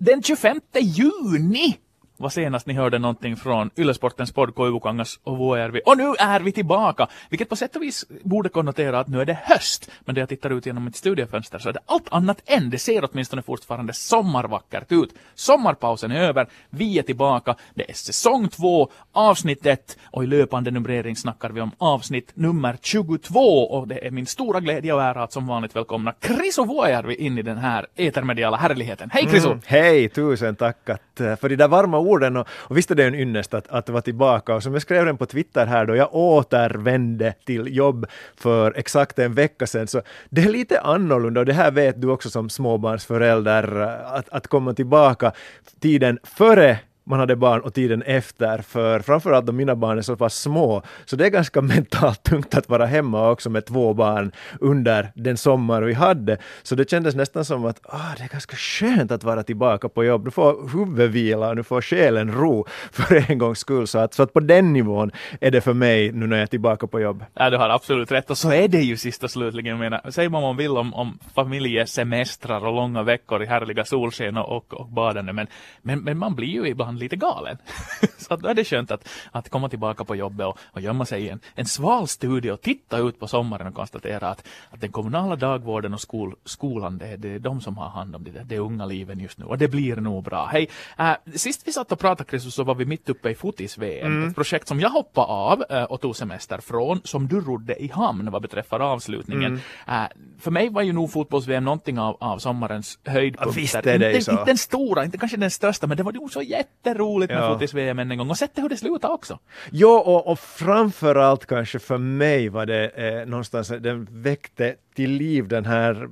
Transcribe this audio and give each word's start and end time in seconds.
Den 0.00 0.22
25 0.22 0.62
juni 0.80 1.80
var 2.18 2.28
senast 2.28 2.66
ni 2.66 2.74
hörde 2.74 2.98
någonting 2.98 3.36
från 3.36 3.70
Yllesportens 3.76 4.32
podd 4.32 4.54
Koivukangas 4.54 5.20
och 5.24 5.38
Vuojärvi. 5.38 5.80
Och 5.86 5.96
nu 5.96 6.14
är 6.18 6.40
vi 6.40 6.52
tillbaka! 6.52 7.08
Vilket 7.30 7.48
på 7.48 7.56
sätt 7.56 7.76
och 7.76 7.82
vis 7.82 8.04
borde 8.22 8.48
konnotera 8.48 9.00
att 9.00 9.08
nu 9.08 9.20
är 9.20 9.24
det 9.24 9.38
höst. 9.42 9.90
Men 10.04 10.14
när 10.14 10.22
jag 10.22 10.28
tittar 10.28 10.50
ut 10.50 10.66
genom 10.66 10.84
mitt 10.84 10.96
studiefönster 10.96 11.58
så 11.58 11.68
är 11.68 11.72
det 11.72 11.80
allt 11.86 12.08
annat 12.10 12.42
än. 12.46 12.70
Det 12.70 12.78
ser 12.78 13.08
åtminstone 13.12 13.42
fortfarande 13.42 13.92
sommarvackert 13.92 14.92
ut. 14.92 15.14
Sommarpausen 15.34 16.10
är 16.10 16.20
över. 16.20 16.46
Vi 16.70 16.98
är 16.98 17.02
tillbaka. 17.02 17.54
Det 17.74 17.90
är 17.90 17.94
säsong 17.94 18.48
två, 18.48 18.90
avsnitt 19.12 19.66
ett 19.66 19.98
och 20.04 20.24
i 20.24 20.26
löpande 20.26 20.70
numrering 20.70 21.16
snackar 21.16 21.50
vi 21.50 21.60
om 21.60 21.70
avsnitt 21.78 22.30
nummer 22.34 22.78
22 22.82 23.40
och 23.40 23.88
det 23.88 24.06
är 24.06 24.10
min 24.10 24.26
stora 24.26 24.60
glädje 24.60 24.92
och 24.92 25.02
ära 25.02 25.22
att 25.22 25.32
som 25.32 25.46
vanligt 25.46 25.76
välkomna 25.76 26.12
Kriso 26.12 26.64
Vuojärvi 26.64 27.14
in 27.14 27.38
i 27.38 27.42
den 27.42 27.58
här 27.58 27.86
etermediala 27.96 28.56
härligheten. 28.56 29.10
Hej 29.12 29.26
Kriso! 29.26 29.48
Mm, 29.48 29.60
hej, 29.66 30.08
tusen 30.08 30.56
tack 30.56 30.88
att, 30.88 31.20
eh, 31.20 31.36
för 31.36 31.48
de 31.48 31.56
där 31.56 31.68
varma 31.68 31.98
orden. 32.08 32.36
Och, 32.36 32.48
och 32.50 32.76
visst 32.76 32.90
är 32.90 32.94
det 32.94 33.04
en 33.04 33.14
ynnest 33.14 33.54
att, 33.54 33.68
att 33.68 33.88
vara 33.88 34.02
tillbaka. 34.02 34.54
Och 34.54 34.62
som 34.62 34.72
jag 34.72 34.82
skrev 34.82 35.04
den 35.04 35.16
på 35.16 35.26
Twitter 35.26 35.66
här 35.66 35.86
då 35.86 35.96
jag 35.96 36.14
återvände 36.14 37.34
till 37.46 37.76
jobb 37.76 38.06
för 38.36 38.72
exakt 38.76 39.18
en 39.18 39.34
vecka 39.34 39.66
sedan. 39.66 39.86
Så 39.86 40.02
det 40.30 40.42
är 40.42 40.48
lite 40.48 40.80
annorlunda. 40.80 41.40
Och 41.40 41.46
det 41.46 41.52
här 41.52 41.70
vet 41.70 42.00
du 42.00 42.10
också 42.10 42.30
som 42.30 42.50
småbarnsförälder 42.50 43.78
att, 44.06 44.28
att 44.28 44.46
komma 44.46 44.74
tillbaka 44.74 45.32
tiden 45.80 46.18
före 46.24 46.78
man 47.08 47.20
hade 47.20 47.36
barn 47.36 47.60
och 47.60 47.74
tiden 47.74 48.02
efter, 48.02 48.58
för 48.58 49.00
framförallt 49.00 49.46
då 49.46 49.52
mina 49.52 49.76
barn 49.76 49.98
är 49.98 50.02
så 50.02 50.16
pass 50.16 50.34
små, 50.34 50.82
så 51.04 51.16
det 51.16 51.26
är 51.26 51.30
ganska 51.30 51.60
mentalt 51.74 52.22
tungt 52.22 52.54
att 52.54 52.68
vara 52.68 52.86
hemma 52.86 53.30
också 53.30 53.50
med 53.50 53.66
två 53.66 53.94
barn 53.94 54.32
under 54.60 55.12
den 55.14 55.36
sommar 55.36 55.82
vi 55.82 55.94
hade. 55.94 56.38
Så 56.62 56.74
det 56.74 56.90
kändes 56.90 57.14
nästan 57.14 57.44
som 57.44 57.64
att 57.64 57.80
ah, 57.82 58.14
det 58.16 58.24
är 58.24 58.28
ganska 58.28 58.56
skönt 58.56 59.10
att 59.10 59.24
vara 59.24 59.42
tillbaka 59.42 59.88
på 59.88 60.04
jobb. 60.04 60.24
Du 60.24 60.30
får 60.30 60.68
huvudvila 60.72 61.48
och 61.48 61.56
du 61.56 61.62
får 61.62 61.82
själen 61.82 62.32
ro 62.32 62.66
för 62.92 63.30
en 63.30 63.38
gångs 63.38 63.58
skull. 63.58 63.86
Så 63.86 63.98
att, 63.98 64.14
så 64.14 64.22
att 64.22 64.32
på 64.32 64.40
den 64.40 64.72
nivån 64.72 65.10
är 65.40 65.50
det 65.50 65.60
för 65.60 65.74
mig 65.74 66.12
nu 66.12 66.26
när 66.26 66.36
jag 66.36 66.42
är 66.42 66.46
tillbaka 66.46 66.86
på 66.86 67.00
jobb. 67.00 67.24
Ja, 67.34 67.50
du 67.50 67.56
har 67.56 67.68
absolut 67.68 68.12
rätt. 68.12 68.30
Och 68.30 68.38
så 68.38 68.52
är 68.52 68.68
det 68.68 68.80
ju 68.80 68.96
sist 68.96 69.24
och 69.24 69.30
slutligen. 69.30 69.70
Jag 69.70 69.78
menar, 69.78 70.10
säg 70.10 70.28
vad 70.28 70.42
man 70.42 70.56
vill 70.56 70.70
om, 70.70 70.94
om 70.94 71.18
familjesemestrar 71.34 72.66
och 72.66 72.74
långa 72.74 73.02
veckor 73.02 73.42
i 73.42 73.46
härliga 73.46 73.84
solsken 73.84 74.36
och, 74.36 74.56
och, 74.56 74.74
och 74.74 74.88
badande, 74.88 75.32
men, 75.32 75.46
men, 75.82 75.98
men 75.98 76.18
man 76.18 76.34
blir 76.34 76.48
ju 76.48 76.68
ibland 76.68 76.97
lite 76.98 77.16
galen. 77.16 77.58
så 78.18 78.36
då 78.36 78.48
är 78.48 78.54
det 78.54 78.64
skönt 78.64 78.90
att, 78.90 79.08
att 79.32 79.48
komma 79.48 79.68
tillbaka 79.68 80.04
på 80.04 80.16
jobbet 80.16 80.46
och, 80.46 80.58
och 80.72 80.80
gömma 80.80 81.04
sig 81.04 81.22
i 81.22 81.28
en, 81.28 81.40
en 81.54 81.66
sval 81.66 82.08
studio 82.08 82.52
och 82.52 82.60
titta 82.60 82.98
ut 82.98 83.20
på 83.20 83.28
sommaren 83.28 83.66
och 83.66 83.74
konstatera 83.74 84.28
att, 84.28 84.46
att 84.70 84.80
den 84.80 84.92
kommunala 84.92 85.36
dagvården 85.36 85.94
och 85.94 86.00
skol, 86.00 86.34
skolan, 86.44 86.98
det 86.98 87.06
är, 87.06 87.16
det 87.16 87.28
är 87.28 87.38
de 87.38 87.60
som 87.60 87.76
har 87.76 87.88
hand 87.88 88.16
om 88.16 88.24
det, 88.24 88.44
det 88.44 88.58
unga 88.58 88.86
liven 88.86 89.20
just 89.20 89.38
nu 89.38 89.44
och 89.44 89.58
det 89.58 89.68
blir 89.68 89.96
nog 89.96 90.24
bra. 90.24 90.46
Hej, 90.52 90.68
äh, 90.98 91.12
sist 91.34 91.62
vi 91.64 91.72
satt 91.72 91.92
och 91.92 91.98
pratade 91.98 92.28
Christus 92.30 92.54
så 92.54 92.64
var 92.64 92.74
vi 92.74 92.84
mitt 92.84 93.08
uppe 93.08 93.30
i 93.30 93.34
fotis-VM, 93.34 94.06
mm. 94.06 94.28
ett 94.28 94.34
projekt 94.34 94.68
som 94.68 94.80
jag 94.80 94.90
hoppade 94.90 95.26
av 95.26 95.64
äh, 95.70 95.82
och 95.82 96.00
tog 96.00 96.16
semester 96.16 96.58
från, 96.58 97.00
som 97.04 97.28
du 97.28 97.40
rodde 97.40 97.82
i 97.82 97.88
hamn 97.88 98.30
vad 98.30 98.42
beträffar 98.42 98.80
avslutningen. 98.80 99.60
Mm. 99.86 100.02
Äh, 100.02 100.08
för 100.40 100.50
mig 100.50 100.68
var 100.68 100.82
ju 100.82 100.92
nog 100.92 101.12
fotbolls-VM 101.12 101.64
någonting 101.64 101.98
av, 101.98 102.16
av 102.20 102.38
sommarens 102.38 102.98
höjdpunkter. 103.04 103.60
Ja, 103.60 103.62
visst 103.62 103.74
är 103.74 103.98
det 103.98 104.12
inte, 104.12 104.24
så. 104.24 104.30
inte 104.30 104.44
den 104.44 104.58
stora, 104.58 105.04
inte 105.04 105.18
kanske 105.18 105.36
den 105.36 105.50
största, 105.50 105.86
men 105.86 105.96
det 105.96 106.02
var 106.02 106.12
ju 106.12 106.28
så 106.28 106.42
jätteroligt 106.88 107.32
med 107.32 107.42
ja. 107.42 107.54
fotis-VM 107.54 107.98
en 107.98 108.18
gång 108.18 108.30
och 108.30 108.38
sett 108.38 108.50
hur 108.54 108.68
det 108.68 108.76
slutade 108.76 109.14
också. 109.14 109.38
Jo, 109.72 109.90
och, 109.90 110.26
och 110.26 110.38
framförallt 110.38 111.46
kanske 111.46 111.78
för 111.78 111.98
mig 111.98 112.48
var 112.48 112.66
det 112.66 112.88
eh, 112.88 113.26
någonstans, 113.26 113.68
den 113.68 114.08
väckte 114.10 114.74
till 114.94 115.10
liv 115.10 115.48
den 115.48 115.64
här 115.64 116.08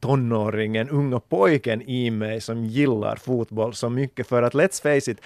tonåringen, 0.00 0.90
unga 0.90 1.20
pojken 1.20 1.82
i 1.82 2.10
mig 2.10 2.40
som 2.40 2.64
gillar 2.64 3.16
fotboll 3.16 3.74
så 3.74 3.90
mycket 3.90 4.26
för 4.26 4.42
att 4.42 4.54
let's 4.54 4.82
face 4.82 5.10
it, 5.10 5.20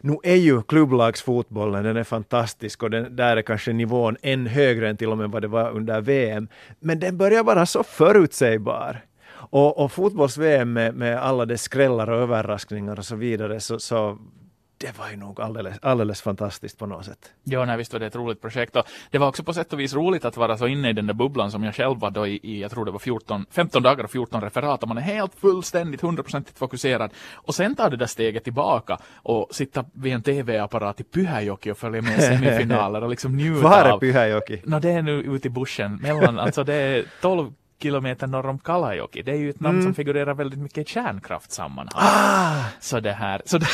nu 0.00 0.16
är 0.22 0.34
ju 0.34 0.62
klubblagsfotbollen, 0.62 1.84
den 1.84 1.96
är 1.96 2.04
fantastisk 2.04 2.82
och 2.82 2.90
den, 2.90 3.16
där 3.16 3.36
är 3.36 3.42
kanske 3.42 3.72
nivån 3.72 4.16
än 4.22 4.46
högre 4.46 4.88
än 4.88 4.96
till 4.96 5.08
och 5.08 5.18
med 5.18 5.30
vad 5.30 5.42
det 5.42 5.48
var 5.48 5.70
under 5.70 6.00
VM. 6.00 6.48
Men 6.80 7.00
den 7.00 7.16
börjar 7.16 7.44
vara 7.44 7.66
så 7.66 7.82
förutsägbar. 7.82 9.00
Och, 9.36 9.78
och 9.78 9.92
fotbolls-VM 9.92 10.72
med, 10.72 10.94
med, 10.94 11.18
alla 11.18 11.46
dess 11.46 11.62
skrällar 11.62 12.10
och 12.10 12.18
överraskningar 12.18 12.98
och 12.98 13.04
så 13.04 13.16
vidare, 13.16 13.60
så, 13.60 13.78
så 13.78 14.18
det 14.78 14.98
var 14.98 15.10
ju 15.10 15.16
nog 15.16 15.40
alldeles, 15.40 15.78
alldeles 15.82 16.22
fantastiskt 16.22 16.78
på 16.78 16.86
något 16.86 17.04
sätt. 17.04 17.32
Ja, 17.44 17.64
nej, 17.64 17.76
visst 17.76 17.92
var 17.92 18.00
det 18.00 18.06
ett 18.06 18.16
roligt 18.16 18.40
projekt. 18.40 18.76
Och 18.76 18.86
det 19.10 19.18
var 19.18 19.28
också 19.28 19.44
på 19.44 19.52
sätt 19.52 19.72
och 19.72 19.80
vis 19.80 19.94
roligt 19.94 20.24
att 20.24 20.36
vara 20.36 20.58
så 20.58 20.66
inne 20.66 20.90
i 20.90 20.92
den 20.92 21.06
där 21.06 21.14
bubblan 21.14 21.50
som 21.50 21.64
jag 21.64 21.74
själv 21.74 21.98
var 21.98 22.10
då 22.10 22.26
i, 22.26 22.40
i 22.42 22.60
jag 22.60 22.70
tror 22.70 22.84
det 22.84 22.90
var 22.90 22.98
14, 22.98 23.46
15 23.50 23.82
dagar 23.82 24.04
och 24.04 24.10
14 24.10 24.40
referat 24.40 24.82
och 24.82 24.88
man 24.88 24.98
är 24.98 25.02
helt 25.02 25.34
fullständigt, 25.34 26.00
hundraprocentigt 26.00 26.58
fokuserad. 26.58 27.10
Och 27.34 27.54
sen 27.54 27.74
tar 27.74 27.90
det 27.90 27.96
där 27.96 28.06
steget 28.06 28.44
tillbaka 28.44 28.98
och 29.14 29.48
sitta 29.50 29.84
vid 29.92 30.12
en 30.12 30.22
tv-apparat 30.22 31.00
i 31.00 31.04
Pyhäjoki 31.04 31.70
och 31.70 31.78
följa 31.78 32.02
med 32.02 32.22
semifinaler 32.22 33.02
och 33.02 33.10
liksom 33.10 33.32
njuta 33.36 33.62
Var 33.62 33.84
är 33.84 33.98
Pyhäjoki? 33.98 34.62
No, 34.64 34.78
det 34.78 34.90
är 34.90 35.02
nu 35.02 35.12
ute 35.12 35.48
i 35.48 35.50
bussen 35.50 35.96
mellan, 35.96 36.38
alltså 36.38 36.64
det 36.64 36.74
är 36.74 37.04
12 37.20 37.52
kilometer 37.82 38.26
norr 38.26 38.46
om 38.46 38.58
Kalajoki. 38.58 39.22
Det 39.22 39.32
är 39.32 39.36
ju 39.36 39.50
ett 39.50 39.60
namn 39.60 39.78
mm. 39.78 39.84
som 39.84 39.94
figurerar 39.94 40.34
väldigt 40.34 40.58
mycket 40.58 40.78
i 40.78 40.84
kärnkraftssammanhang. 40.92 42.02
Ah! 42.02 42.64
Så 42.80 43.00
det 43.00 43.12
här, 43.12 43.42
så, 43.44 43.58
det, 43.58 43.66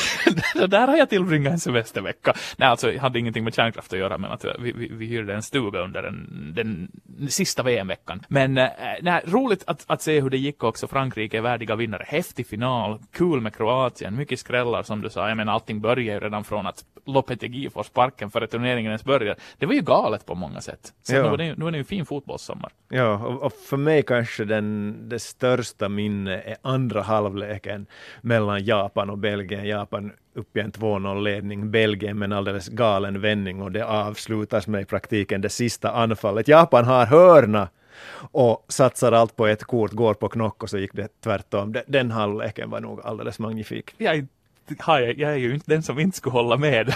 så 0.57 0.67
där 0.67 0.87
har 0.87 0.97
jag 0.97 1.09
tillbringat 1.09 1.53
en 1.53 1.61
semestervecka. 1.61 2.35
Nej, 2.57 2.69
alltså 2.69 2.93
jag 2.93 3.01
hade 3.01 3.19
ingenting 3.19 3.45
med 3.45 3.55
kärnkraft 3.55 3.93
att 3.93 3.99
göra, 3.99 4.19
men 4.19 4.33
att 4.33 4.45
vi, 4.59 4.73
vi, 4.73 4.89
vi 4.93 5.07
hyrde 5.07 5.35
en 5.35 5.43
stuga 5.43 5.81
under 5.81 6.03
den, 6.03 6.27
den 6.55 6.89
sista 7.31 7.63
VM-veckan. 7.63 8.25
Men 8.29 8.59
äh, 8.59 8.69
nej, 9.03 9.23
roligt 9.27 9.65
att, 9.67 9.85
att 9.87 10.03
se 10.03 10.21
hur 10.21 10.31
det 10.31 10.39
gick 10.39 10.65
också. 10.65 10.87
Frankrike 10.87 11.37
är 11.37 11.43
värdiga 11.43 11.77
vinnare. 11.77 12.05
Häftig 12.07 12.47
final, 12.47 12.99
kul 13.13 13.41
med 13.41 13.55
Kroatien, 13.57 14.17
mycket 14.17 14.41
skrällar 14.41 14.83
som 14.83 15.01
du 15.01 15.11
sa. 15.11 15.29
Jag 15.29 15.37
menar, 15.37 15.53
allting 15.53 15.81
börjar 15.81 16.15
ju 16.15 16.21
redan 16.21 16.45
från 16.45 16.67
att 16.67 16.85
Lopetegui 17.05 17.71
får 17.71 17.83
sparken 17.83 18.31
före 18.31 18.47
turneringen 18.47 18.91
ens 18.91 19.05
börjar. 19.05 19.37
Det 19.59 19.67
var 19.67 19.75
ju 19.75 19.81
galet 19.81 20.27
på 20.27 20.35
många 20.35 20.61
sätt. 20.61 20.93
Så 21.03 21.15
ja. 21.15 21.23
nu, 21.23 21.29
var 21.29 21.37
det, 21.37 21.55
nu 21.55 21.65
var 21.65 21.71
det 21.71 21.79
ju 21.79 21.85
fin 21.85 22.07
fotbollssommar. 22.07 22.73
Ja, 22.89 23.15
och, 23.15 23.43
och 23.43 23.53
för 23.53 23.77
mig 23.77 24.03
kanske 24.03 24.45
den, 24.45 24.97
det 25.09 25.19
största 25.19 25.89
minne 25.89 26.41
är 26.41 26.57
andra 26.63 27.03
halvleken 27.03 27.87
mellan 28.21 28.65
Japan 28.65 29.11
och 29.11 29.19
Belgien. 29.19 29.69
Japan 29.69 30.13
upp 30.35 30.57
i 30.57 30.61
en 30.61 30.73
2-0-ledning, 30.73 31.71
Belgien 31.71 32.19
med 32.19 32.27
en 32.27 32.33
alldeles 32.33 32.69
galen 32.69 33.21
vändning 33.21 33.63
och 33.63 33.73
det 33.73 33.87
avslutas 33.87 34.67
med 34.67 34.83
i 34.83 34.85
praktiken 34.85 35.41
det 35.41 35.49
sista 35.49 35.91
anfallet. 35.91 36.49
Japan 36.49 36.85
har 36.85 37.07
hörna 37.07 37.69
och 38.33 38.65
satsar 38.69 39.13
allt 39.13 39.37
på 39.37 39.47
ett 39.47 39.65
kort, 39.65 39.93
går 39.93 40.15
på 40.15 40.29
knock 40.29 40.63
och 40.63 40.71
så 40.71 40.79
gick 40.79 40.93
det 40.93 41.09
tvärtom. 41.21 41.75
Den 41.87 42.11
halvleken 42.11 42.71
var 42.71 42.81
nog 42.81 43.01
alldeles 43.01 43.39
magnifik. 43.39 43.95
Jag 43.99 44.27
har 44.79 45.01
jag, 45.01 45.19
jag 45.19 45.33
är 45.33 45.37
ju 45.37 45.55
inte 45.55 45.71
den 45.71 45.83
som 45.83 45.99
inte 45.99 46.17
skulle 46.17 46.33
hålla 46.33 46.57
med. 46.57 46.87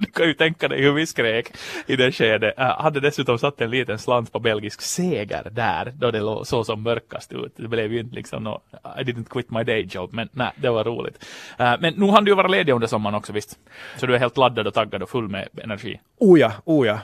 du 0.00 0.06
kan 0.06 0.26
ju 0.26 0.34
tänka 0.34 0.68
dig 0.68 0.82
hur 0.82 0.92
vi 0.92 1.06
skrek 1.06 1.52
i 1.86 1.96
det 1.96 2.12
skedet. 2.12 2.54
Jag 2.56 2.74
hade 2.74 3.00
dessutom 3.00 3.38
satt 3.38 3.60
en 3.60 3.70
liten 3.70 3.98
slant 3.98 4.32
på 4.32 4.38
belgisk 4.38 4.80
seger 4.80 5.48
där, 5.52 5.92
då 5.96 6.10
det 6.10 6.20
låg 6.20 6.46
så 6.46 6.64
som 6.64 6.82
mörkast 6.82 7.32
ut. 7.32 7.52
Det 7.56 7.68
blev 7.68 7.92
ju 7.92 8.00
inte 8.00 8.14
liksom 8.14 8.44
no, 8.44 8.60
I 8.98 9.02
didn't 9.02 9.28
quit 9.28 9.50
my 9.50 9.64
day 9.64 9.88
job, 9.90 10.12
men 10.12 10.28
nej, 10.32 10.50
det 10.56 10.70
var 10.70 10.84
roligt. 10.84 11.24
Uh, 11.60 11.74
men 11.80 11.94
nu 11.96 12.06
hann 12.06 12.24
du 12.24 12.30
ju 12.30 12.34
vara 12.34 12.48
ledig 12.48 12.72
under 12.72 12.86
sommaren 12.86 13.14
också 13.14 13.32
visst? 13.32 13.58
Så 13.96 14.06
du 14.06 14.14
är 14.14 14.18
helt 14.18 14.36
laddad 14.36 14.66
och 14.66 14.74
taggad 14.74 15.02
och 15.02 15.10
full 15.10 15.28
med 15.28 15.48
energi? 15.62 16.00
Oh 16.18 16.40
ja, 16.40 16.52
oh 16.64 16.86
ja 16.86 17.00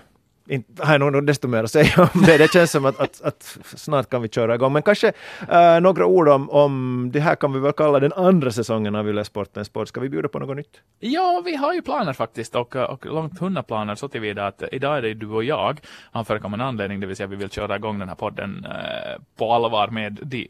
inte 0.48 0.86
har 0.86 0.98
jag 0.98 1.12
nog 1.12 1.26
desto 1.26 1.48
mer 1.48 1.64
att 1.64 1.70
säga 1.70 2.08
om 2.14 2.22
det. 2.22 2.38
Det 2.38 2.53
känns 2.53 2.70
som 2.70 2.84
att, 2.84 3.00
att, 3.00 3.22
att 3.22 3.58
snart 3.64 4.10
kan 4.10 4.22
vi 4.22 4.28
köra 4.28 4.54
igång. 4.54 4.72
Men 4.72 4.82
kanske 4.82 5.12
äh, 5.48 5.80
några 5.80 6.06
ord 6.06 6.28
om, 6.28 6.50
om 6.50 7.10
det 7.12 7.20
här 7.20 7.34
kan 7.34 7.53
vi 7.53 7.60
väl 7.60 7.72
kalla 7.72 8.00
den 8.00 8.12
andra 8.12 8.50
säsongen 8.50 8.94
av 8.94 9.08
Yle 9.08 9.25
Sportens 9.25 9.66
sport. 9.66 9.88
Ska 9.88 10.00
vi 10.00 10.08
bjuda 10.08 10.28
på 10.28 10.38
något 10.38 10.56
nytt? 10.56 10.80
Ja, 11.00 11.42
vi 11.44 11.56
har 11.56 11.75
ju 11.75 11.82
planer 11.82 12.12
faktiskt 12.12 12.54
och, 12.54 12.76
eh, 12.76 12.82
och 12.82 13.06
långt 13.06 13.38
hundra 13.38 13.62
planer 13.62 13.94
så 13.94 14.08
tillvida 14.08 14.47
att 14.47 14.62
idag 14.72 14.98
är 14.98 15.03
det 15.03 15.14
du 15.14 15.28
och 15.28 15.44
jag 15.44 15.80
av 16.12 16.25
förekommande 16.25 16.64
anledning, 16.64 17.00
det 17.00 17.06
vill 17.06 17.16
säga 17.16 17.26
vi 17.26 17.36
vill 17.36 17.50
köra 17.50 17.76
igång 17.76 17.98
den 17.98 18.09
här 18.09 18.16
podden 18.16 18.64
äh, 18.64 19.22
på 19.38 19.53
allvar 19.53 19.88
med 19.88 20.19
de 20.22 20.48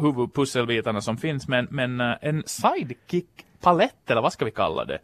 huvudpusselbitarna 0.00 1.00
som 1.00 1.16
finns. 1.16 1.48
Men, 1.48 1.68
men 1.70 2.00
äh, 2.00 2.14
en 2.20 2.42
sidekick-palett, 2.46 4.10
eller 4.10 4.20
vad 4.20 4.32
ska 4.32 4.44
vi 4.44 4.50
kalla 4.50 4.84
det? 4.84 4.98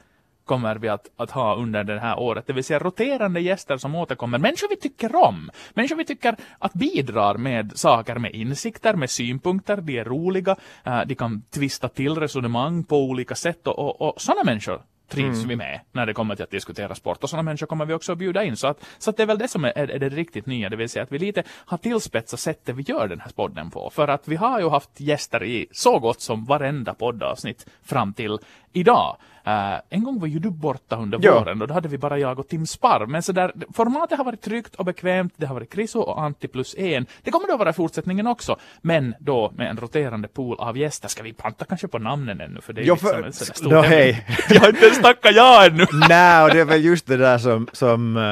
Kommer 0.47 0.77
vi 0.77 0.89
att, 0.89 1.11
att 1.17 1.31
ha 1.31 1.57
under 1.57 1.85
det 1.85 2.01
här 2.01 2.19
året. 2.19 2.47
Det 2.47 2.53
vill 2.53 2.65
säga 2.65 2.79
roterande 2.79 3.41
gäster 3.41 3.77
som 3.77 3.95
återkommer. 3.95 4.39
Människor 4.39 4.69
vi 4.69 4.77
tycker 4.77 5.17
om. 5.17 5.51
Människor 5.75 5.97
vi 5.97 6.05
tycker 6.05 6.37
att 6.59 6.73
bidrar 6.73 7.35
med 7.35 7.73
saker, 7.75 8.19
med 8.19 8.35
insikter, 8.35 8.95
med 8.95 9.11
synpunkter. 9.11 9.77
De 9.77 9.99
är 9.99 10.05
roliga. 10.05 10.57
Uh, 10.87 11.03
de 11.07 11.15
kan 11.15 11.43
tvista 11.51 11.89
till 11.89 12.15
resonemang 12.15 12.85
på 12.85 13.03
olika 13.03 13.35
sätt. 13.35 13.67
Och, 13.67 13.79
och, 13.79 14.03
och 14.03 14.21
sådana 14.21 14.45
människor 14.45 14.81
trivs 15.09 15.37
mm. 15.37 15.49
vi 15.49 15.57
med 15.57 15.81
när 15.93 16.07
det 16.07 16.15
kommer 16.15 16.35
till 16.35 16.45
att 16.45 16.51
diskutera 16.51 16.95
sport. 16.95 17.23
Och 17.23 17.31
sådana 17.31 17.43
människor 17.43 17.67
kommer 17.67 17.87
vi 17.87 17.95
också 17.95 18.13
att 18.13 18.19
bjuda 18.19 18.45
in. 18.45 18.57
Så, 18.57 18.67
att, 18.67 18.85
så 18.99 19.11
att 19.11 19.17
det 19.17 19.23
är 19.23 19.27
väl 19.27 19.39
det 19.39 19.49
som 19.49 19.65
är, 19.65 19.73
är, 19.77 19.99
det 19.99 20.09
riktigt 20.09 20.47
nya. 20.47 20.69
Det 20.69 20.77
vill 20.77 20.89
säga 20.89 21.03
att 21.03 21.13
vi 21.13 21.19
lite 21.19 21.43
har 21.49 21.79
tillspetsat 21.79 22.41
sättet 22.41 22.77
vi 22.77 22.83
gör 22.83 23.09
den 23.09 23.21
här 23.21 23.31
podden 23.31 23.71
på. 23.71 23.91
För 23.91 24.09
att 24.09 24.29
vi 24.29 24.37
har 24.37 24.61
ju 24.61 24.69
haft 24.69 25.01
gäster 25.01 25.45
i 25.45 25.67
så 25.73 25.99
gott 25.99 26.21
som 26.21 26.45
varenda 26.45 26.95
poddavsnitt 26.95 27.67
fram 27.83 28.13
till 28.15 28.39
idag. 28.73 29.17
Uh, 29.49 29.81
en 29.91 30.05
gång 30.05 30.19
var 30.21 30.27
ju 30.27 30.39
du 30.39 30.51
borta 30.51 30.97
under 30.97 31.19
Ja. 31.23 31.39
våren 31.39 31.63
och 31.63 31.69
då 31.69 31.75
hade 31.75 31.89
vi 31.89 31.99
bara 31.99 32.19
jag 32.19 32.39
och 32.39 32.49
Tim 32.49 32.67
Sparr. 32.67 33.07
Men 33.07 33.23
så 33.23 33.33
där, 33.33 33.53
formatet 33.75 34.19
har 34.19 34.25
varit 34.25 34.43
tryggt 34.43 34.75
och 34.75 34.85
bekvämt. 34.85 35.33
Det 35.37 35.47
har 35.47 35.55
varit 35.55 35.73
Kriso 35.73 35.99
och 36.01 36.23
Antti 36.23 36.49
plus 36.49 36.75
en. 36.79 37.07
Det 37.23 37.31
kommer 37.31 37.47
det 37.47 37.53
att 37.53 37.59
vara 37.59 37.71
i 37.71 37.73
fortsättningen 37.73 38.27
också. 38.27 38.57
Men 38.83 39.15
då 39.21 39.53
med 39.57 39.71
en 39.71 39.77
roterande 39.77 40.29
pool 40.29 40.57
av 40.59 40.79
gäster. 40.79 41.09
Ska 41.09 41.23
vi 41.23 41.33
panta 41.33 41.65
kanske 41.65 41.89
på 41.89 41.99
namnen 41.99 42.41
ännu? 42.41 42.61
För 42.61 42.73
det 42.73 42.81
är 42.81 42.85
Jo, 42.85 42.95
liksom 42.95 43.25
en 43.25 43.33
sån 43.33 43.55
stor 43.55 43.83
hej. 43.83 44.27
Jag 44.51 44.61
har 44.61 44.69
inte 44.69 44.85
ens 44.85 45.03
tackat 45.03 45.35
ja 45.35 45.67
ännu. 45.67 45.87
Nej, 46.09 46.45
och 46.45 46.51
det 46.51 46.61
är 46.61 46.65
väl 46.65 46.85
just 46.85 47.07
det 47.07 47.17
där 47.17 47.39
som, 47.39 47.69
som 47.73 48.17
eh, 48.17 48.23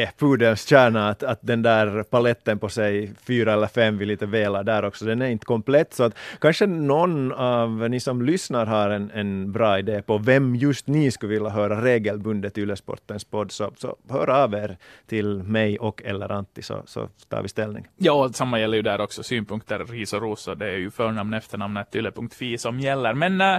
är 0.00 0.18
pudelns 0.18 0.66
kärna, 0.66 1.08
att, 1.08 1.22
att 1.22 1.38
den 1.42 1.62
där 1.62 2.02
paletten 2.02 2.58
på 2.58 2.68
sig 2.68 3.12
fyra 3.26 3.52
eller 3.52 3.66
fem 3.66 3.98
vi 3.98 4.06
lite 4.06 4.26
velar 4.26 4.64
där 4.64 4.84
också, 4.84 5.04
den 5.04 5.22
är 5.22 5.26
inte 5.26 5.46
komplett. 5.46 5.94
Så 5.94 6.02
att 6.04 6.14
kanske 6.40 6.66
någon 6.66 7.32
av 7.32 7.90
ni 7.90 8.00
som 8.00 8.22
lyssnar 8.22 8.66
har 8.66 8.90
en, 8.90 9.10
en 9.14 9.52
bra 9.52 9.78
idé 9.78 10.02
på 10.02 10.18
vem 10.32 10.56
just 10.56 10.86
ni 10.86 11.10
skulle 11.10 11.32
vilja 11.32 11.48
höra 11.48 11.84
regelbundet 11.84 12.58
i 12.58 12.60
Ylesportens 12.60 13.24
podd, 13.24 13.52
så, 13.52 13.72
så 13.76 13.96
hör 14.08 14.30
av 14.30 14.54
er 14.54 14.76
till 15.06 15.42
mig 15.42 15.78
och 15.78 16.02
eller 16.04 16.32
Antti 16.32 16.62
så, 16.62 16.82
så 16.86 17.08
tar 17.28 17.42
vi 17.42 17.48
ställning. 17.48 17.86
Ja, 17.96 18.12
och 18.12 18.34
samma 18.34 18.60
gäller 18.60 18.76
ju 18.76 18.82
där 18.82 19.00
också. 19.00 19.22
Synpunkter, 19.22 19.84
ris 19.84 20.12
och 20.12 20.22
ros. 20.22 20.48
och 20.48 20.58
Det 20.58 20.66
är 20.66 20.78
ju 20.78 20.90
förnamn, 20.90 21.34
efternamnet, 21.34 21.96
yle.fi 21.96 22.58
som 22.58 22.80
gäller. 22.80 23.14
Men 23.14 23.40
äh, 23.40 23.58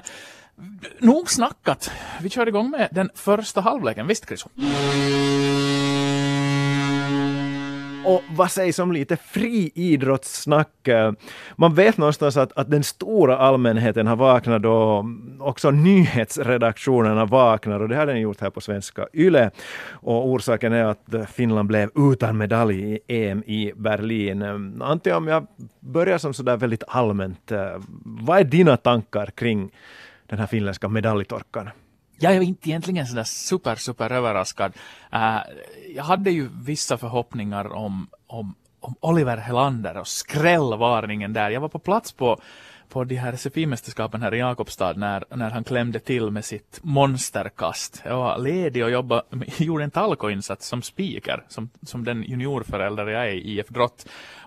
nog 1.00 1.30
snackat. 1.30 1.92
Vi 2.22 2.30
kör 2.30 2.48
igång 2.48 2.70
med 2.70 2.90
den 2.92 3.10
första 3.16 3.62
halvleken. 3.62 4.08
Visst, 4.08 4.28
Chris? 4.28 4.46
Och 8.06 8.22
vad 8.30 8.52
sägs 8.52 8.80
om 8.80 8.92
lite 8.92 9.18
friidrottssnack? 9.18 10.90
Man 11.56 11.74
vet 11.74 11.98
någonstans 11.98 12.38
att, 12.38 12.52
att 12.58 12.72
den 12.72 12.84
stora 12.84 13.38
allmänheten 13.38 14.08
har 14.08 14.16
vaknat 14.16 14.66
och 14.66 15.06
också 15.50 15.72
nyhetsredaktionerna 15.72 17.26
vaknar 17.26 17.80
och 17.80 17.90
det 17.90 17.96
har 17.96 18.06
den 18.06 18.22
gjort 18.22 18.42
här 18.42 18.50
på 18.50 18.62
svenska 18.62 19.08
YLE. 19.14 19.52
Och 19.92 20.28
orsaken 20.28 20.74
är 20.74 20.86
att 20.86 21.30
Finland 21.30 21.68
blev 21.68 21.90
utan 21.96 22.38
medalj 22.38 22.94
i 22.94 23.00
EM 23.08 23.44
i 23.44 23.74
Berlin. 23.76 24.44
Antti, 24.82 25.12
om 25.12 25.28
jag 25.28 25.48
börjar 25.80 26.18
som 26.18 26.34
sådär 26.34 26.58
väldigt 26.58 26.84
allmänt, 26.88 27.52
eh, 27.52 27.82
vad 28.06 28.40
är 28.40 28.44
dina 28.44 28.78
tankar 28.78 29.26
kring 29.26 29.72
den 30.26 30.40
här 30.40 30.48
finländska 30.48 30.88
medaljtorkan? 30.88 31.70
Jag 32.18 32.36
är 32.36 32.42
inte 32.42 32.70
egentligen 32.70 33.08
sådär 33.08 33.24
super, 33.24 33.76
super 33.76 34.12
överraskad. 34.12 34.74
Uh, 35.14 35.40
jag 35.96 36.04
hade 36.04 36.32
ju 36.32 36.50
vissa 36.62 36.98
förhoppningar 36.98 37.74
om, 37.74 38.08
om, 38.28 38.56
om 38.80 38.96
Oliver 39.00 39.38
Helander 39.38 39.98
och 39.98 40.08
skrällvarningen 40.08 41.34
där. 41.34 41.50
Jag 41.50 41.62
var 41.62 41.70
på 41.70 41.80
plats 41.80 42.12
på 42.12 42.40
på 42.94 43.04
de 43.04 43.16
här 43.16 43.34
SFI-mästerskapen 43.36 44.22
här 44.22 44.34
i 44.34 44.38
Jakobstad 44.38 44.94
när, 44.94 45.24
när 45.36 45.50
han 45.50 45.64
klämde 45.64 46.00
till 46.00 46.32
med 46.32 46.46
sitt 46.46 46.80
monsterkast. 46.84 48.02
Jag 48.06 48.18
var 48.18 48.38
ledig 48.38 48.84
och 48.84 48.92
jobbade, 48.92 49.24
gjorde 49.58 49.84
en 49.84 49.92
talkoinsats 49.92 50.68
som 50.68 50.82
speaker, 50.82 51.44
som, 51.48 51.70
som 51.82 52.04
den 52.04 52.24
juniorförälder 52.24 53.08
jag 53.08 53.28
är 53.28 53.34
i 53.34 53.60
IF 53.60 53.68
Drott. 53.68 54.06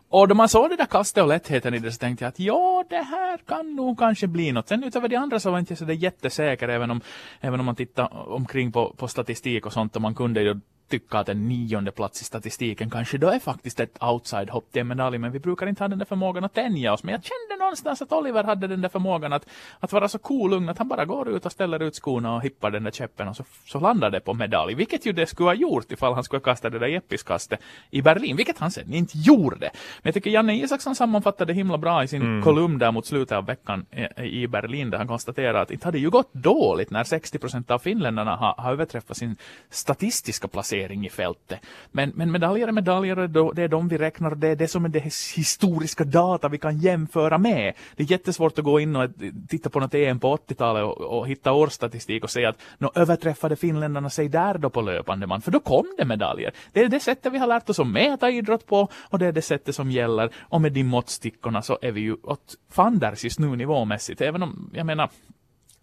Och 0.08 0.28
då 0.28 0.34
man 0.34 0.48
såg 0.48 0.70
det 0.70 0.76
där 0.76 0.86
kastet 0.86 1.22
och 1.22 1.28
lättheten 1.28 1.74
i 1.74 1.78
det 1.78 1.92
så 1.92 1.98
tänkte 1.98 2.24
jag 2.24 2.28
att 2.28 2.38
ja, 2.38 2.84
det 2.90 3.02
här 3.02 3.38
kan 3.46 3.76
nog 3.76 3.98
kanske 3.98 4.26
bli 4.26 4.52
något. 4.52 4.68
Sen 4.68 4.84
utöver 4.84 5.08
de 5.08 5.16
andra 5.16 5.40
så 5.40 5.50
var 5.50 5.58
jag 5.58 5.62
inte 5.62 5.76
så 5.76 5.84
där 5.84 5.94
jättesäker 5.94 6.68
även 6.68 6.90
om, 6.90 7.00
även 7.40 7.60
om 7.60 7.66
man 7.66 7.76
tittar 7.76 8.28
omkring 8.32 8.72
på, 8.72 8.94
på 8.96 9.08
statistik 9.08 9.66
och 9.66 9.72
sånt 9.72 9.96
och 9.96 10.02
man 10.02 10.14
kunde 10.14 10.42
ju 10.42 10.60
tycka 10.88 11.18
att 11.18 11.28
en 11.28 11.48
nionde 11.48 11.90
plats 11.90 12.22
i 12.22 12.24
statistiken 12.24 12.90
kanske 12.90 13.18
då 13.18 13.28
är 13.28 13.38
faktiskt 13.38 13.80
ett 13.80 14.02
outside-hopp 14.02 14.72
till 14.72 14.80
en 14.80 14.88
medalj, 14.88 15.18
men 15.18 15.32
vi 15.32 15.38
brukar 15.38 15.66
inte 15.66 15.82
ha 15.82 15.88
den 15.88 15.98
där 15.98 16.06
förmågan 16.06 16.44
att 16.44 16.54
tänja 16.54 16.92
oss. 16.92 17.02
Men 17.02 17.12
jag 17.12 17.24
kände 17.24 17.64
någonstans 17.64 18.02
att 18.02 18.12
Oliver 18.12 18.44
hade 18.44 18.66
den 18.66 18.80
där 18.80 18.88
förmågan 18.88 19.32
att, 19.32 19.46
att 19.80 19.92
vara 19.92 20.08
så 20.08 20.18
cool 20.18 20.50
lugn 20.50 20.68
att 20.68 20.78
han 20.78 20.88
bara 20.88 21.04
går 21.04 21.28
ut 21.28 21.46
och 21.46 21.52
ställer 21.52 21.82
ut 21.82 21.94
skorna 21.94 22.34
och 22.34 22.42
hippar 22.42 22.70
den 22.70 22.84
där 22.84 22.90
käppen 22.90 23.28
och 23.28 23.36
så, 23.36 23.44
så 23.64 23.80
landar 23.80 24.10
det 24.10 24.20
på 24.20 24.34
medalj. 24.34 24.74
Vilket 24.74 25.06
ju 25.06 25.12
det 25.12 25.26
skulle 25.26 25.48
ha 25.48 25.54
gjort 25.54 25.92
ifall 25.92 26.14
han 26.14 26.24
skulle 26.24 26.40
kasta 26.40 26.70
det 26.70 26.78
där 26.78 26.86
jeppiskastet 26.86 27.60
i 27.90 28.02
Berlin, 28.02 28.36
vilket 28.36 28.58
han 28.58 28.70
sen 28.70 28.94
inte 28.94 29.18
gjorde. 29.18 29.70
Men 30.02 30.02
jag 30.02 30.14
tycker 30.14 30.30
Janne 30.30 30.56
Isaksson 30.56 30.94
sammanfattade 30.94 31.52
det 31.52 31.56
himla 31.56 31.78
bra 31.78 32.04
i 32.04 32.08
sin 32.08 32.42
kolumn 32.42 32.78
där 32.78 32.92
mot 32.92 33.06
slutet 33.06 33.36
av 33.36 33.46
veckan 33.46 33.86
i, 34.16 34.42
i 34.42 34.48
Berlin 34.48 34.90
där 34.90 34.98
han 34.98 35.08
konstaterar 35.08 35.62
att 35.62 35.70
inte 35.70 35.88
hade 35.88 35.98
ju 35.98 36.10
gått 36.10 36.32
dåligt 36.32 36.90
när 36.90 37.04
60 37.04 37.38
procent 37.38 37.70
av 37.70 37.78
finländarna 37.78 38.36
har, 38.36 38.54
har 38.58 38.72
överträffat 38.72 39.16
sin 39.16 39.36
statistiska 39.70 40.48
placering 40.48 40.75
i 40.76 41.08
fältet. 41.08 41.60
Men, 41.92 42.12
men 42.14 42.32
medaljer 42.32 42.68
är 42.68 42.72
medaljer 42.72 43.18
och 43.18 43.54
det 43.54 43.62
är 43.62 43.68
de 43.68 43.88
vi 43.88 43.98
räknar 43.98 44.34
det 44.34 44.48
är 44.48 44.56
det 44.56 44.68
som 44.68 44.84
är 44.84 44.88
det 44.88 45.04
historiska 45.36 46.04
data 46.04 46.48
vi 46.48 46.58
kan 46.58 46.78
jämföra 46.78 47.38
med. 47.38 47.74
Det 47.96 48.02
är 48.02 48.10
jättesvårt 48.10 48.58
att 48.58 48.64
gå 48.64 48.80
in 48.80 48.96
och 48.96 49.10
titta 49.48 49.70
på 49.70 49.80
något 49.80 49.94
EM 49.94 50.20
på 50.20 50.36
80-talet 50.36 50.84
och, 50.84 51.18
och 51.18 51.28
hitta 51.28 51.52
årsstatistik 51.52 52.24
och 52.24 52.30
säga 52.30 52.48
att 52.48 52.56
nu 52.78 52.88
överträffade 52.94 53.56
finländarna 53.56 54.10
sig 54.10 54.28
där 54.28 54.58
då 54.58 54.70
på 54.70 54.80
löpande 54.80 55.26
man, 55.26 55.40
för 55.40 55.50
då 55.50 55.60
kom 55.60 55.94
det 55.98 56.04
medaljer. 56.04 56.52
Det 56.72 56.80
är 56.80 56.88
det 56.88 57.00
sättet 57.00 57.32
vi 57.32 57.38
har 57.38 57.46
lärt 57.46 57.70
oss 57.70 57.80
att 57.80 57.86
mäta 57.86 58.30
idrott 58.30 58.66
på 58.66 58.88
och 59.10 59.18
det 59.18 59.26
är 59.26 59.32
det 59.32 59.42
sättet 59.42 59.74
som 59.74 59.90
gäller 59.90 60.30
och 60.40 60.60
med 60.60 60.72
de 60.72 60.84
måttstickorna 60.84 61.62
så 61.62 61.78
är 61.82 61.92
vi 61.92 62.00
ju 62.00 62.16
åt 62.22 62.54
fanders 62.70 63.24
just 63.24 63.38
nu 63.38 63.56
nivåmässigt, 63.56 64.20
även 64.20 64.42
om 64.42 64.70
jag 64.74 64.86
menar 64.86 65.10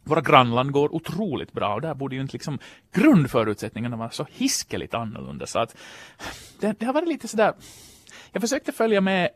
våra 0.04 0.22
grannland 0.22 0.72
går 0.72 0.96
otroligt 0.96 1.54
bra 1.54 1.74
och 1.74 1.82
där 1.82 1.94
borde 1.94 2.16
ju 2.16 2.22
inte 2.22 2.34
liksom 2.34 2.60
grundförutsättningarna 2.94 3.98
vara 3.98 4.10
så 4.10 4.28
hiskeligt 4.32 4.94
annorlunda 4.94 5.46
så 5.46 5.60
att 5.60 5.76
det, 6.60 6.80
det 6.80 6.86
har 6.86 6.94
varit 6.94 7.08
lite 7.08 7.28
sådär 7.28 7.54
jag 8.32 8.42
försökte 8.42 8.72
följa 8.72 9.02
med 9.02 9.30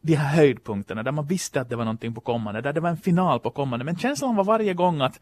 de 0.00 0.14
här 0.14 0.36
höjdpunkterna 0.36 1.02
där 1.02 1.12
man 1.12 1.26
visste 1.26 1.60
att 1.60 1.68
det 1.68 1.76
var 1.76 1.84
någonting 1.84 2.14
på 2.14 2.20
kommande, 2.20 2.60
där 2.60 2.72
det 2.72 2.80
var 2.80 2.90
en 2.90 2.96
final 2.96 3.40
på 3.40 3.50
kommande, 3.50 3.84
men 3.84 3.98
känslan 3.98 4.36
var 4.36 4.44
varje 4.44 4.74
gång 4.74 5.00
att 5.00 5.20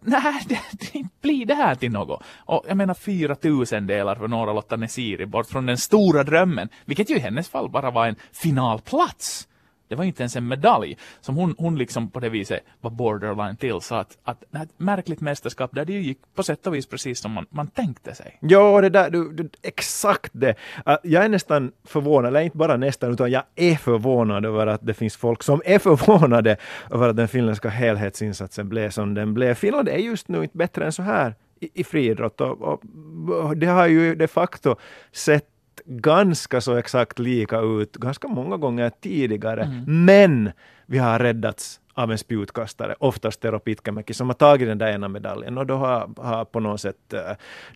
nej, 0.00 0.42
det, 0.48 0.60
det 0.72 0.94
inte 0.98 1.14
blir 1.20 1.46
det 1.46 1.54
här 1.54 1.74
till 1.74 1.92
något. 1.92 2.22
Och 2.36 2.64
jag 2.68 2.76
menar 2.76 2.94
fyra 2.94 3.34
tusendelar 3.34 4.14
för 4.14 4.28
Nora 4.28 4.52
Lotta 4.52 4.76
Nesiri 4.76 5.26
bort 5.26 5.46
från 5.46 5.66
den 5.66 5.78
stora 5.78 6.24
drömmen, 6.24 6.68
vilket 6.84 7.10
ju 7.10 7.16
i 7.16 7.20
hennes 7.20 7.48
fall 7.48 7.70
bara 7.70 7.90
var 7.90 8.06
en 8.06 8.16
finalplats. 8.32 9.47
Det 9.88 9.94
var 9.94 10.04
inte 10.04 10.22
ens 10.22 10.36
en 10.36 10.48
medalj 10.48 10.96
som 11.20 11.36
hon, 11.36 11.54
hon 11.58 11.78
liksom 11.78 12.10
på 12.10 12.20
det 12.20 12.28
viset 12.28 12.60
var 12.80 12.90
borderline 12.90 13.56
till. 13.56 13.80
Så 13.80 13.94
att, 13.94 14.18
att 14.24 14.44
det 14.50 14.58
här 14.58 14.64
ett 14.64 14.72
märkligt 14.76 15.20
mästerskap 15.20 15.70
där 15.74 15.84
det 15.84 15.92
ju 15.92 16.00
gick 16.00 16.18
på 16.34 16.42
sätt 16.42 16.66
och 16.66 16.74
vis 16.74 16.86
precis 16.86 17.20
som 17.20 17.32
man, 17.32 17.46
man 17.50 17.66
tänkte 17.66 18.14
sig. 18.14 18.38
Ja, 18.40 18.80
det 18.80 18.88
där, 18.88 19.10
du, 19.10 19.32
du, 19.32 19.48
exakt 19.62 20.30
det. 20.34 20.54
Jag 21.02 21.24
är 21.24 21.28
nästan 21.28 21.72
förvånad, 21.84 22.28
eller 22.28 22.40
inte 22.40 22.56
bara 22.56 22.76
nästan, 22.76 23.12
utan 23.12 23.30
jag 23.30 23.42
är 23.56 23.76
förvånad 23.76 24.46
över 24.46 24.66
att 24.66 24.86
det 24.86 24.94
finns 24.94 25.16
folk 25.16 25.42
som 25.42 25.62
är 25.64 25.78
förvånade 25.88 26.56
över 26.90 27.08
att 27.08 27.16
den 27.16 27.28
finländska 27.28 27.68
helhetsinsatsen 27.68 28.68
blev 28.68 28.90
som 28.90 29.14
den 29.14 29.34
blev. 29.34 29.54
Finland 29.54 29.88
är 29.88 29.96
just 29.96 30.28
nu 30.28 30.42
inte 30.42 30.56
bättre 30.56 30.84
än 30.84 30.92
så 30.92 31.02
här 31.02 31.34
i, 31.60 31.80
i 31.80 31.84
friidrott 31.84 32.40
och, 32.40 32.62
och, 32.62 32.82
och 33.28 33.56
det 33.56 33.66
har 33.66 33.86
ju 33.86 34.14
de 34.14 34.28
facto 34.28 34.76
sett 35.12 35.46
ganska 35.84 36.60
så 36.60 36.76
exakt 36.76 37.18
lika 37.18 37.60
ut 37.60 37.96
ganska 37.96 38.28
många 38.28 38.56
gånger 38.56 38.90
tidigare. 39.00 39.84
Men 39.86 40.50
vi 40.86 40.98
har 40.98 41.18
räddats 41.18 41.80
av 41.94 42.12
en 42.12 42.18
spjutkastare, 42.18 42.94
oftast 42.98 43.40
Tero 43.40 43.58
Pitkämäki, 43.58 44.14
som 44.14 44.28
har 44.28 44.34
tagit 44.34 44.68
den 44.68 44.78
där 44.78 44.92
ena 44.92 45.08
medaljen 45.08 45.58
och 45.58 45.66
då 45.66 45.74
har, 45.74 46.10
har 46.16 46.44
på 46.44 46.60
något 46.60 46.80
sätt 46.80 47.14
uh, 47.14 47.20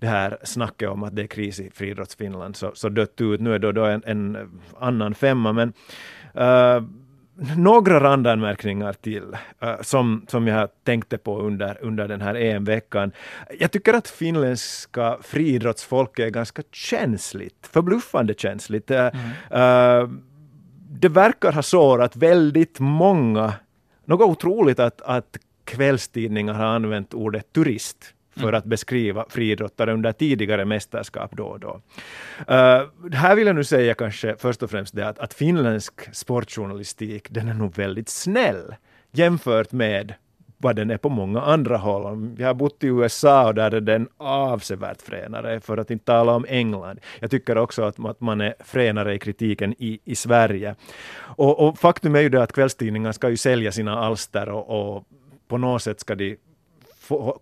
det 0.00 0.06
här 0.06 0.38
snacket 0.42 0.88
om 0.88 1.02
att 1.02 1.16
det 1.16 1.22
är 1.22 1.26
kris 1.26 1.60
i 1.60 1.70
friidrottsfinland 1.74 2.56
så, 2.56 2.70
så 2.74 2.88
dött 2.88 3.20
ut. 3.20 3.40
Nu 3.40 3.54
är 3.54 3.58
det 3.58 3.72
då 3.72 3.84
en, 3.84 4.02
en 4.06 4.60
annan 4.78 5.14
femma, 5.14 5.52
men 5.52 5.72
uh, 6.36 6.88
några 7.56 8.00
randanmärkningar 8.00 8.92
till 8.92 9.36
uh, 9.62 9.74
som, 9.80 10.24
som 10.28 10.46
jag 10.46 10.68
tänkte 10.84 11.18
på 11.18 11.38
under, 11.38 11.78
under 11.80 12.08
den 12.08 12.20
här 12.20 12.34
EM-veckan. 12.34 13.12
Jag 13.58 13.70
tycker 13.70 13.94
att 13.94 14.08
finländska 14.08 15.18
friidrottsfolk 15.22 16.18
är 16.18 16.28
ganska 16.28 16.62
känsligt, 16.72 17.68
förbluffande 17.72 18.34
känsligt. 18.34 18.90
Uh, 18.90 18.98
uh, 18.98 20.10
det 20.90 21.08
verkar 21.08 21.52
ha 21.52 21.62
sårat 21.62 22.16
väldigt 22.16 22.80
många. 22.80 23.52
Något 24.04 24.28
otroligt 24.28 24.78
att, 24.78 25.00
att 25.00 25.38
kvällstidningar 25.64 26.54
har 26.54 26.64
använt 26.64 27.14
ordet 27.14 27.52
turist 27.52 28.14
för 28.36 28.52
att 28.52 28.64
beskriva 28.64 29.26
friidrottare 29.28 29.92
under 29.92 30.12
tidigare 30.12 30.64
mästerskap 30.64 31.30
då 31.36 31.44
och 31.44 31.60
då. 31.60 31.80
Uh, 32.40 33.12
här 33.12 33.36
vill 33.36 33.46
jag 33.46 33.56
nu 33.56 33.64
säga 33.64 33.94
kanske 33.94 34.36
först 34.38 34.62
och 34.62 34.70
främst 34.70 34.96
det 34.96 35.08
att, 35.08 35.18
att 35.18 35.34
finländsk 35.34 36.14
sportjournalistik, 36.14 37.26
den 37.30 37.48
är 37.48 37.54
nog 37.54 37.76
väldigt 37.76 38.08
snäll 38.08 38.74
jämfört 39.12 39.72
med 39.72 40.14
vad 40.62 40.76
den 40.76 40.90
är 40.90 40.96
på 40.96 41.08
många 41.08 41.40
andra 41.40 41.76
håll. 41.76 42.36
Jag 42.38 42.46
har 42.46 42.54
bott 42.54 42.84
i 42.84 42.86
USA 42.86 43.46
och 43.46 43.54
där 43.54 43.74
är 43.74 43.80
den 43.80 44.08
avsevärt 44.16 45.02
fränare, 45.02 45.60
för 45.60 45.78
att 45.78 45.90
inte 45.90 46.04
tala 46.04 46.32
om 46.32 46.46
England. 46.48 47.00
Jag 47.20 47.30
tycker 47.30 47.58
också 47.58 47.82
att, 47.82 48.20
man 48.20 48.40
är 48.40 48.54
fränare 48.60 49.14
i 49.14 49.18
kritiken 49.18 49.74
i, 49.78 50.00
i 50.04 50.14
Sverige. 50.14 50.74
Och, 51.14 51.68
och 51.68 51.78
faktum 51.78 52.14
är 52.14 52.20
ju 52.20 52.28
det 52.28 52.42
att 52.42 52.52
kvällstidningar 52.52 53.12
ska 53.12 53.28
ju 53.28 53.36
sälja 53.36 53.72
sina 53.72 53.98
alster 53.98 54.48
och, 54.48 54.94
och 54.96 55.04
på 55.48 55.58
något 55.58 55.82
sätt 55.82 56.00
ska 56.00 56.14
de 56.14 56.36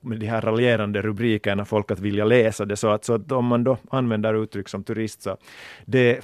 med 0.00 0.19
de 0.21 0.26
här 0.26 0.40
raljerande 0.40 1.02
rubrikerna 1.02 1.64
folk 1.64 1.90
att 1.90 2.00
vilja 2.00 2.25
läsa 2.25 2.64
det. 2.64 2.76
Så 2.76 2.88
att, 2.88 3.05
så 3.05 3.14
att 3.14 3.33
om 3.33 3.45
man 3.45 3.64
då 3.64 3.79
använder 3.90 4.43
uttryck 4.43 4.69
som 4.69 4.85
turist 4.85 5.23
så 5.23 5.37
det 5.85 6.21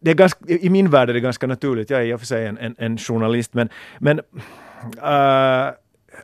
det 0.00 0.10
är 0.10 0.14
ganska, 0.14 0.44
I 0.46 0.70
min 0.70 0.90
värld 0.90 1.10
är 1.10 1.14
det 1.14 1.20
ganska 1.20 1.46
naturligt. 1.46 1.90
Jag 1.90 2.00
är 2.00 2.04
i 2.04 2.14
och 2.14 2.20
för 2.20 2.26
sig 2.26 2.46
en, 2.46 2.58
en, 2.58 2.74
en 2.78 2.98
journalist, 2.98 3.54
men, 3.54 3.68
men 3.98 4.18
uh, 4.18 5.74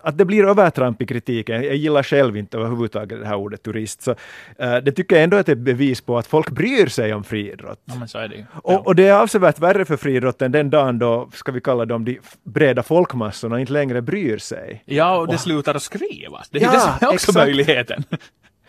att 0.00 0.18
det 0.18 0.24
blir 0.24 0.44
övertramp 0.44 1.02
i 1.02 1.06
kritiken. 1.06 1.62
Jag 1.62 1.76
gillar 1.76 2.02
själv 2.02 2.36
inte 2.36 2.56
överhuvudtaget 2.56 3.20
det 3.20 3.26
här 3.26 3.36
ordet 3.36 3.62
turist. 3.62 4.02
Så, 4.02 4.10
uh, 4.10 4.16
det 4.58 4.92
tycker 4.92 5.16
jag 5.16 5.24
ändå 5.24 5.36
är 5.36 5.50
ett 5.50 5.58
bevis 5.58 6.00
på 6.00 6.18
att 6.18 6.26
folk 6.26 6.50
bryr 6.50 6.86
sig 6.86 7.14
om 7.14 7.24
friidrott. 7.24 7.80
Ja, 8.12 8.28
det. 8.28 8.46
Och, 8.52 8.86
och, 8.86 8.94
det 8.94 9.06
är 9.06 9.12
avsevärt 9.12 9.58
värre 9.58 9.84
för 9.84 9.96
friidrotten 9.96 10.52
den 10.52 10.70
dagen 10.70 10.98
då, 10.98 11.28
ska 11.32 11.52
vi 11.52 11.60
kalla 11.60 11.84
dem 11.84 12.04
de 12.04 12.18
breda 12.44 12.82
folkmassorna, 12.82 13.60
inte 13.60 13.72
längre 13.72 14.02
bryr 14.02 14.38
sig. 14.38 14.82
Ja, 14.86 15.16
och 15.16 15.26
det 15.26 15.34
och, 15.34 15.40
slutar 15.40 15.74
att 15.74 15.82
skrivas. 15.82 16.48
Det 16.50 16.58
är 16.58 16.62
ja, 16.62 16.72
det 16.72 16.80
som 16.80 16.90
är 16.90 17.12
också 17.14 17.14
exakt. 17.14 17.34
möjligheten. 17.34 18.04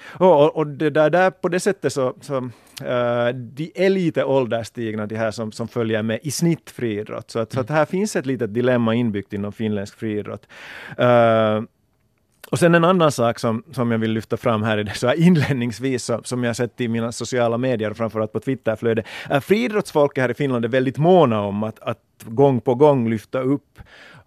Och, 0.06 0.56
och 0.56 0.68
det 0.68 0.90
där, 0.90 1.10
där, 1.10 1.32
på 1.32 1.50
det 1.50 1.60
sättet 1.60 1.94
så, 1.94 2.14
så 2.22 2.36
uh, 2.38 3.36
de 3.36 3.72
är 3.76 3.90
lite 3.90 4.24
ålderstigna, 4.24 5.06
de 5.06 5.16
här 5.16 5.32
som, 5.32 5.52
som 5.52 5.68
följer 5.68 6.04
med 6.04 6.20
i 6.24 6.32
snitt 6.32 6.70
friidrott. 6.70 7.32
Så, 7.32 7.40
att, 7.40 7.54
mm. 7.54 7.66
så 7.66 7.74
att 7.74 7.78
här 7.78 7.86
finns 7.86 8.16
ett 8.16 8.26
litet 8.26 8.54
dilemma 8.54 8.96
inbyggt 8.96 9.34
inom 9.34 9.52
finländsk 9.52 10.00
friidrott. 10.00 10.48
Uh, 11.00 11.62
och 12.52 12.60
sen 12.60 12.76
en 12.76 12.84
annan 12.84 13.12
sak 13.12 13.40
som, 13.40 13.64
som 13.72 13.92
jag 13.92 14.00
vill 14.00 14.12
lyfta 14.12 14.38
fram 14.38 14.64
här, 14.64 14.92
så 14.96 15.08
här 15.08 15.16
inledningsvis, 15.22 16.04
så, 16.04 16.22
som 16.24 16.44
jag 16.44 16.56
sett 16.56 16.82
i 16.82 16.88
mina 16.88 17.12
sociala 17.12 17.58
medier, 17.58 17.94
framförallt 17.94 18.34
på 18.34 18.40
Twitterflödet. 18.40 19.06
Friidrottsfolket 19.42 20.22
här 20.22 20.32
i 20.32 20.34
Finland 20.34 20.66
är 20.66 20.70
väldigt 20.70 20.98
måna 20.98 21.42
om 21.42 21.64
att, 21.64 21.80
att 21.80 22.00
gång 22.26 22.62
på 22.62 22.76
gång 22.76 23.10
lyfta 23.10 23.40
upp 23.40 23.80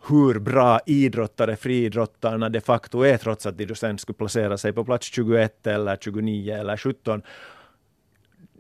hur 0.09 0.39
bra 0.39 0.81
idrottare 0.87 1.57
friidrottarna 1.57 2.49
de 2.49 2.61
facto 2.61 3.03
är, 3.03 3.17
trots 3.17 3.47
att 3.47 3.59
de 3.59 3.75
sen 3.75 3.99
skulle 3.99 4.17
placera 4.17 4.59
sig 4.59 4.73
på 4.73 4.85
plats 4.85 5.07
21 5.07 5.67
eller 5.67 5.97
29 5.97 6.55
eller 6.55 6.77
17. 6.77 7.23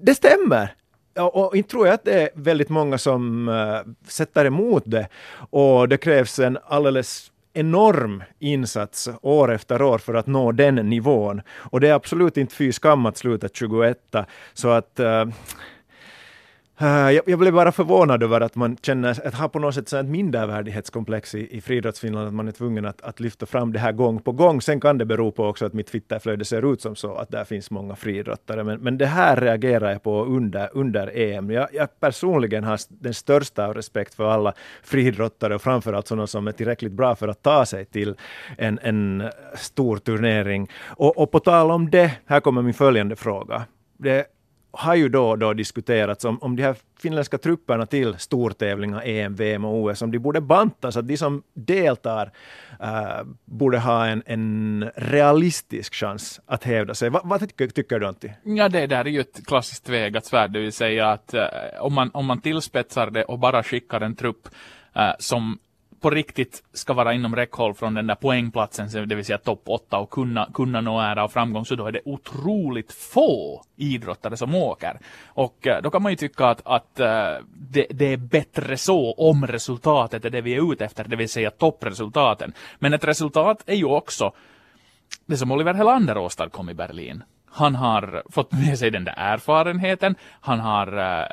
Det 0.00 0.15
stämmer! 0.15 0.75
och 1.21 1.57
inte 1.57 1.71
tror 1.71 1.87
jag 1.87 1.95
att 1.95 2.05
det 2.05 2.23
är 2.23 2.29
väldigt 2.35 2.69
många 2.69 2.99
som 2.99 3.49
uh, 3.49 3.81
sätter 4.09 4.45
emot 4.45 4.83
det. 4.87 5.09
Och 5.50 5.88
det 5.88 5.97
krävs 5.97 6.38
en 6.38 6.59
alldeles 6.67 7.33
enorm 7.53 8.23
insats 8.38 9.09
år 9.23 9.53
efter 9.53 9.83
år 9.83 9.99
för 9.99 10.15
att 10.15 10.26
nå 10.26 10.53
den 10.53 10.75
nivån. 10.75 11.43
Och 11.50 11.81
det 11.81 11.88
är 11.88 11.95
absolut 11.95 12.37
inte 12.37 12.55
fy 12.55 12.73
skam 12.73 13.07
att 13.07 13.17
sluta 13.17 13.49
21. 13.53 13.99
Så 14.55 14.69
att 14.69 15.00
uh, 15.00 15.25
Eh, 16.80 16.88
jag, 16.88 17.23
jag 17.26 17.38
blev 17.38 17.52
bara 17.52 17.73
förvånad 17.73 18.23
över 18.23 18.40
att 18.40 18.54
man 18.54 18.76
känner 18.83 19.26
att 19.26 19.35
ha 19.35 19.49
på 19.49 19.59
något 19.59 19.75
sätt 19.75 19.92
ett 19.92 20.06
mindervärdighetskomplex 20.06 21.35
i, 21.35 21.56
i 21.56 21.61
friidrottsfinland, 21.61 22.28
att 22.28 22.35
man 22.35 22.49
är 22.49 22.52
tvungen 22.52 22.87
att, 22.87 23.02
att 23.02 23.21
lyfta 23.21 23.47
fram 23.47 23.73
det 23.73 23.78
här 23.78 23.92
gång 23.92 24.21
på 24.21 24.33
gång. 24.33 24.61
Sen 24.61 24.80
kan 24.80 24.99
det 24.99 25.04
bero 25.04 25.30
på 25.30 25.45
också 25.45 25.66
att 25.66 25.73
mitt 25.73 25.87
Twitterflöde 25.87 26.45
ser 26.45 26.73
ut 26.73 26.80
som 26.80 26.97
så, 26.97 27.14
att 27.14 27.30
där 27.30 27.45
finns 27.45 27.71
många 27.71 27.97
friidrottare. 27.97 28.64
Men, 28.64 28.80
men 28.80 28.99
det 28.99 29.06
här 29.06 29.37
reagerar 29.37 29.92
jag 29.92 30.02
på 30.02 30.25
under, 30.25 30.71
under 30.73 31.18
EM. 31.18 31.50
Jag, 31.50 31.68
jag 31.73 32.00
personligen 32.00 32.64
har 32.64 32.80
den 32.88 33.14
största 33.14 33.73
respekt 33.73 34.14
för 34.14 34.25
alla 34.25 34.52
friidrottare 34.83 35.54
och 35.54 35.62
framförallt 35.62 36.09
sådana 36.09 36.26
som 36.26 36.49
är 36.49 36.52
tillräckligt 36.52 36.92
bra 36.92 37.14
för 37.14 37.28
att 37.28 37.42
ta 37.42 37.66
sig 37.66 37.85
till 37.85 38.14
en, 38.59 38.78
en 38.83 39.23
stor 39.54 39.97
turnering. 39.97 40.71
Och, 40.85 41.18
och 41.18 41.30
på 41.30 41.40
tal 41.40 41.71
om 41.71 41.90
det, 41.90 42.12
här 42.26 42.40
kommer 42.40 42.62
min 42.62 42.75
följande 42.75 43.16
fråga. 43.16 43.64
Det 43.99 44.26
har 44.78 44.95
ju 44.95 45.09
då 45.09 45.28
och 45.28 45.38
då 45.38 45.52
diskuterats 45.52 46.25
om, 46.25 46.38
om 46.42 46.56
de 46.56 46.62
här 46.62 46.76
finländska 46.99 47.38
trupperna 47.38 47.87
till 47.87 48.18
stortävlingar, 48.18 49.02
EM, 49.04 49.35
VM 49.35 49.64
och 49.64 49.83
OS, 49.83 50.02
om 50.02 50.11
de 50.11 50.18
borde 50.18 50.40
bantas, 50.40 50.97
att 50.97 51.09
de 51.09 51.16
som 51.16 51.42
deltar 51.54 52.30
uh, 52.83 53.23
borde 53.45 53.78
ha 53.78 54.06
en, 54.06 54.23
en 54.26 54.90
realistisk 54.97 55.95
chans 55.95 56.40
att 56.47 56.64
hävda 56.64 56.95
sig. 56.95 57.11
Va, 57.11 57.21
vad 57.25 57.40
tycker, 57.40 57.68
tycker 57.68 57.99
du 57.99 58.06
Antti? 58.06 58.33
Ja, 58.42 58.68
det 58.68 58.87
där 58.87 59.04
är 59.04 59.11
ju 59.11 59.21
ett 59.21 59.47
klassiskt 59.47 59.87
tvegat 59.87 60.25
svärd, 60.25 60.50
det 60.52 60.61
vill 60.61 60.73
säga 60.73 61.11
att 61.11 61.35
uh, 61.35 61.42
om, 61.80 61.95
man, 61.95 62.11
om 62.14 62.26
man 62.26 62.40
tillspetsar 62.40 63.11
det 63.11 63.25
och 63.25 63.38
bara 63.38 63.62
skickar 63.62 64.00
en 64.00 64.16
trupp 64.16 64.49
uh, 64.97 65.12
som 65.18 65.59
på 66.00 66.11
riktigt 66.11 66.62
ska 66.73 66.93
vara 66.93 67.15
inom 67.15 67.37
räckhåll 67.37 67.75
från 67.75 67.95
den 67.95 68.07
där 68.07 68.15
poängplatsen, 68.15 69.09
det 69.09 69.15
vill 69.15 69.25
säga 69.25 69.38
topp 69.38 69.62
8 69.67 69.99
och 69.99 70.11
kunna, 70.11 70.49
kunna 70.55 70.81
nå 70.81 71.00
ära 71.00 71.25
och 71.25 71.33
framgång, 71.33 71.65
så 71.65 71.75
då 71.75 71.87
är 71.87 71.93
det 71.93 72.00
otroligt 72.05 72.93
få 72.93 73.62
idrottare 73.76 74.37
som 74.37 74.55
åker. 74.55 74.99
Och 75.26 75.67
eh, 75.67 75.83
då 75.83 75.91
kan 75.91 76.03
man 76.03 76.12
ju 76.12 76.17
tycka 76.17 76.47
att, 76.47 76.61
att 76.65 77.00
eh, 77.00 77.35
det, 77.55 77.87
det, 77.91 78.12
är 78.12 78.17
bättre 78.17 78.76
så 78.76 79.12
om 79.12 79.47
resultatet 79.47 80.25
är 80.25 80.31
det 80.31 80.41
vi 80.41 80.55
är 80.55 80.73
ute 80.73 80.85
efter, 80.85 81.05
det 81.05 81.17
vill 81.17 81.29
säga 81.29 81.50
toppresultaten. 81.50 82.53
Men 82.79 82.95
ett 82.95 83.05
resultat 83.05 83.62
är 83.67 83.76
ju 83.76 83.85
också 83.85 84.33
det 85.26 85.37
som 85.37 85.50
Oliver 85.50 85.75
Helander 85.75 86.19
åstadkom 86.19 86.71
i 86.71 86.75
Berlin. 86.75 87.23
Han 87.50 87.75
har 87.75 88.23
fått 88.31 88.53
med 88.53 88.79
sig 88.79 88.91
den 88.91 89.05
där 89.05 89.15
erfarenheten, 89.17 90.15
han 90.41 90.61
har 90.61 90.99
eh, 90.99 91.26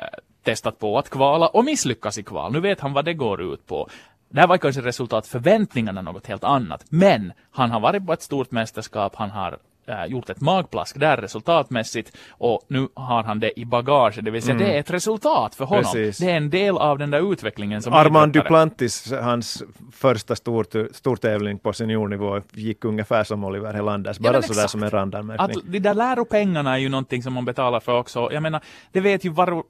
testat 0.44 0.78
på 0.78 0.98
att 0.98 1.10
kvala 1.10 1.48
och 1.48 1.64
misslyckas 1.64 2.18
i 2.18 2.22
kval. 2.22 2.52
Nu 2.52 2.60
vet 2.60 2.80
han 2.80 2.92
vad 2.92 3.04
det 3.04 3.14
går 3.14 3.42
ut 3.42 3.66
på. 3.66 3.88
Det 4.34 4.40
här 4.40 4.46
var 4.46 4.58
kanske 4.58 4.80
resultat 4.80 5.26
förväntningarna 5.26 6.02
något 6.02 6.26
helt 6.26 6.44
annat. 6.44 6.84
Men 6.88 7.32
han 7.50 7.70
har 7.70 7.80
varit 7.80 8.06
på 8.06 8.12
ett 8.12 8.22
stort 8.22 8.50
mästerskap, 8.50 9.16
han 9.16 9.30
har 9.30 9.58
äh, 9.86 10.04
gjort 10.06 10.30
ett 10.30 10.40
magplask 10.40 11.00
där 11.00 11.16
resultatmässigt 11.16 12.16
och 12.30 12.60
nu 12.68 12.88
har 12.94 13.22
han 13.22 13.40
det 13.40 13.60
i 13.60 13.64
bagage, 13.64 14.18
det 14.22 14.30
vill 14.30 14.42
säga 14.42 14.54
mm. 14.54 14.66
det 14.66 14.74
är 14.74 14.80
ett 14.80 14.90
resultat 14.90 15.54
för 15.54 15.64
honom. 15.64 15.84
Precis. 15.84 16.18
Det 16.18 16.30
är 16.30 16.36
en 16.36 16.50
del 16.50 16.78
av 16.78 16.98
den 16.98 17.10
där 17.10 17.32
utvecklingen 17.32 17.82
som 17.82 17.92
Armand 17.92 18.32
Duplantis, 18.32 19.12
hans 19.12 19.62
första 19.92 20.36
stor, 20.36 20.92
stortävling 20.94 21.58
på 21.58 21.72
seniornivå 21.72 22.40
gick 22.52 22.84
ungefär 22.84 23.24
som 23.24 23.44
Oliver 23.44 23.72
Helanders, 23.72 24.18
bara 24.18 24.34
ja, 24.34 24.42
sådär 24.42 24.66
som 24.66 24.82
en 24.82 24.90
randanmärkning. 24.90 25.58
Att 25.58 25.72
de 25.72 25.78
där 25.78 25.94
läropengarna 25.94 26.74
är 26.74 26.78
ju 26.78 26.88
någonting 26.88 27.22
som 27.22 27.32
man 27.32 27.44
betalar 27.44 27.80
för 27.80 27.98
också. 27.98 28.28
Jag 28.32 28.42
menar, 28.42 28.60
det 28.92 29.00
vet 29.00 29.24
ju 29.24 29.28
var, 29.28 29.62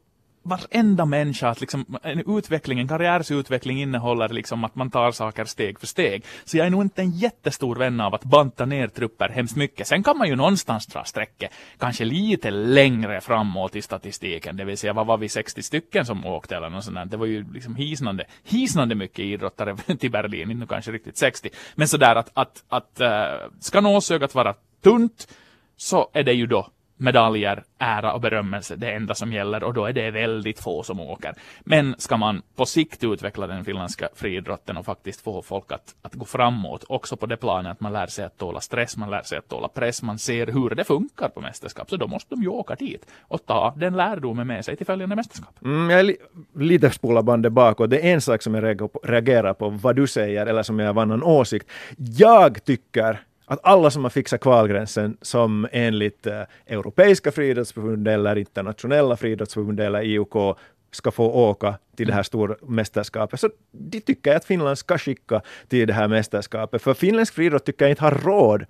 varenda 0.44 1.04
människa 1.04 1.48
att 1.48 1.60
liksom, 1.60 1.98
en 2.02 2.38
utveckling, 2.38 2.78
en 2.78 2.88
karriärsutveckling 2.88 3.82
innehåller 3.82 4.28
liksom 4.28 4.64
att 4.64 4.74
man 4.74 4.90
tar 4.90 5.12
saker 5.12 5.44
steg 5.44 5.80
för 5.80 5.86
steg. 5.86 6.24
Så 6.44 6.56
jag 6.56 6.66
är 6.66 6.70
nog 6.70 6.82
inte 6.82 7.02
en 7.02 7.10
jättestor 7.10 7.76
vän 7.76 8.00
av 8.00 8.14
att 8.14 8.24
banta 8.24 8.66
ner 8.66 8.88
trupper 8.88 9.28
hemskt 9.28 9.56
mycket. 9.56 9.86
Sen 9.86 10.02
kan 10.02 10.18
man 10.18 10.28
ju 10.28 10.36
någonstans 10.36 10.86
dra 10.86 11.04
strecket 11.04 11.50
kanske 11.78 12.04
lite 12.04 12.50
längre 12.50 13.20
framåt 13.20 13.76
i 13.76 13.82
statistiken, 13.82 14.56
det 14.56 14.64
vill 14.64 14.78
säga 14.78 14.92
vad 14.92 15.06
var 15.06 15.18
vi 15.18 15.28
60 15.28 15.62
stycken 15.62 16.06
som 16.06 16.26
åkte 16.26 16.56
eller 16.56 16.70
något 16.70 16.84
sånt 16.84 17.10
Det 17.10 17.16
var 17.16 17.26
ju 17.26 17.52
liksom 17.52 17.76
hisnande, 17.76 18.24
hisnande 18.44 18.94
mycket 18.94 19.18
idrottare 19.18 19.76
till 19.98 20.10
Berlin, 20.10 20.50
inte 20.50 20.66
kanske 20.66 20.92
riktigt 20.92 21.16
60. 21.18 21.48
Men 21.74 21.88
sådär 21.88 22.16
att, 22.16 22.30
att, 22.34 22.64
att 22.68 23.00
eh, 23.00 23.34
ska 23.60 23.80
nålsögat 23.80 24.34
vara 24.34 24.54
tunt 24.82 25.28
så 25.76 26.10
är 26.12 26.22
det 26.22 26.32
ju 26.32 26.46
då 26.46 26.68
medaljer, 26.96 27.64
ära 27.78 28.12
och 28.12 28.20
berömmelse 28.20 28.76
det 28.76 28.92
enda 28.92 29.14
som 29.14 29.32
gäller 29.32 29.64
och 29.64 29.74
då 29.74 29.86
är 29.86 29.92
det 29.92 30.10
väldigt 30.10 30.60
få 30.60 30.82
som 30.82 31.00
åker. 31.00 31.34
Men 31.60 31.94
ska 31.98 32.16
man 32.16 32.42
på 32.56 32.66
sikt 32.66 33.04
utveckla 33.04 33.46
den 33.46 33.64
finländska 33.64 34.08
friidrotten 34.14 34.76
och 34.76 34.84
faktiskt 34.84 35.20
få 35.20 35.42
folk 35.42 35.72
att, 35.72 35.94
att 36.02 36.14
gå 36.14 36.24
framåt, 36.24 36.84
också 36.88 37.16
på 37.16 37.26
det 37.26 37.36
planet 37.36 37.72
att 37.72 37.80
man 37.80 37.92
lär 37.92 38.06
sig 38.06 38.24
att 38.24 38.38
tåla 38.38 38.60
stress, 38.60 38.96
man 38.96 39.10
lär 39.10 39.22
sig 39.22 39.38
att 39.38 39.48
tåla 39.48 39.68
press, 39.68 40.02
man 40.02 40.18
ser 40.18 40.46
hur 40.46 40.70
det 40.70 40.84
funkar 40.84 41.28
på 41.28 41.40
mästerskap, 41.40 41.90
så 41.90 41.96
då 41.96 42.06
måste 42.06 42.34
de 42.34 42.42
ju 42.42 42.48
åka 42.48 42.74
dit 42.74 43.06
och 43.20 43.46
ta 43.46 43.74
den 43.76 43.96
lärdomen 43.96 44.46
med 44.46 44.64
sig 44.64 44.76
till 44.76 44.86
följande 44.86 45.16
mästerskap. 45.16 45.54
Mm, 45.64 45.90
jag 45.90 46.00
är 46.00 46.04
li 46.04 46.16
lite 46.54 46.90
spola 46.90 47.22
bandet 47.22 47.52
bakåt. 47.52 47.90
Det 47.90 48.08
är 48.08 48.14
en 48.14 48.20
sak 48.20 48.42
som 48.42 48.54
jag 48.54 48.90
reagerar 49.02 49.54
på, 49.54 49.68
vad 49.68 49.96
du 49.96 50.06
säger, 50.06 50.46
eller 50.46 50.62
som 50.62 50.78
jag 50.78 50.94
har 50.94 51.02
en 51.02 51.22
åsikt. 51.22 51.70
Jag 51.96 52.64
tycker 52.64 53.20
att 53.46 53.60
alla 53.62 53.90
som 53.90 54.02
har 54.02 54.10
fixat 54.10 54.40
kvalgränsen 54.40 55.16
som 55.22 55.68
enligt 55.72 56.26
eh, 56.26 56.42
Europeiska 56.66 57.32
friidrottsförbundet 57.32 58.14
eller 58.14 58.38
internationella 58.38 59.16
friidrottsförbundet 59.16 59.86
eller 59.86 60.02
IOK 60.02 60.58
ska 60.90 61.10
få 61.10 61.26
åka 61.26 61.78
till 61.96 62.06
det 62.06 62.12
här 62.12 62.22
stora 62.22 62.54
mästerskapet. 62.62 63.40
Så 63.40 63.50
de 63.72 64.00
tycker 64.00 64.36
att 64.36 64.44
Finland 64.44 64.78
ska 64.78 64.98
skicka 64.98 65.40
till 65.68 65.86
det 65.86 65.92
här 65.92 66.08
mästerskapet. 66.08 66.82
För 66.82 66.94
finländsk 66.94 67.34
friidrott 67.34 67.64
tycker 67.64 67.84
jag 67.84 67.92
inte 67.92 68.02
har 68.02 68.20
råd 68.24 68.64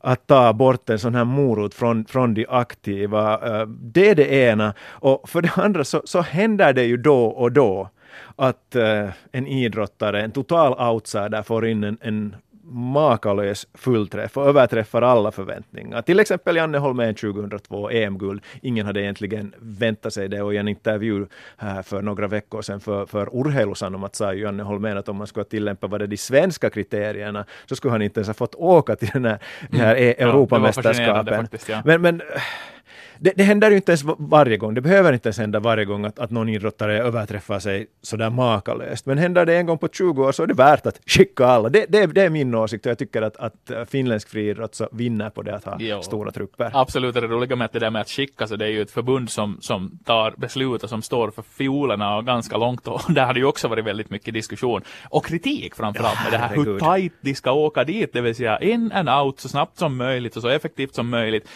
att 0.00 0.26
ta 0.26 0.52
bort 0.52 0.90
en 0.90 0.98
sån 0.98 1.14
här 1.14 1.24
morot 1.24 1.74
från, 1.74 2.04
från 2.04 2.34
de 2.34 2.46
aktiva. 2.48 3.32
Eh, 3.60 3.66
det 3.66 4.08
är 4.08 4.14
det 4.14 4.32
ena. 4.32 4.74
Och 4.88 5.28
för 5.28 5.42
det 5.42 5.50
andra 5.54 5.84
så, 5.84 6.02
så 6.04 6.20
händer 6.20 6.72
det 6.72 6.84
ju 6.84 6.96
då 6.96 7.24
och 7.24 7.52
då 7.52 7.88
att 8.36 8.76
eh, 8.76 9.08
en 9.32 9.46
idrottare, 9.46 10.22
en 10.22 10.30
total 10.30 10.92
outsider, 10.92 11.42
får 11.42 11.66
in 11.66 11.84
en, 11.84 11.98
en 12.00 12.36
makalös 12.70 13.66
fullträff 13.74 14.36
och 14.36 14.46
överträffar 14.46 15.02
alla 15.02 15.30
förväntningar. 15.30 16.02
Till 16.02 16.20
exempel 16.20 16.56
Janne 16.56 16.78
Holmén 16.78 17.14
2002, 17.14 17.90
EM-guld. 17.90 18.42
Ingen 18.62 18.86
hade 18.86 19.02
egentligen 19.02 19.54
väntat 19.58 20.12
sig 20.12 20.28
det 20.28 20.42
och 20.42 20.54
i 20.54 20.56
en 20.56 20.68
intervju 20.68 21.26
här 21.56 21.82
för 21.82 22.02
några 22.02 22.28
veckor 22.28 22.62
sedan 22.62 22.80
för, 22.80 23.06
för 23.06 23.28
Urheilusanomat 23.32 24.16
sa 24.16 24.34
ju 24.34 24.42
Janne 24.42 24.62
Holmén 24.62 24.98
att 24.98 25.08
om 25.08 25.16
man 25.16 25.26
skulle 25.26 25.44
tillämpa 25.44 25.86
vad 25.86 26.00
det 26.00 26.06
de 26.06 26.16
svenska 26.16 26.70
kriterierna 26.70 27.44
så 27.66 27.76
skulle 27.76 27.92
han 27.92 28.02
inte 28.02 28.20
ens 28.20 28.28
ha 28.28 28.34
fått 28.34 28.54
åka 28.54 28.96
till 28.96 29.10
den 29.12 29.24
här, 29.24 29.38
det 29.70 29.78
här 29.78 29.96
mm. 29.96 30.28
Europamästerskapen. 30.28 31.48
Ja. 31.66 31.82
Men, 31.84 32.02
men 32.02 32.22
det, 33.22 33.32
det 33.36 33.42
händer 33.42 33.70
ju 33.70 33.76
inte 33.76 33.92
ens 33.92 34.04
varje 34.18 34.56
gång, 34.56 34.74
det 34.74 34.80
behöver 34.80 35.12
inte 35.12 35.28
ens 35.28 35.38
hända 35.38 35.60
varje 35.60 35.84
gång 35.84 36.04
att, 36.04 36.18
att 36.18 36.30
någon 36.30 36.48
idrottare 36.48 36.98
överträffar 36.98 37.58
sig 37.58 37.86
sådär 38.02 38.30
makalöst. 38.30 39.06
Men 39.06 39.18
händer 39.18 39.46
det 39.46 39.56
en 39.56 39.66
gång 39.66 39.78
på 39.78 39.88
20 39.88 40.24
år 40.24 40.32
så 40.32 40.42
är 40.42 40.46
det 40.46 40.54
värt 40.54 40.86
att 40.86 41.00
skicka 41.06 41.46
alla. 41.46 41.68
Det, 41.68 41.86
det, 41.88 42.06
det 42.06 42.22
är 42.22 42.30
min 42.30 42.54
åsikt 42.54 42.86
och 42.86 42.90
jag 42.90 42.98
tycker 42.98 43.22
att, 43.22 43.36
att 43.36 43.70
finländsk 43.88 44.28
friidrott 44.28 44.74
så 44.74 44.88
vinner 44.92 45.30
på 45.30 45.42
det 45.42 45.54
att 45.54 45.64
ha 45.64 45.76
jo. 45.78 46.02
stora 46.02 46.30
trupper. 46.30 46.70
Absolut, 46.74 47.14
det 47.14 47.20
roliga 47.20 47.56
med 47.56 47.64
att 47.64 47.72
det 47.72 47.78
där 47.78 47.90
med 47.90 48.00
att 48.00 48.08
skicka 48.08 48.46
så 48.46 48.56
det 48.56 48.64
är 48.64 48.70
ju 48.70 48.82
ett 48.82 48.90
förbund 48.90 49.30
som, 49.30 49.58
som 49.60 49.98
tar 50.04 50.34
beslut 50.36 50.82
och 50.82 50.88
som 50.88 51.02
står 51.02 51.30
för 51.30 51.42
fiolerna 51.42 52.16
och 52.16 52.26
ganska 52.26 52.56
långt 52.56 52.88
och 52.88 53.00
där 53.08 53.24
har 53.24 53.34
det 53.34 53.40
ju 53.40 53.46
också 53.46 53.68
varit 53.68 53.84
väldigt 53.84 54.10
mycket 54.10 54.34
diskussion 54.34 54.82
och 55.08 55.26
kritik 55.26 55.74
framförallt 55.74 56.18
ja, 56.18 56.30
med 56.30 56.32
det 56.32 56.38
här 56.38 56.56
hur 56.56 56.78
tajt 56.78 57.12
de 57.20 57.34
ska 57.34 57.52
åka 57.52 57.84
dit, 57.84 58.12
det 58.12 58.20
vill 58.20 58.34
säga 58.34 58.58
in 58.58 58.92
and 58.92 59.08
out 59.08 59.40
så 59.40 59.48
snabbt 59.48 59.78
som 59.78 59.96
möjligt 59.96 60.36
och 60.36 60.42
så 60.42 60.48
effektivt 60.48 60.94
som 60.94 61.10
möjligt 61.10 61.48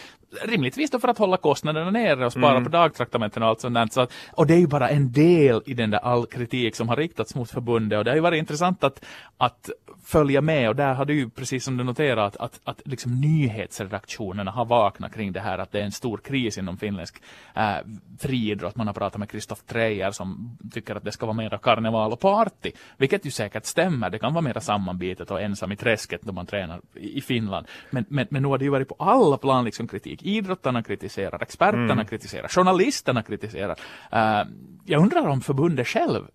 rimligtvis 0.43 0.91
då 0.91 0.99
för 0.99 1.07
att 1.07 1.17
hålla 1.17 1.37
kostnaderna 1.37 1.91
nere 1.91 2.25
och 2.25 2.31
spara 2.31 2.51
mm. 2.51 2.63
på 2.63 2.69
dagtraktamenten 2.69 3.43
och 3.43 3.49
allt 3.49 3.61
sånt 3.61 3.75
där. 3.75 3.87
Så 3.91 4.07
och 4.31 4.47
det 4.47 4.53
är 4.53 4.59
ju 4.59 4.67
bara 4.67 4.89
en 4.89 5.11
del 5.11 5.61
i 5.65 5.73
den 5.73 5.89
där 5.89 5.99
all 5.99 6.25
kritik 6.25 6.75
som 6.75 6.89
har 6.89 6.95
riktats 6.95 7.35
mot 7.35 7.51
förbundet 7.51 7.97
och 7.97 8.03
det 8.03 8.11
har 8.11 8.15
ju 8.15 8.21
varit 8.21 8.39
intressant 8.39 8.83
att, 8.83 9.05
att 9.37 9.69
följa 10.05 10.41
med 10.41 10.69
och 10.69 10.75
där 10.75 10.93
har 10.93 11.05
du 11.05 11.13
ju 11.13 11.29
precis 11.29 11.63
som 11.63 11.77
du 11.77 11.83
noterat 11.83 12.37
att, 12.37 12.37
att, 12.37 12.59
att 12.63 12.81
liksom 12.85 13.21
nyhetsredaktionerna 13.21 14.51
har 14.51 14.65
vaknat 14.65 15.13
kring 15.13 15.31
det 15.31 15.39
här 15.39 15.57
att 15.57 15.71
det 15.71 15.79
är 15.79 15.83
en 15.83 15.91
stor 15.91 16.17
kris 16.17 16.57
inom 16.57 16.77
finländsk 16.77 17.21
äh, 17.55 17.75
friidrott. 18.19 18.75
Man 18.75 18.87
har 18.87 18.93
pratat 18.93 19.19
med 19.19 19.29
Kristoff 19.29 19.63
Treijer 19.63 20.11
som 20.11 20.57
tycker 20.71 20.95
att 20.95 21.03
det 21.03 21.11
ska 21.11 21.25
vara 21.25 21.37
mera 21.37 21.57
karneval 21.57 22.11
och 22.11 22.19
party, 22.19 22.71
vilket 22.97 23.25
ju 23.25 23.31
säkert 23.31 23.65
stämmer. 23.65 24.09
Det 24.09 24.19
kan 24.19 24.33
vara 24.33 24.41
mera 24.41 24.61
sammanbitet 24.61 25.31
och 25.31 25.41
ensam 25.41 25.71
i 25.71 25.75
träsket 25.75 26.21
då 26.21 26.31
man 26.31 26.45
tränar 26.45 26.81
i 26.93 27.21
Finland. 27.21 27.67
Men, 27.89 28.05
men, 28.09 28.27
men 28.29 28.41
nu 28.41 28.47
har 28.47 28.57
det 28.57 28.65
ju 28.65 28.71
varit 28.71 28.87
på 28.87 28.95
alla 28.99 29.37
plan 29.37 29.65
liksom 29.65 29.87
kritik. 29.87 30.14
Idrottarna 30.23 30.83
kritiserar, 30.83 31.41
experterna 31.41 31.93
mm. 31.93 32.05
kritiserar, 32.05 32.47
journalisterna 32.47 33.23
kritiserar. 33.23 33.75
Uh, 34.13 34.51
jag 34.85 35.01
undrar 35.01 35.27
om 35.27 35.41
förbundet 35.41 35.87
själv 35.87 36.27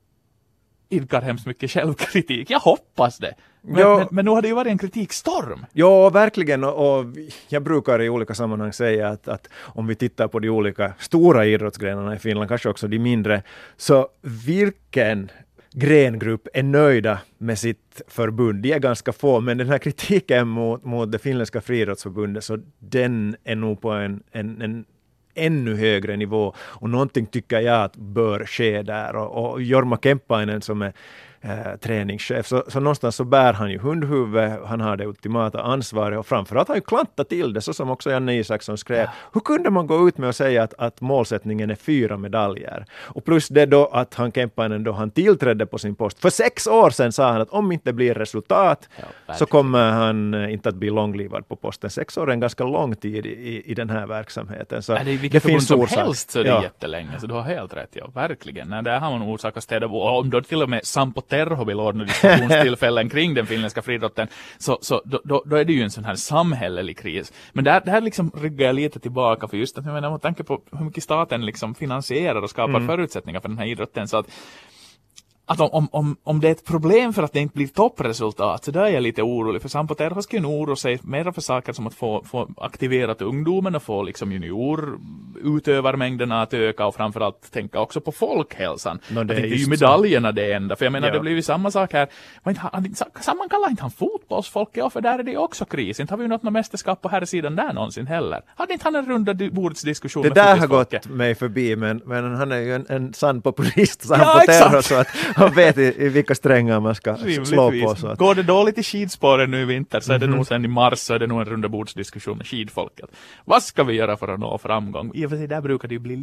idkar 0.90 1.22
hemskt 1.22 1.46
mycket 1.46 1.70
självkritik. 1.70 2.50
Jag 2.50 2.60
hoppas 2.60 3.18
det. 3.18 3.34
Men, 3.62 3.96
men, 3.96 4.08
men, 4.10 4.24
nu 4.24 4.30
har 4.30 4.42
det 4.42 4.48
ju 4.48 4.54
varit 4.54 4.70
en 4.70 4.78
kritikstorm. 4.78 5.66
Ja, 5.72 6.10
verkligen. 6.10 6.64
Och, 6.64 6.98
och 6.98 7.06
jag 7.48 7.62
brukar 7.62 8.02
i 8.02 8.08
olika 8.08 8.34
sammanhang 8.34 8.72
säga 8.72 9.08
att, 9.08 9.28
att, 9.28 9.48
om 9.56 9.86
vi 9.86 9.94
tittar 9.94 10.28
på 10.28 10.38
de 10.38 10.48
olika 10.48 10.92
stora 10.98 11.46
idrottsgrenarna 11.46 12.14
i 12.14 12.18
Finland, 12.18 12.48
kanske 12.48 12.68
också 12.68 12.88
de 12.88 12.98
mindre, 12.98 13.42
så 13.76 14.08
vilken 14.22 15.30
grengrupp 15.72 16.48
är 16.52 16.62
nöjda 16.62 17.18
med 17.38 17.58
sitt 17.58 18.02
förbund. 18.08 18.62
De 18.62 18.72
är 18.72 18.78
ganska 18.78 19.12
få, 19.12 19.40
men 19.40 19.58
den 19.58 19.68
här 19.68 19.78
kritiken 19.78 20.48
mot, 20.48 20.84
mot 20.84 21.12
det 21.12 21.18
finländska 21.18 21.60
friidrottsförbundet, 21.60 22.44
så 22.44 22.58
den 22.78 23.36
är 23.44 23.56
nog 23.56 23.80
på 23.80 23.90
en, 23.90 24.22
en, 24.32 24.62
en 24.62 24.84
ännu 25.34 25.76
högre 25.76 26.16
nivå. 26.16 26.54
Och 26.58 26.90
någonting 26.90 27.26
tycker 27.26 27.60
jag 27.60 27.84
att 27.84 27.96
bör 27.96 28.46
ske 28.46 28.82
där. 28.82 29.16
Och, 29.16 29.50
och 29.50 29.62
Jorma 29.62 29.98
Kemppainen 30.02 30.62
som 30.62 30.82
är 30.82 30.92
eh, 31.40 31.76
träningschef. 31.80 32.46
Så, 32.46 32.64
så 32.68 32.80
någonstans 32.80 33.16
så 33.16 33.24
bär 33.24 33.52
han 33.52 33.70
ju 33.70 33.78
hundhuvud, 33.78 34.50
han 34.66 34.80
har 34.80 34.96
det 34.96 35.06
ultimata 35.06 35.62
ansvaret 35.62 36.18
och 36.18 36.26
framförallt 36.26 36.68
har 36.68 36.74
han 36.74 36.80
ju 36.80 36.84
klantat 36.84 37.28
till 37.28 37.52
det, 37.52 37.60
så 37.60 37.74
som 37.74 37.90
också 37.90 38.10
Janne 38.10 38.34
Isaksson 38.34 38.78
skrev. 38.78 38.98
Ja. 38.98 39.10
Hur 39.32 39.40
kunde 39.40 39.70
man 39.70 39.86
gå 39.86 40.08
ut 40.08 40.18
med 40.18 40.28
att 40.28 40.36
säga 40.36 40.62
att, 40.62 40.74
att 40.78 41.00
målsättningen 41.00 41.70
är 41.70 41.74
fyra 41.74 42.16
medaljer? 42.16 42.84
Och 42.92 43.24
plus 43.24 43.48
det 43.48 43.66
då 43.66 43.86
att 43.86 44.14
han 44.14 44.32
Kemppainen 44.32 44.84
då 44.84 44.92
han 44.92 45.10
tillträdde 45.10 45.66
på 45.66 45.78
sin 45.78 45.94
post, 45.94 46.20
för 46.20 46.30
sex 46.30 46.66
år 46.66 46.90
sedan 46.90 47.12
sa 47.12 47.32
han 47.32 47.40
att 47.40 47.50
om 47.50 47.72
inte 47.72 47.92
blir 47.92 48.14
resultat 48.14 48.88
ja, 49.26 49.34
så 49.34 49.46
kommer 49.46 49.90
han 49.90 50.34
eh, 50.34 50.52
inte 50.52 50.68
att 50.68 50.74
bli 50.74 50.90
långlivad 50.90 51.48
på 51.48 51.56
posten. 51.56 51.90
Sex 51.90 52.18
år 52.18 52.28
är 52.28 52.32
en 52.32 52.40
ganska 52.40 52.64
lång 52.64 52.96
tid 52.96 53.26
i, 53.26 53.62
i 53.66 53.74
den 53.74 53.90
här 53.90 54.06
verksamheten. 54.06 54.82
Så 54.82 54.94
det, 54.94 55.16
det 55.16 55.40
finns 55.40 55.66
som 55.66 55.80
orsak. 55.80 55.98
helst 55.98 56.30
så 56.30 56.38
är 56.40 56.44
det 56.44 56.50
ja. 56.50 56.62
jättelänge, 56.62 57.20
så 57.20 57.26
du 57.26 57.34
har 57.34 57.42
helt 57.42 57.74
rätt, 57.74 57.90
ja, 57.92 58.06
verkligen. 58.14 58.68
Nej, 58.68 58.82
där 58.82 58.98
har 58.98 59.10
man 59.10 59.22
orsakat 59.22 59.62
städa, 59.62 59.86
och 59.86 60.18
om 60.18 60.30
då 60.30 60.40
till 60.40 60.62
och 60.62 60.70
med 60.70 60.80
Sampo 60.84 61.20
Terho 61.30 61.64
vill 61.64 61.80
ordna 61.80 62.04
diskussionstillfällen 62.04 63.08
kring 63.14 63.34
den 63.34 63.46
finländska 63.46 63.82
friidrotten, 63.82 64.28
så, 64.58 64.78
så 64.80 65.02
då, 65.04 65.20
då, 65.24 65.42
då, 65.46 65.56
är 65.56 65.64
det 65.64 65.72
ju 65.72 65.82
en 65.82 65.90
sån 65.90 66.04
här 66.04 66.14
samhällelig 66.14 66.98
kris. 66.98 67.32
Men 67.52 67.64
där, 67.64 67.80
där 67.80 68.00
liksom 68.00 68.30
ryggar 68.34 68.66
jag 68.66 68.74
lite 68.74 69.00
tillbaka 69.00 69.48
för 69.48 69.56
just 69.56 69.78
att 69.78 69.84
jag 69.84 69.94
menar, 69.94 70.10
med 70.10 70.22
tanke 70.22 70.44
på 70.44 70.60
hur 70.72 70.84
mycket 70.84 71.04
staten 71.04 71.46
liksom 71.46 71.74
finansierar 71.74 72.42
och 72.42 72.50
skapar 72.50 72.76
mm. 72.76 72.86
förutsättningar 72.86 73.40
för 73.40 73.48
den 73.48 73.58
här 73.58 73.66
idrotten, 73.66 74.08
så 74.08 74.16
att 74.16 74.26
att 75.50 75.60
om, 75.60 75.88
om, 75.92 76.16
om 76.22 76.40
det 76.40 76.48
är 76.48 76.52
ett 76.52 76.64
problem 76.64 77.12
för 77.12 77.22
att 77.22 77.32
det 77.32 77.40
inte 77.40 77.54
blir 77.54 77.66
toppresultat 77.66 78.64
så 78.64 78.70
där 78.70 78.82
är 78.82 78.88
jag 78.88 79.02
lite 79.02 79.22
orolig 79.22 79.62
för 79.62 79.68
Sampo 79.68 79.94
Terho 79.94 80.20
ju 80.30 80.40
nog 80.40 80.62
oroa 80.62 80.76
sig 80.76 80.98
mer 81.02 81.32
för 81.32 81.40
saker 81.40 81.72
som 81.72 81.86
att 81.86 81.94
få, 81.94 82.24
få 82.24 82.48
aktiverat 82.56 83.22
ungdomen 83.22 83.74
och 83.74 83.82
få 83.82 84.02
liksom 84.02 84.32
juniorutövarmängderna 84.32 86.42
att 86.42 86.54
öka 86.54 86.86
och 86.86 86.94
framförallt 86.94 87.52
tänka 87.52 87.80
också 87.80 88.00
på 88.00 88.12
folkhälsan. 88.12 88.98
No, 89.08 89.24
det, 89.24 89.34
är 89.34 89.46
ju 89.46 89.66
medaljerna 89.66 90.32
det 90.32 90.52
enda, 90.52 90.76
för 90.76 90.84
jag 90.84 90.92
menar 90.92 91.08
ja. 91.08 91.14
det 91.14 91.20
blir 91.20 91.32
ju 91.32 91.42
samma 91.42 91.70
sak 91.70 91.92
här. 91.92 92.08
Man 92.42 92.56
inte, 92.86 93.04
sammankallar 93.20 93.70
inte 93.70 93.82
han 93.82 93.90
fotbollsfolket, 93.90 94.76
ja 94.76 94.90
för 94.90 95.00
där 95.00 95.18
är 95.18 95.22
det 95.22 95.30
ju 95.30 95.36
också 95.36 95.64
kris. 95.64 96.00
Inte 96.00 96.12
har 96.12 96.18
vi 96.18 96.28
något 96.28 96.42
mästerskap 96.42 97.02
på 97.02 97.08
här 97.08 97.24
sidan 97.24 97.56
där 97.56 97.72
någonsin 97.72 98.06
heller. 98.06 98.42
Hade 98.56 98.72
inte 98.72 98.84
han 98.84 98.96
en 98.96 99.06
runda 99.06 99.34
bordsdiskussion 99.34 100.22
Det 100.22 100.30
där 100.30 100.56
har 100.56 100.66
gått 100.66 101.08
mig 101.08 101.34
förbi 101.34 101.76
men, 101.76 102.02
men 102.04 102.34
han 102.34 102.52
är 102.52 102.60
ju 102.60 102.74
en, 102.74 102.86
en 102.88 103.14
sann 103.14 103.42
populist, 103.42 104.02
Sampo 104.02 104.24
ja, 104.24 104.42
Terho, 104.46 104.82
så 104.82 104.94
att 104.94 105.08
man 105.44 105.52
vet 105.52 105.78
i, 105.78 105.94
i 105.98 106.08
vilka 106.08 106.34
strängar 106.34 106.80
man 106.80 106.94
ska 106.94 107.16
slå 107.44 107.70
på. 107.70 107.94
Så 107.94 108.06
att. 108.06 108.18
Går 108.18 108.34
det 108.34 108.42
dåligt 108.42 108.78
i 108.78 108.82
skidspåren 108.82 109.50
nu 109.50 109.62
i 109.62 109.64
vinter 109.64 110.00
så 110.00 110.12
är 110.12 110.18
det 110.18 110.24
mm 110.24 110.34
-hmm. 110.34 110.36
nog 110.36 110.46
sen 110.46 110.64
i 110.64 110.68
mars 110.68 110.98
så 110.98 111.14
är 111.14 111.18
det 111.18 111.26
nog 111.26 111.40
en 111.40 111.44
rundabordsdiskussion 111.44 112.38
med 112.38 112.46
skidfolket. 112.46 113.10
Vad 113.44 113.62
ska 113.62 113.84
vi 113.84 113.94
göra 113.94 114.16
för 114.16 114.28
att 114.28 114.40
nå 114.40 114.58
framgång? 114.58 115.10
I 115.14 115.26
och 115.26 115.30
för 115.30 115.36
sig 115.36 115.46
där 115.46 115.60
brukar 115.60 115.88
det 115.88 115.94
ju 115.94 115.98
bli 115.98 116.16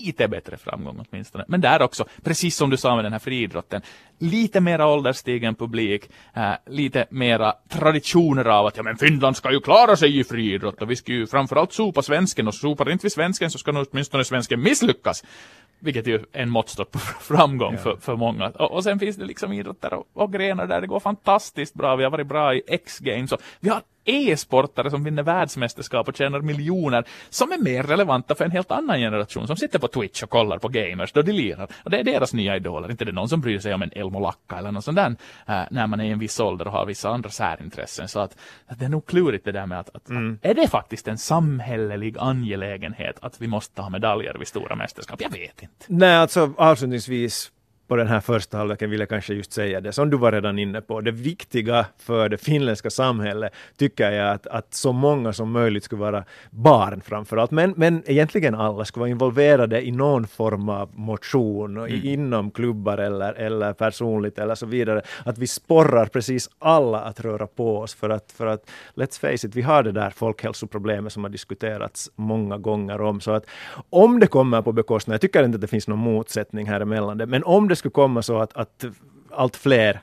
lite 0.00 0.28
bättre 0.28 0.56
framgång 0.56 1.06
åtminstone. 1.10 1.44
Men 1.48 1.60
där 1.60 1.82
också, 1.82 2.04
precis 2.24 2.56
som 2.56 2.70
du 2.70 2.76
sa 2.76 2.96
med 2.96 3.04
den 3.04 3.12
här 3.12 3.18
friidrotten, 3.18 3.82
lite 4.18 4.60
mera 4.60 4.86
ålderstigen 4.86 5.54
publik, 5.54 6.10
äh, 6.34 6.50
lite 6.66 7.06
mera 7.10 7.54
traditioner 7.68 8.44
av 8.44 8.66
att 8.66 8.76
ja 8.76 8.82
men 8.82 8.96
Finland 8.96 9.36
ska 9.36 9.52
ju 9.52 9.60
klara 9.60 9.96
sig 9.96 10.18
i 10.18 10.24
friidrott 10.24 10.82
och 10.82 10.90
vi 10.90 10.96
ska 10.96 11.12
ju 11.12 11.26
framförallt 11.26 11.72
sopa 11.72 12.02
svensken 12.02 12.48
och 12.48 12.54
sopar 12.54 12.90
inte 12.90 13.06
vi 13.06 13.10
svensken 13.10 13.50
så 13.50 13.58
ska 13.58 13.72
nog 13.72 13.86
åtminstone 13.90 14.24
svensken 14.24 14.62
misslyckas. 14.62 15.24
Vilket 15.78 16.06
ju 16.06 16.14
är 16.14 16.26
en 16.32 16.50
måttstock 16.50 16.90
på 16.90 16.98
framgång 17.20 17.74
ja. 17.74 17.78
för, 17.78 17.96
för 17.96 18.16
många. 18.16 18.48
Och, 18.48 18.72
och 18.72 18.84
sen 18.84 18.98
finns 18.98 19.16
det 19.16 19.24
liksom 19.24 19.52
idrotter 19.52 19.94
och, 19.94 20.06
och 20.12 20.32
grenar 20.32 20.66
där 20.66 20.80
det 20.80 20.86
går 20.86 21.00
fantastiskt 21.00 21.74
bra. 21.74 21.96
Vi 21.96 22.04
har 22.04 22.10
varit 22.10 22.26
bra 22.26 22.54
i 22.54 22.62
X-games 22.66 23.32
vi 23.60 23.68
har 23.68 23.82
e-sportare 24.06 24.90
som 24.90 25.04
vinner 25.04 25.22
världsmästerskap 25.22 26.08
och 26.08 26.16
tjänar 26.16 26.40
miljoner 26.40 27.04
som 27.30 27.52
är 27.52 27.58
mer 27.58 27.82
relevanta 27.82 28.34
för 28.34 28.44
en 28.44 28.50
helt 28.50 28.70
annan 28.70 28.98
generation 28.98 29.46
som 29.46 29.56
sitter 29.56 29.78
på 29.78 29.88
Twitch 29.88 30.22
och 30.22 30.30
kollar 30.30 30.58
på 30.58 30.68
gamers 30.68 31.12
då 31.12 31.22
de 31.22 31.32
lirar. 31.32 31.68
Och 31.84 31.90
det 31.90 31.98
är 31.98 32.04
deras 32.04 32.34
nya 32.34 32.56
idoler. 32.56 32.90
Inte 32.90 33.04
det 33.04 33.12
någon 33.12 33.28
som 33.28 33.40
bryr 33.40 33.58
sig 33.58 33.74
om 33.74 33.82
en 33.82 33.90
Elmo 33.92 34.20
Lacka 34.20 34.58
eller 34.58 34.72
något 34.72 34.84
sånt 34.84 34.96
där 34.96 35.16
äh, 35.46 35.62
när 35.70 35.86
man 35.86 36.00
är 36.00 36.04
i 36.04 36.10
en 36.10 36.18
viss 36.18 36.40
ålder 36.40 36.66
och 36.66 36.72
har 36.72 36.86
vissa 36.86 37.10
andra 37.10 37.30
särintressen. 37.30 38.08
Så 38.08 38.20
att, 38.20 38.36
att 38.66 38.78
det 38.78 38.84
är 38.84 38.88
nog 38.88 39.06
klurigt 39.06 39.44
det 39.44 39.52
där 39.52 39.66
med 39.66 39.80
att, 39.80 39.96
att, 39.96 40.08
mm. 40.08 40.38
är 40.42 40.54
det 40.54 40.68
faktiskt 40.68 41.08
en 41.08 41.18
samhällelig 41.18 42.16
angelägenhet 42.18 43.18
att 43.22 43.40
vi 43.40 43.46
måste 43.46 43.82
ha 43.82 43.90
medaljer 43.90 44.34
vid 44.38 44.48
stora 44.48 44.76
mästerskap? 44.76 45.20
Jag 45.20 45.30
vet 45.30 45.62
inte. 45.62 45.84
Nej, 45.86 46.16
alltså 46.16 46.54
avslutningsvis 46.56 47.52
på 47.88 47.96
den 47.96 48.06
här 48.06 48.20
första 48.20 48.58
halvleken 48.58 48.90
vill 48.90 49.00
jag 49.00 49.08
kanske 49.08 49.34
just 49.34 49.52
säga 49.52 49.80
det 49.80 49.92
som 49.92 50.10
du 50.10 50.16
var 50.16 50.32
redan 50.32 50.58
inne 50.58 50.80
på. 50.80 51.00
Det 51.00 51.10
viktiga 51.10 51.86
för 51.98 52.28
det 52.28 52.38
finländska 52.38 52.90
samhället 52.90 53.52
tycker 53.76 54.10
jag 54.10 54.34
att, 54.34 54.46
att 54.46 54.74
så 54.74 54.92
många 54.92 55.32
som 55.32 55.50
möjligt 55.50 55.84
skulle 55.84 56.00
vara 56.00 56.24
barn 56.50 57.00
framförallt, 57.00 57.50
men, 57.50 57.74
men 57.76 58.02
egentligen 58.06 58.54
alla 58.54 58.84
skulle 58.84 59.00
vara 59.00 59.10
involverade 59.10 59.86
i 59.86 59.90
någon 59.90 60.26
form 60.26 60.68
av 60.68 60.90
motion 60.94 61.76
mm. 61.76 62.00
inom 62.04 62.50
klubbar 62.50 62.98
eller, 62.98 63.32
eller 63.32 63.72
personligt 63.72 64.38
eller 64.38 64.54
så 64.54 64.66
vidare. 64.66 65.02
Att 65.24 65.38
vi 65.38 65.46
sporrar 65.46 66.06
precis 66.06 66.50
alla 66.58 67.00
att 67.00 67.20
röra 67.20 67.46
på 67.46 67.78
oss 67.78 67.94
för 67.94 68.10
att, 68.10 68.32
för 68.32 68.46
att 68.46 68.70
let's 68.94 69.20
face 69.20 69.46
it, 69.46 69.54
vi 69.54 69.62
har 69.62 69.82
det 69.82 69.92
där 69.92 70.10
folkhälsoproblemet 70.10 71.12
som 71.12 71.24
har 71.24 71.30
diskuterats 71.30 72.10
många 72.16 72.58
gånger 72.58 73.00
om. 73.00 73.20
Så 73.20 73.30
att 73.30 73.46
om 73.90 74.20
det 74.20 74.26
kommer 74.26 74.62
på 74.62 74.72
bekostnad, 74.72 75.14
jag 75.14 75.20
tycker 75.20 75.44
inte 75.44 75.54
att 75.54 75.60
det 75.60 75.66
finns 75.66 75.88
någon 75.88 75.98
motsättning 75.98 76.68
här 76.68 76.80
emellan 76.80 77.18
det, 77.18 77.26
men 77.26 77.44
om 77.44 77.68
det 77.68 77.75
det 77.76 77.78
skulle 77.78 77.92
komma 77.92 78.22
så 78.22 78.38
att, 78.38 78.56
att 78.56 78.84
allt 79.30 79.56
fler 79.56 80.00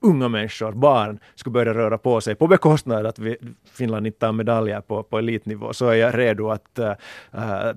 unga 0.00 0.28
människor, 0.28 0.72
barn, 0.72 1.18
skulle 1.34 1.52
börja 1.52 1.74
röra 1.74 1.98
på 1.98 2.20
sig 2.20 2.34
på 2.34 2.46
bekostnad 2.46 3.06
att 3.06 3.18
vi, 3.18 3.36
Finland 3.64 4.06
inte 4.06 4.18
tar 4.18 4.32
medaljer 4.32 4.80
på, 4.80 5.02
på 5.02 5.18
elitnivå, 5.18 5.72
så 5.72 5.88
är 5.88 5.94
jag 5.94 6.18
redo 6.18 6.50
att 6.50 6.78
uh, 6.78 7.72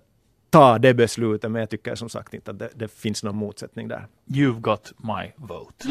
ta 0.49 0.77
det 0.77 0.93
beslutet. 0.93 1.51
Men 1.51 1.59
jag 1.59 1.69
tycker 1.69 1.95
som 1.95 2.09
sagt 2.09 2.33
inte 2.33 2.51
att 2.51 2.59
det, 2.59 2.69
det 2.75 2.87
finns 2.87 3.23
någon 3.23 3.35
motsättning 3.35 3.87
där. 3.87 4.07
You've 4.27 4.59
got 4.59 4.93
my 4.97 5.31
vote 5.35 5.85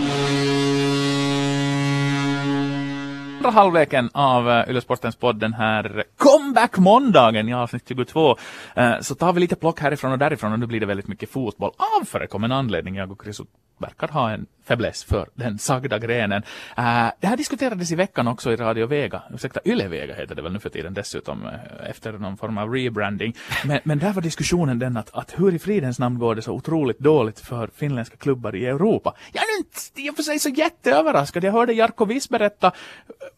andra 3.38 3.51
halvleken 3.51 4.11
av 4.12 4.51
eh, 4.51 4.70
Yle 4.70 4.81
Sportens 4.81 5.16
podd 5.16 5.40
den 5.40 5.53
här 5.53 6.05
comeback-måndagen 6.16 7.49
i 7.49 7.55
avsnitt 7.55 7.88
22 7.88 8.37
eh, 8.77 9.01
så 9.01 9.14
tar 9.14 9.33
vi 9.33 9.40
lite 9.40 9.57
plock 9.57 9.81
härifrån 9.81 10.12
och 10.12 10.18
därifrån 10.18 10.53
och 10.53 10.59
nu 10.59 10.66
blir 10.66 10.81
det 10.81 10.87
väldigt 10.87 11.09
mycket 11.09 11.31
fotboll 11.31 11.70
av 11.99 12.05
förekommen 12.05 12.53
anledning. 12.53 12.94
Jag 12.94 13.12
och 13.12 13.23
Chris 13.25 13.40
verkar 13.78 14.08
ha 14.08 14.30
en 14.30 14.46
fäbless 14.64 15.04
för 15.04 15.28
den 15.34 15.58
sagda 15.58 15.98
grenen. 15.98 16.42
Uh, 16.78 17.10
det 17.20 17.26
här 17.26 17.37
diskuterades 17.37 17.92
i 17.92 17.94
veckan 17.94 18.28
också 18.28 18.52
i 18.52 18.56
Radio 18.56 18.87
Vega, 18.87 19.22
ursäkta 19.34 19.60
Ylevega 19.64 20.14
heter 20.14 20.34
det 20.34 20.42
väl 20.42 20.52
nu 20.52 20.58
för 20.58 20.70
tiden 20.70 20.94
dessutom 20.94 21.46
eh, 21.46 21.90
efter 21.90 22.12
någon 22.12 22.37
form 22.37 22.58
av 22.58 22.72
rebranding. 22.72 23.37
Men, 23.64 23.80
men 23.84 23.98
där 23.98 24.12
var 24.12 24.22
diskussionen 24.22 24.78
den 24.78 24.96
att, 24.96 25.14
att 25.14 25.38
hur 25.38 25.54
i 25.54 25.58
fridens 25.58 25.98
namn 25.98 26.18
går 26.18 26.34
det 26.34 26.42
så 26.42 26.52
otroligt 26.52 26.98
dåligt 26.98 27.40
för 27.40 27.70
finländska 27.74 28.16
klubbar 28.16 28.56
i 28.56 28.66
Europa. 28.66 29.14
Jag 29.32 29.42
är 29.42 29.58
inte 29.58 30.00
i 30.00 30.10
och 30.10 30.16
för 30.16 30.22
sig 30.22 30.38
så 30.38 30.48
jätteöverraskad. 30.48 31.44
Jag 31.44 31.52
hörde 31.52 31.72
Jarkko 31.72 32.04
Viss 32.04 32.28
berätta 32.28 32.66
eh, 32.66 32.72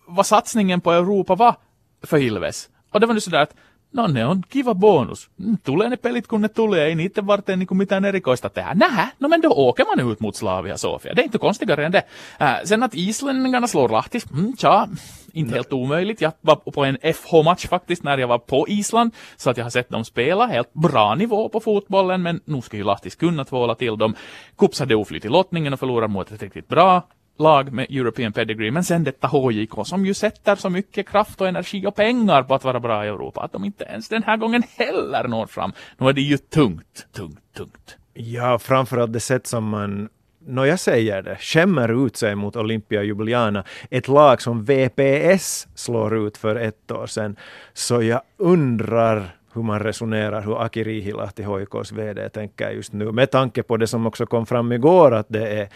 vad 0.07 0.27
satsningen 0.27 0.81
på 0.81 0.93
Europa 0.93 1.35
var 1.35 1.57
för 2.03 2.19
Ilves. 2.19 2.69
Och 2.91 3.01
det 3.01 3.07
var 3.07 3.15
nu 3.15 3.21
sådär 3.21 3.41
att 3.41 3.55
No 3.93 4.07
ne 4.07 4.27
on 4.27 4.43
kiva 4.49 4.75
bonus. 4.75 5.31
Tulee 5.65 5.89
ne 5.89 5.97
pelit 5.97 6.27
kun 6.27 6.41
ne 6.41 6.49
tulee, 6.49 6.87
ei 6.87 6.95
niiden 6.95 7.27
varten 7.27 7.59
niin 7.59 7.77
mitään 7.77 8.05
erikoista 8.05 8.51
tehdä. 8.51 8.75
Nähä, 8.75 9.09
no 9.21 9.29
men 9.29 9.43
då 9.43 9.49
åker 9.51 9.87
man 9.87 10.07
ut 10.07 10.21
mot 10.21 10.35
Slavia 10.35 10.77
Sofia. 10.77 11.17
Det 11.17 11.23
är 11.23 11.25
inte 11.25 11.39
konstigare 11.39 11.87
än 11.87 11.93
det. 11.93 12.03
Äh, 12.41 12.65
sen 12.65 12.83
att 12.83 12.95
islänningarna 12.95 13.67
slår 13.67 13.89
Lahti, 13.89 14.19
mm, 14.33 14.53
tja, 14.57 14.89
inte 15.33 15.55
helt 15.55 15.73
omöjligt. 15.73 16.21
Jag 16.21 16.33
var 16.41 16.57
på 16.57 16.85
en 16.85 16.99
FH-match 17.03 17.67
faktiskt 17.67 18.03
när 18.03 18.19
jag 18.19 18.29
var 18.29 18.39
på 18.39 18.69
Island, 18.69 19.15
så 19.37 19.51
att 19.51 19.57
jag 19.57 19.65
har 19.65 19.71
sett 19.71 19.91
dem 19.91 20.05
spela. 20.05 20.47
Helt 20.47 20.75
bra 20.75 21.15
nivå 21.15 21.49
på 21.49 21.61
fotbollen, 21.61 22.23
men 22.23 22.41
nu 22.45 22.63
ska 22.63 22.77
ju 22.77 22.85
Lahtis 22.85 23.15
kunna 23.15 23.45
tvåla 23.45 23.75
till 23.75 23.99
dem. 23.99 24.15
Kups 24.59 24.81
hade 24.81 24.95
oflyt 24.95 25.25
i 25.25 25.29
lottningen 25.29 25.73
och 25.73 25.79
förlorar 25.79 26.09
mot 26.09 26.33
ett 26.33 26.43
riktigt 26.43 26.69
bra 26.69 27.03
lag 27.39 27.73
med 27.73 27.87
European 27.91 28.33
Pedigree, 28.33 28.71
men 28.71 28.85
sen 28.85 29.05
detta 29.05 29.29
HJK 29.29 29.87
som 29.87 30.07
ju 30.07 30.15
sätter 30.15 30.57
så 30.57 30.71
mycket 30.71 31.09
kraft 31.09 31.41
och 31.41 31.49
energi 31.49 31.87
och 31.87 31.95
pengar 31.95 32.43
på 32.43 32.55
att 32.55 32.65
vara 32.65 32.81
bra 32.81 33.05
i 33.05 33.09
Europa, 33.09 33.41
att 33.41 33.53
de 33.53 33.65
inte 33.65 33.85
ens 33.85 34.09
den 34.09 34.23
här 34.23 34.37
gången 34.37 34.63
heller 34.77 35.29
når 35.29 35.47
fram. 35.47 35.73
Nu 35.99 36.09
är 36.09 36.13
det 36.13 36.21
ju 36.21 36.39
tungt, 36.39 37.07
tungt, 37.13 37.55
tungt. 37.57 37.97
Ja, 38.15 38.59
framförallt 38.59 39.13
det 39.13 39.21
sätt 39.21 39.47
som 39.47 39.69
man 39.69 40.09
Nå, 40.49 40.67
jag 40.67 40.81
säger 40.81 41.23
det, 41.23 41.37
skämmer 41.41 42.07
ut 42.07 42.17
sig 42.17 42.35
mot 42.35 42.57
Olympia 42.57 43.03
Ljubljana, 43.03 43.65
ett 43.91 44.09
lag 44.09 44.43
som 44.43 44.65
VPS 44.65 45.69
slår 45.75 46.27
ut 46.27 46.37
för 46.37 46.57
ett 46.57 46.91
år 46.91 47.07
sedan. 47.07 47.37
Så 47.73 48.03
jag 48.03 48.21
undrar 48.37 49.37
hur 49.57 49.63
man 49.63 49.81
resonerar, 49.81 50.43
hur 50.43 50.63
Aki 50.63 50.85
Rihilahti, 50.85 51.43
HIKs 51.43 51.93
VD, 51.93 52.29
tänker 52.29 52.71
just 52.71 52.93
nu, 52.93 53.13
med 53.13 53.31
tanke 53.31 53.63
på 53.63 53.77
det 53.77 53.87
som 53.87 54.07
också 54.07 54.27
kom 54.27 54.47
fram 54.47 54.73
igår, 54.73 55.15
att 55.15 55.27
det 55.29 55.49
är 55.49 55.69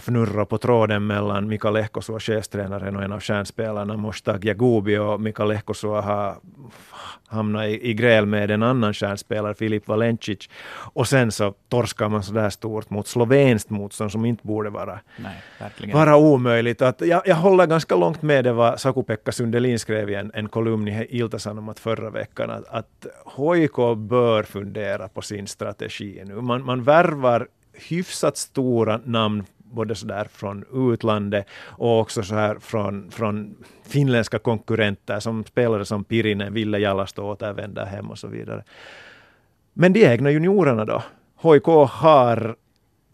fnurra 0.00 0.44
på 0.44 0.58
tråden 0.58 1.06
mellan 1.06 1.48
Mika 1.48 1.70
Lehkosua, 1.70 2.20
chefstränaren 2.20 2.96
och 2.96 3.02
en 3.02 3.12
av 3.12 3.20
stjärnspelarna, 3.20 3.96
Moshtag 3.96 4.44
Jagubi 4.44 4.98
och 4.98 5.20
Mika 5.20 5.44
Lehkosua 5.44 6.00
har 6.00 6.36
hamnat 7.26 7.64
i, 7.64 7.90
i 7.90 7.94
gräl 7.94 8.26
med 8.26 8.50
en 8.50 8.62
annan 8.62 8.94
stjärnspelare, 8.94 9.54
Filip 9.54 9.88
Valencic. 9.88 10.48
Och 10.94 11.08
sen 11.08 11.32
så 11.32 11.54
torskar 11.68 12.08
man 12.08 12.22
så 12.22 12.32
där 12.32 12.50
stort 12.50 12.90
mot 12.90 13.06
slovenskt 13.06 13.70
motstånd 13.70 14.12
som 14.12 14.24
inte 14.24 14.46
borde 14.46 14.70
vara, 14.70 15.00
Nej, 15.16 15.92
vara 15.92 16.16
omöjligt. 16.16 16.82
Att 16.82 17.00
jag, 17.00 17.22
jag 17.24 17.36
håller 17.36 17.66
ganska 17.66 17.96
långt 17.96 18.22
med 18.22 18.44
det 18.44 18.52
vad 18.52 18.80
Saku-Pekka 18.80 19.32
Sundelin 19.32 19.78
skrev 19.78 20.10
i 20.10 20.14
en, 20.14 20.30
en 20.34 20.48
kolumn 20.48 20.88
i 20.88 21.06
Ilta-Sanomat 21.10 21.78
förra 21.78 22.10
veckan, 22.10 22.50
att, 22.50 22.64
att 22.68 23.06
HIK 23.36 23.76
bör 23.96 24.42
fundera 24.42 25.08
på 25.08 25.22
sin 25.22 25.46
strategi 25.46 26.22
nu. 26.26 26.34
Man, 26.34 26.64
man 26.64 26.82
värvar 26.82 27.48
hyfsat 27.72 28.36
stora 28.36 29.00
namn 29.04 29.44
både 29.58 29.94
så 29.94 30.06
där 30.06 30.28
från 30.32 30.64
utlandet 30.92 31.46
och 31.64 32.00
också 32.00 32.22
så 32.22 32.34
här 32.34 32.58
från, 32.60 33.10
från 33.10 33.56
finländska 33.88 34.38
konkurrenter 34.38 35.20
som 35.20 35.44
spelare 35.44 35.84
som 35.84 36.04
Pirinen, 36.04 36.54
Ville 36.54 36.78
Jalasto 36.78 37.22
återvänder 37.22 37.86
hem 37.86 38.10
och 38.10 38.18
så 38.18 38.28
vidare. 38.28 38.64
Men 39.72 39.92
de 39.92 40.06
egna 40.06 40.30
juniorerna 40.30 40.84
då? 40.84 41.02
HIK 41.42 41.64
har 41.88 42.56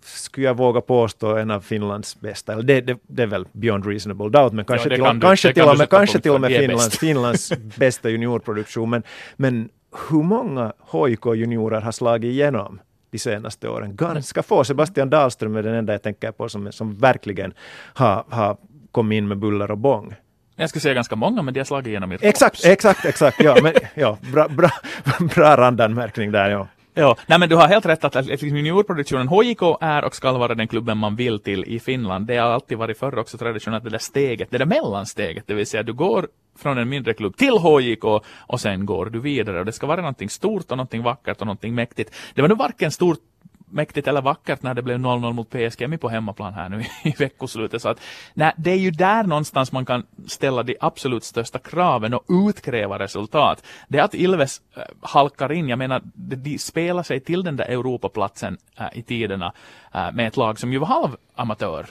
skulle 0.07 0.47
jag 0.47 0.57
våga 0.57 0.81
påstå 0.81 1.37
en 1.37 1.51
av 1.51 1.61
Finlands 1.61 2.21
bästa, 2.21 2.53
eller 2.53 2.63
det, 2.63 2.81
det, 2.81 2.99
det 3.07 3.23
är 3.23 3.27
väl 3.27 3.47
beyond 3.53 3.87
reasonable 3.87 4.29
doubt, 4.29 4.53
men 4.53 4.65
kanske 4.65 4.89
ja, 4.89 5.11
till, 5.11 5.21
du, 5.21 5.27
kanske 5.27 5.53
till, 5.53 5.63
och 5.63 5.79
med, 5.79 5.91
kanske 5.91 6.21
till 6.21 6.31
och 6.31 6.41
med 6.41 6.51
Finlands, 6.51 6.99
Finlands 6.99 7.53
bästa 7.77 8.11
juniorproduktion. 8.11 8.91
Men, 8.91 9.03
men 9.37 9.69
hur 10.11 10.23
många 10.23 10.73
HIK-juniorer 10.93 11.81
har 11.81 11.93
slagit 11.93 12.29
igenom? 12.29 12.81
de 13.11 13.19
senaste 13.19 13.69
åren. 13.69 13.97
Ganska 13.97 14.43
få. 14.43 14.65
Sebastian 14.65 15.11
Dahlström 15.11 15.57
är 15.57 15.63
den 15.63 15.75
enda 15.75 15.93
jag 15.93 16.03
tänker 16.03 16.33
på 16.33 16.49
som, 16.49 16.73
som 16.73 16.97
verkligen 16.97 17.55
har, 17.95 18.25
har 18.29 18.57
kommit 18.93 19.17
in 19.17 19.29
med 19.29 19.39
buller 19.39 19.71
och 19.71 19.79
bång. 19.79 20.15
Jag 20.57 20.69
skulle 20.69 20.81
säga 20.81 20.95
ganska 20.95 21.17
många, 21.17 21.43
men 21.43 21.55
de 21.55 21.61
har 21.61 21.65
slagit 21.65 21.87
igenom 21.87 22.13
i 22.13 22.19
Exakt, 22.21 22.65
exakt, 22.65 23.05
exakt. 23.05 23.41
Ja, 23.41 23.57
men, 23.63 23.73
ja, 23.95 24.19
bra, 24.33 24.49
bra, 24.49 24.71
bra 25.35 25.57
randanmärkning 25.57 26.33
där. 26.33 26.51
Ja. 26.51 26.69
Ja, 26.99 27.17
nej 27.27 27.39
men 27.39 27.49
du 27.49 27.57
har 27.57 27.69
helt 27.69 27.87
rätt 27.87 28.05
att 28.05 28.27
liksom 28.27 28.49
juniorproduktionen 28.49 29.29
HJK 29.29 29.63
är 29.81 30.05
och 30.05 30.15
ska 30.15 30.33
vara 30.33 30.55
den 30.55 30.69
klubben 30.69 30.99
man 30.99 31.17
vill 31.17 31.39
till 31.39 31.65
i 31.65 31.81
Finland. 31.81 32.27
Det 32.27 32.37
har 32.37 32.51
alltid 32.51 32.79
varit 32.79 32.99
förr 32.99 33.19
också 33.19 33.39
traditionellt 33.39 33.85
det 33.85 33.91
där 33.91 33.99
steget, 33.99 34.51
det 34.51 34.59
där 34.59 34.67
mellansteget, 34.67 35.45
det 35.47 35.55
vill 35.55 35.67
säga 35.67 35.83
du 35.83 35.93
går 35.93 36.29
från 36.59 36.79
en 36.79 36.88
mindre 36.88 37.14
klubb 37.14 37.37
till 37.37 37.59
HJK 37.59 38.05
och 38.38 38.61
sen 38.61 38.87
går 38.87 39.07
du 39.07 39.21
vidare 39.21 39.59
och 39.59 39.66
det 39.66 39.73
ska 39.73 39.87
vara 39.87 40.01
någonting 40.01 40.31
stort 40.31 40.71
och 40.71 40.77
någonting 40.77 41.03
vackert 41.03 41.40
och 41.40 41.47
någonting 41.47 41.75
mäktigt. 41.75 42.14
Det 42.35 42.42
var 42.42 42.49
nu 42.49 42.55
varken 42.55 42.90
stort 42.90 43.19
mäktigt 43.71 44.09
eller 44.09 44.23
vackert 44.23 44.62
när 44.62 44.75
det 44.75 44.83
blev 44.83 44.99
0-0 44.99 45.33
mot 45.33 45.51
PSG 45.51 46.01
på 46.01 46.09
hemmaplan 46.09 46.55
här 46.55 46.69
nu 46.69 46.85
i 47.05 47.14
veckoslutet. 47.19 47.83
Så 47.83 47.88
att, 47.88 48.01
nej, 48.35 48.53
det 48.57 48.71
är 48.71 48.77
ju 48.77 48.90
där 48.90 49.25
någonstans 49.25 49.73
man 49.73 49.87
kan 49.87 50.07
ställa 50.27 50.62
de 50.62 50.77
absolut 50.81 51.25
största 51.25 51.59
kraven 51.59 52.14
och 52.14 52.25
utkräva 52.49 52.99
resultat. 52.99 53.64
Det 53.88 53.99
är 53.99 54.03
att 54.03 54.14
Ilves 54.14 54.61
äh, 54.77 54.83
halkar 55.01 55.53
in, 55.53 55.69
jag 55.69 55.79
menar, 55.79 56.03
de, 56.14 56.37
de 56.37 56.59
spelar 56.59 57.03
sig 57.03 57.21
till 57.21 57.45
den 57.45 57.57
där 57.57 57.64
Europaplatsen 57.64 58.59
äh, 58.79 58.87
i 58.99 59.03
tiderna 59.03 59.53
äh, 59.95 60.12
med 60.12 60.27
ett 60.27 60.37
lag 60.37 60.59
som 60.59 60.73
ju 60.73 60.79
var 60.79 60.87
halvamatör 60.87 61.87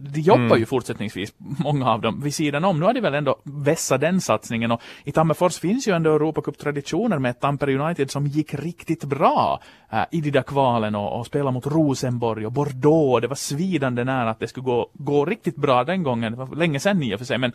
de 0.00 0.20
jobbar 0.20 0.44
mm. 0.44 0.58
ju 0.58 0.66
fortsättningsvis, 0.66 1.34
många 1.38 1.90
av 1.90 2.00
dem, 2.00 2.20
vid 2.20 2.34
sidan 2.34 2.64
om. 2.64 2.80
Nu 2.80 2.86
har 2.86 2.94
de 2.94 3.00
väl 3.00 3.14
ändå 3.14 3.40
vässat 3.42 4.00
den 4.00 4.20
satsningen 4.20 4.70
och 4.70 4.82
i 5.04 5.12
Tammerfors 5.12 5.58
finns 5.58 5.88
ju 5.88 5.92
ändå 5.92 6.14
Europacup-traditioner 6.14 7.18
med 7.18 7.40
Tampere 7.40 7.78
United 7.78 8.10
som 8.10 8.26
gick 8.26 8.54
riktigt 8.54 9.04
bra 9.04 9.60
äh, 9.92 10.02
i 10.10 10.20
de 10.20 10.30
där 10.30 10.42
kvalen 10.42 10.94
och, 10.94 11.18
och 11.18 11.26
spelade 11.26 11.52
mot 11.52 11.66
Rosenborg 11.66 12.46
och 12.46 12.52
Bordeaux. 12.52 13.20
Det 13.20 13.28
var 13.28 13.36
svidande 13.36 14.04
nära 14.04 14.30
att 14.30 14.40
det 14.40 14.48
skulle 14.48 14.64
gå, 14.64 14.90
gå 14.92 15.24
riktigt 15.24 15.56
bra 15.56 15.84
den 15.84 16.02
gången. 16.02 16.32
Det 16.32 16.38
var 16.38 16.56
länge 16.56 16.80
sedan 16.80 17.02
i 17.02 17.14
och 17.14 17.18
för 17.18 17.26
sig, 17.26 17.38
men, 17.38 17.52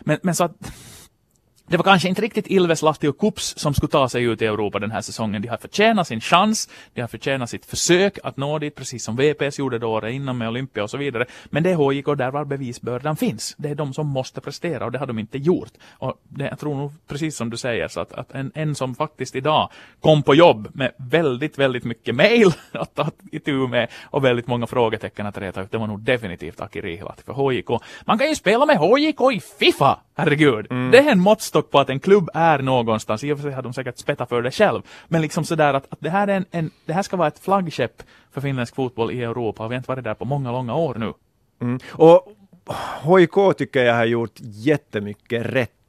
men, 0.00 0.18
men 0.22 0.34
så 0.34 0.44
att 0.44 0.52
det 1.66 1.76
var 1.76 1.84
kanske 1.84 2.08
inte 2.08 2.22
riktigt 2.22 2.46
Ilves, 2.46 2.82
Lahti 2.82 3.06
och 3.06 3.18
Kups 3.18 3.54
som 3.58 3.74
skulle 3.74 3.90
ta 3.90 4.08
sig 4.08 4.24
ut 4.24 4.42
i 4.42 4.46
Europa 4.46 4.78
den 4.78 4.90
här 4.90 5.00
säsongen. 5.00 5.42
De 5.42 5.48
har 5.48 5.56
förtjänat 5.56 6.08
sin 6.08 6.20
chans, 6.20 6.68
de 6.94 7.00
har 7.00 7.08
förtjänat 7.08 7.50
sitt 7.50 7.66
försök 7.66 8.18
att 8.22 8.36
nå 8.36 8.58
dit, 8.58 8.74
precis 8.74 9.04
som 9.04 9.16
VPS 9.16 9.58
gjorde 9.58 9.78
då 9.78 9.86
året 9.86 10.14
innan 10.14 10.38
med 10.38 10.48
Olympia 10.48 10.82
och 10.82 10.90
så 10.90 10.96
vidare. 10.96 11.26
Men 11.44 11.62
det 11.62 11.70
är 11.70 11.92
HIK 11.92 12.06
där 12.06 12.30
var 12.30 12.44
bevisbördan 12.44 13.16
finns. 13.16 13.54
Det 13.58 13.68
är 13.68 13.74
de 13.74 13.94
som 13.94 14.06
måste 14.06 14.40
prestera 14.40 14.84
och 14.84 14.92
det 14.92 14.98
har 14.98 15.06
de 15.06 15.18
inte 15.18 15.38
gjort. 15.38 15.72
Och 15.90 16.14
det, 16.28 16.44
jag 16.44 16.58
tror 16.58 16.74
nog 16.74 16.92
precis 17.08 17.36
som 17.36 17.50
du 17.50 17.56
säger, 17.56 17.88
så 17.88 18.00
att, 18.00 18.12
att 18.12 18.32
en, 18.32 18.52
en 18.54 18.74
som 18.74 18.94
faktiskt 18.94 19.36
idag 19.36 19.70
kom 20.00 20.22
på 20.22 20.34
jobb 20.34 20.68
med 20.74 20.92
väldigt, 20.96 21.58
väldigt 21.58 21.84
mycket 21.84 22.14
mail 22.14 22.52
att 22.72 22.94
ta 22.94 23.10
itu 23.32 23.68
med 23.68 23.88
och 24.04 24.24
väldigt 24.24 24.46
många 24.46 24.66
frågetecken 24.66 25.26
att 25.26 25.38
reta 25.38 25.62
ut, 25.62 25.70
det 25.70 25.78
var 25.78 25.86
nog 25.86 26.00
definitivt 26.00 26.60
Aki 26.60 26.80
Rihlahti 26.80 27.22
för 27.22 27.50
HIK. 27.50 27.68
Man 28.06 28.18
kan 28.18 28.28
ju 28.28 28.34
spela 28.34 28.66
med 28.66 28.78
HIK 28.78 29.20
i 29.32 29.40
Fifa! 29.58 29.98
Herregud, 30.14 30.66
mm. 30.70 30.90
det 30.90 30.98
är 30.98 31.12
en 31.12 31.20
måttstock 31.52 31.70
på 31.70 31.80
att 31.80 31.90
en 31.90 32.00
klubb 32.00 32.28
är 32.34 32.58
någonstans. 32.58 33.24
I 33.24 33.32
och 33.32 33.38
för 33.38 33.42
sig 33.42 33.52
har 33.52 33.62
de 33.62 33.72
säkert 33.72 33.98
spettat 33.98 34.28
för 34.28 34.42
det 34.42 34.50
själv. 34.50 34.82
Men 35.08 35.22
liksom 35.22 35.44
sådär 35.44 35.74
att, 35.74 35.86
att 35.92 36.00
det, 36.00 36.10
här 36.10 36.28
är 36.28 36.36
en, 36.36 36.44
en, 36.50 36.70
det 36.86 36.92
här 36.92 37.02
ska 37.02 37.16
vara 37.16 37.28
ett 37.28 37.38
flaggskepp 37.38 38.02
för 38.30 38.40
finländsk 38.40 38.74
fotboll 38.74 39.10
i 39.10 39.22
Europa. 39.22 39.68
Vi 39.68 39.74
har 39.74 39.78
inte 39.78 39.88
varit 39.88 40.04
där 40.04 40.14
på 40.14 40.24
många, 40.24 40.52
långa 40.52 40.74
år 40.74 40.94
nu. 40.94 41.12
Mm. 41.60 41.78
Och 41.90 42.26
HIK 43.02 43.56
tycker 43.56 43.84
jag 43.84 43.94
har 43.94 44.04
gjort 44.04 44.38
jättemycket 44.40 45.46
rätt 45.46 45.81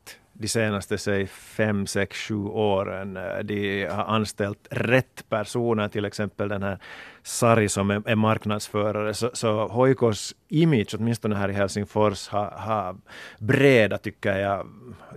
de 0.44 0.50
senaste 0.50 0.98
säg 0.98 1.28
fem, 1.28 1.88
sex, 1.88 2.18
sju 2.18 2.36
åren. 2.46 3.18
Eh, 3.18 3.40
de 3.44 3.86
har 3.86 4.04
anställt 4.04 4.68
rätt 4.70 5.26
personer, 5.30 5.88
till 5.88 6.06
exempel 6.06 6.50
den 6.50 6.64
här 6.64 6.80
Sari 7.22 7.70
som 7.70 7.92
är, 7.92 8.02
är 8.06 8.16
marknadsförare. 8.16 9.14
Så, 9.14 9.30
så 9.34 9.86
HIKs 9.86 10.36
image, 10.48 10.96
åtminstone 11.00 11.36
här 11.36 11.50
i 11.50 11.54
Helsingfors, 11.54 12.28
har, 12.28 12.46
ha 12.46 12.96
breda, 13.40 13.98
tycker 13.98 14.38
jag, 14.38 14.68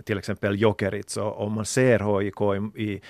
till 0.05 0.17
exempel 0.17 0.61
Jokerit. 0.61 1.15
Och, 1.15 1.37
och 1.37 1.51
man 1.51 1.65
ser 1.65 2.19
HIK 2.19 2.41
i, 2.75 2.83
i 2.83 3.01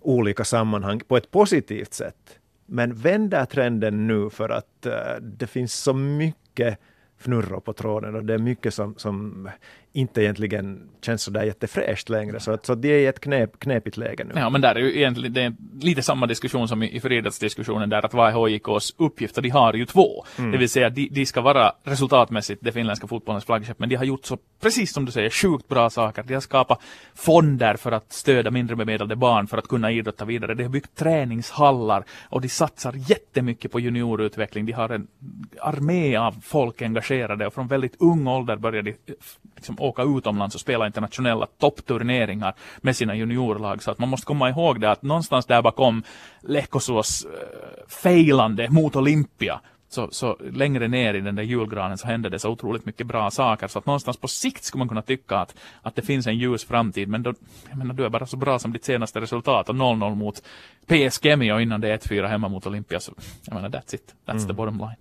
olika 0.00 0.44
sammanhang 0.44 1.00
på 1.08 1.16
ett 1.16 1.30
positivt 1.30 1.94
sätt. 1.94 2.38
Men 2.66 2.94
vänder 2.94 3.44
trenden 3.44 4.06
nu 4.06 4.30
för 4.30 4.48
att 4.48 4.86
uh, 4.86 4.92
det 5.22 5.46
finns 5.46 5.74
så 5.74 5.92
mycket 5.92 6.78
fnurror 7.18 7.60
på 7.60 7.72
tråden 7.72 8.14
och 8.14 8.24
det 8.24 8.34
är 8.34 8.38
mycket 8.38 8.74
som, 8.74 8.94
som 8.96 9.48
inte 9.96 10.22
egentligen 10.22 10.88
känns 11.02 11.22
sådär 11.22 11.42
jättefräscht 11.42 12.08
längre. 12.08 12.40
Så, 12.40 12.58
så 12.62 12.74
de 12.74 12.88
är 12.88 12.98
i 12.98 13.06
ett 13.06 13.20
knep, 13.20 13.58
knepigt 13.58 13.96
läge 13.96 14.24
nu. 14.24 14.32
Ja, 14.36 14.50
men 14.50 14.60
där 14.60 14.74
är 14.74 14.80
ju 14.80 14.96
egentligen 14.96 15.32
det 15.32 15.42
är 15.42 15.54
lite 15.80 16.02
samma 16.02 16.26
diskussion 16.26 16.68
som 16.68 16.82
i, 16.82 16.96
i 16.96 17.00
friidrottsdiskussionen 17.00 17.88
där 17.88 18.04
att 18.04 18.14
vad 18.14 18.28
är 18.28 18.32
HJKs 18.32 18.94
uppgift? 18.96 19.36
Och 19.36 19.42
de 19.42 19.50
har 19.50 19.74
ju 19.74 19.86
två. 19.86 20.24
Mm. 20.38 20.50
Det 20.50 20.58
vill 20.58 20.68
säga 20.68 20.90
de, 20.90 21.08
de 21.08 21.26
ska 21.26 21.40
vara 21.40 21.72
resultatmässigt 21.84 22.64
det 22.64 22.72
finländska 22.72 23.06
fotbollens 23.06 23.44
flaggskepp, 23.44 23.78
men 23.78 23.88
de 23.88 23.96
har 23.96 24.04
gjort 24.04 24.24
så, 24.24 24.38
precis 24.60 24.92
som 24.92 25.04
du 25.04 25.12
säger, 25.12 25.30
sjukt 25.30 25.68
bra 25.68 25.90
saker. 25.90 26.22
De 26.22 26.34
har 26.34 26.40
skapat 26.40 26.80
fonder 27.14 27.74
för 27.74 27.92
att 27.92 28.12
stödja 28.12 28.50
mindre 28.50 28.76
bemedlade 28.76 29.16
barn 29.16 29.46
för 29.46 29.58
att 29.58 29.68
kunna 29.68 29.90
idrotta 29.92 30.24
vidare. 30.24 30.54
De 30.54 30.62
har 30.62 30.70
byggt 30.70 30.94
träningshallar 30.96 32.04
och 32.28 32.40
de 32.40 32.48
satsar 32.48 32.94
jättemycket 32.96 33.72
på 33.72 33.80
juniorutveckling. 33.80 34.66
De 34.66 34.72
har 34.72 34.88
en 34.88 35.06
armé 35.60 36.16
av 36.16 36.34
folk 36.42 36.82
engagerade 36.82 37.46
och 37.46 37.54
från 37.54 37.68
väldigt 37.68 37.96
ung 37.98 38.26
ålder 38.26 38.56
börjar 38.56 38.82
de 38.82 38.94
liksom 39.56 39.76
åka 39.88 40.02
utomlands 40.02 40.54
och 40.54 40.60
spela 40.60 40.86
internationella 40.86 41.46
toppturneringar 41.58 42.54
med 42.80 42.96
sina 42.96 43.14
juniorlag. 43.14 43.82
Så 43.82 43.90
att 43.90 43.98
man 43.98 44.08
måste 44.08 44.26
komma 44.26 44.50
ihåg 44.50 44.80
det 44.80 44.90
att 44.90 45.02
någonstans 45.02 45.46
där 45.46 45.62
bakom 45.62 46.02
Lehkosuos 46.40 47.24
uh, 47.24 47.30
failande 47.88 48.68
mot 48.70 48.96
Olympia 48.96 49.60
så, 49.88 50.08
så 50.10 50.36
längre 50.52 50.88
ner 50.88 51.14
i 51.14 51.20
den 51.20 51.34
där 51.34 51.42
julgranen 51.42 51.98
så 51.98 52.06
hände 52.06 52.28
det 52.28 52.38
så 52.38 52.50
otroligt 52.50 52.86
mycket 52.86 53.06
bra 53.06 53.30
saker 53.30 53.68
så 53.68 53.78
att 53.78 53.86
någonstans 53.86 54.16
på 54.16 54.28
sikt 54.28 54.64
skulle 54.64 54.78
man 54.78 54.88
kunna 54.88 55.02
tycka 55.02 55.36
att, 55.36 55.54
att 55.82 55.96
det 55.96 56.02
finns 56.02 56.26
en 56.26 56.38
ljus 56.38 56.64
framtid 56.64 57.08
men 57.08 57.22
då, 57.22 57.34
jag 57.68 57.78
menar, 57.78 57.94
du 57.94 58.04
är 58.04 58.08
bara 58.08 58.26
så 58.26 58.36
bra 58.36 58.58
som 58.58 58.72
ditt 58.72 58.84
senaste 58.84 59.20
resultat 59.20 59.68
och 59.68 59.74
0-0 59.74 60.14
mot 60.14 60.42
PSG 60.86 61.52
och 61.52 61.62
innan 61.62 61.80
det 61.80 61.88
är 61.88 61.98
1-4 61.98 62.26
hemma 62.26 62.48
mot 62.48 62.66
Olympia 62.66 63.00
så 63.00 63.12
jag 63.44 63.54
menar 63.54 63.68
that's 63.68 63.94
it, 63.94 64.14
that's 64.26 64.32
mm. 64.32 64.46
the 64.46 64.52
bottom 64.52 64.78
line. 64.78 64.96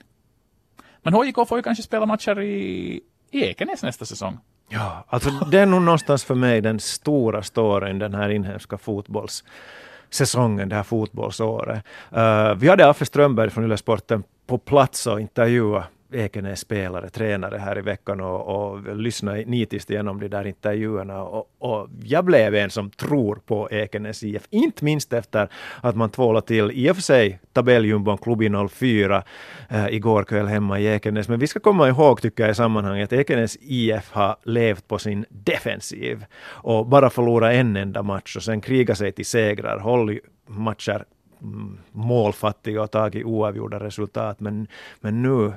Men 1.01 1.13
HJK 1.13 1.47
får 1.47 1.57
ju 1.57 1.63
kanske 1.63 1.83
spela 1.83 2.05
matcher 2.05 2.41
i 2.41 3.01
Ekenäs 3.31 3.83
nästa 3.83 4.05
säsong. 4.05 4.37
Ja, 4.69 5.05
alltså 5.07 5.29
det 5.29 5.59
är 5.59 5.65
nog 5.65 5.81
någonstans 5.81 6.23
för 6.23 6.35
mig 6.35 6.61
den 6.61 6.79
stora 6.79 7.43
storyn 7.43 7.99
den 7.99 8.15
här 8.15 8.29
inhemska 8.29 8.77
fotbollssäsongen, 8.77 10.69
det 10.69 10.75
här 10.75 10.83
fotbollsåret. 10.83 11.83
Uh, 12.17 12.53
vi 12.53 12.69
hade 12.69 12.89
Affe 12.89 13.05
Strömberg 13.05 13.49
från 13.49 13.63
Yle 13.63 13.77
Sporten 13.77 14.23
på 14.47 14.57
plats 14.57 15.07
och 15.07 15.21
intervjuade 15.21 15.85
Ekenäs 16.11 16.59
spelare, 16.59 17.09
tränare 17.09 17.57
här 17.57 17.77
i 17.77 17.81
veckan 17.81 18.21
och, 18.21 18.71
och 18.71 18.95
lyssnade 18.95 19.45
nitiskt 19.45 19.89
igenom 19.89 20.19
de 20.19 20.27
där 20.27 20.47
intervjuerna. 20.47 21.23
Och, 21.23 21.49
och, 21.59 21.89
jag 22.03 22.25
blev 22.25 22.55
en 22.55 22.69
som 22.69 22.89
tror 22.89 23.35
på 23.35 23.69
Ekenäs 23.71 24.23
IF, 24.23 24.47
inte 24.49 24.85
minst 24.85 25.13
efter 25.13 25.49
att 25.81 25.95
man 25.95 26.09
tvålade 26.09 26.47
till, 26.47 26.71
i 26.71 26.91
och 26.91 26.95
för 26.95 27.03
sig, 27.03 27.39
tabelljumbon 27.53 28.17
Klubbi 28.17 28.49
04 28.69 29.23
äh, 29.69 29.85
eh, 29.85 29.93
igår 29.93 30.23
kväll 30.23 30.47
hemma 30.47 30.79
i 30.79 30.85
Ekenäs. 30.85 31.27
Men 31.27 31.39
vi 31.39 31.47
ska 31.47 31.59
komma 31.59 31.87
ihåg, 31.87 32.21
tycker 32.21 32.43
jag, 32.43 32.51
i 32.51 32.55
sammanhanget, 32.55 33.13
att 33.13 33.19
Ekenäs 33.19 33.57
IF 33.61 34.11
har 34.11 34.35
levt 34.43 34.87
på 34.87 34.99
sin 34.99 35.25
defensiv 35.29 36.25
och 36.47 36.85
bara 36.87 37.09
förlorat 37.09 37.53
en 37.53 37.75
enda 37.75 38.03
match 38.03 38.35
och 38.35 38.43
sen 38.43 38.61
krigat 38.61 38.97
sig 38.97 39.11
till 39.11 39.25
segrar, 39.25 39.79
håll 39.79 40.19
matcher 40.47 41.05
mm, 41.41 41.77
målfattiga 41.91 42.81
och 42.81 42.91
tagit 42.91 43.25
oavgjorda 43.25 43.79
resultat. 43.79 44.39
Men, 44.39 44.67
men 45.01 45.21
nu 45.21 45.53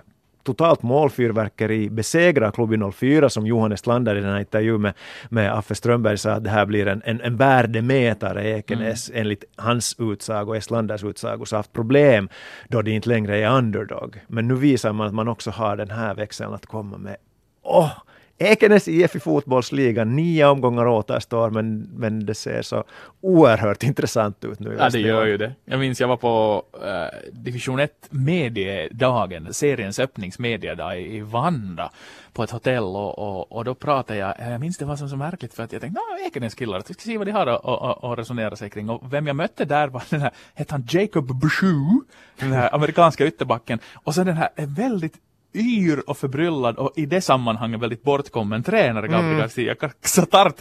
totalt 0.49 0.83
målfyrverkeri, 0.83 1.91
besegra 1.91 2.51
Klubb 2.51 2.95
04 2.95 3.29
som 3.31 3.47
Johannes 3.47 3.87
Lander 3.87 4.17
i 4.17 4.21
den 4.21 4.31
här 4.31 4.39
intervjun 4.39 4.83
med, 4.83 4.95
med 5.29 5.53
Affe 5.59 5.75
Strömberg 5.75 6.19
sa 6.19 6.31
att 6.31 6.45
det 6.45 6.51
här 6.51 6.67
blir 6.67 6.87
en, 6.87 7.03
en, 7.05 7.21
en 7.21 7.37
värdemätare 7.37 8.49
Ekenäs 8.49 9.11
mm. 9.11 9.21
enligt 9.21 9.45
hans 9.57 9.97
utsago, 9.99 10.55
Estlanders 10.55 11.05
utsago, 11.05 11.45
så 11.45 11.57
haft 11.57 11.73
problem 11.73 12.29
då 12.69 12.83
det 12.83 12.91
inte 12.91 13.09
längre 13.09 13.39
är 13.39 13.51
underdog. 13.51 14.21
Men 14.29 14.49
nu 14.49 14.55
visar 14.55 14.93
man 14.93 15.07
att 15.07 15.15
man 15.15 15.29
också 15.29 15.51
har 15.51 15.77
den 15.77 15.91
här 15.91 16.15
växeln 16.15 16.55
att 16.55 16.67
komma 16.67 16.99
med. 16.99 17.17
Åh, 17.63 17.85
oh, 17.85 17.91
Ekenäs 18.39 18.89
IF 18.89 19.17
i 19.17 19.21
fotbollsligan, 19.21 20.17
nio 20.17 20.47
omgångar 20.47 20.87
återstår, 20.87 21.51
men, 21.51 21.91
men 21.97 22.27
det 22.27 22.35
ser 22.35 22.63
så 22.63 22.85
oerhört 23.21 23.83
intressant 23.83 24.45
ut 24.45 24.61
nu. 24.61 24.77
Ja, 24.79 24.91
det 24.91 24.99
gör 24.99 25.27
ju 25.27 25.37
det. 25.37 25.53
Jag 25.65 25.81
minns 25.81 26.01
jag 26.01 26.09
var 26.09 26.17
på 26.17 26.63
uh, 26.75 27.31
division 27.33 27.81
1 27.81 27.93
mediedagen, 28.11 29.55
seriens 29.55 29.99
öppningsmediedag 29.99 31.01
i 31.01 31.21
Vanda 31.21 31.91
på 32.33 32.43
ett 32.43 32.51
hotell 32.51 32.85
och, 32.85 33.19
och, 33.19 33.53
och, 33.53 33.65
då 33.65 33.75
pratade 33.75 34.19
jag, 34.19 34.35
jag 34.39 34.61
minns 34.61 34.79
det 34.79 34.85
var 34.85 34.97
så, 34.97 35.09
så 35.09 35.17
märkligt 35.17 35.55
för 35.55 35.63
att 35.63 35.73
jag 35.73 35.81
tänkte, 35.81 36.01
ja, 36.01 36.27
Ekenäs 36.27 36.55
killar, 36.55 36.83
vi 36.89 36.95
ska 36.95 37.03
se 37.03 37.19
vad 37.19 37.27
de 37.27 37.33
har 37.33 38.13
att 38.13 38.19
resonera 38.19 38.57
sig 38.57 38.71
kring. 38.71 38.91
Och 38.91 39.13
vem 39.13 39.27
jag 39.27 39.37
mötte 39.37 39.65
där 39.65 39.89
var 39.89 40.03
den 40.11 40.21
här, 40.21 40.31
hette 40.55 40.75
han 40.75 40.87
Jacob 40.91 41.41
Bouchou, 41.41 42.03
den 42.39 42.53
här 42.53 42.75
amerikanska 42.75 43.27
ytterbacken. 43.27 43.79
Och 43.95 44.15
så 44.15 44.25
den 44.25 44.37
här 44.37 44.49
väldigt 44.57 45.15
yr 45.59 46.11
och 46.11 46.19
förbryllad 46.19 46.77
och 46.77 46.93
i 46.97 47.07
det 47.07 47.21
sammanhanget 47.21 47.81
väldigt 47.81 48.03
bortkommen 48.03 48.63
tränare 48.63 49.07
Gabriel 49.07 49.27
mm. 49.27 49.39
Garcia 49.39 49.75
Xatart. 50.03 50.55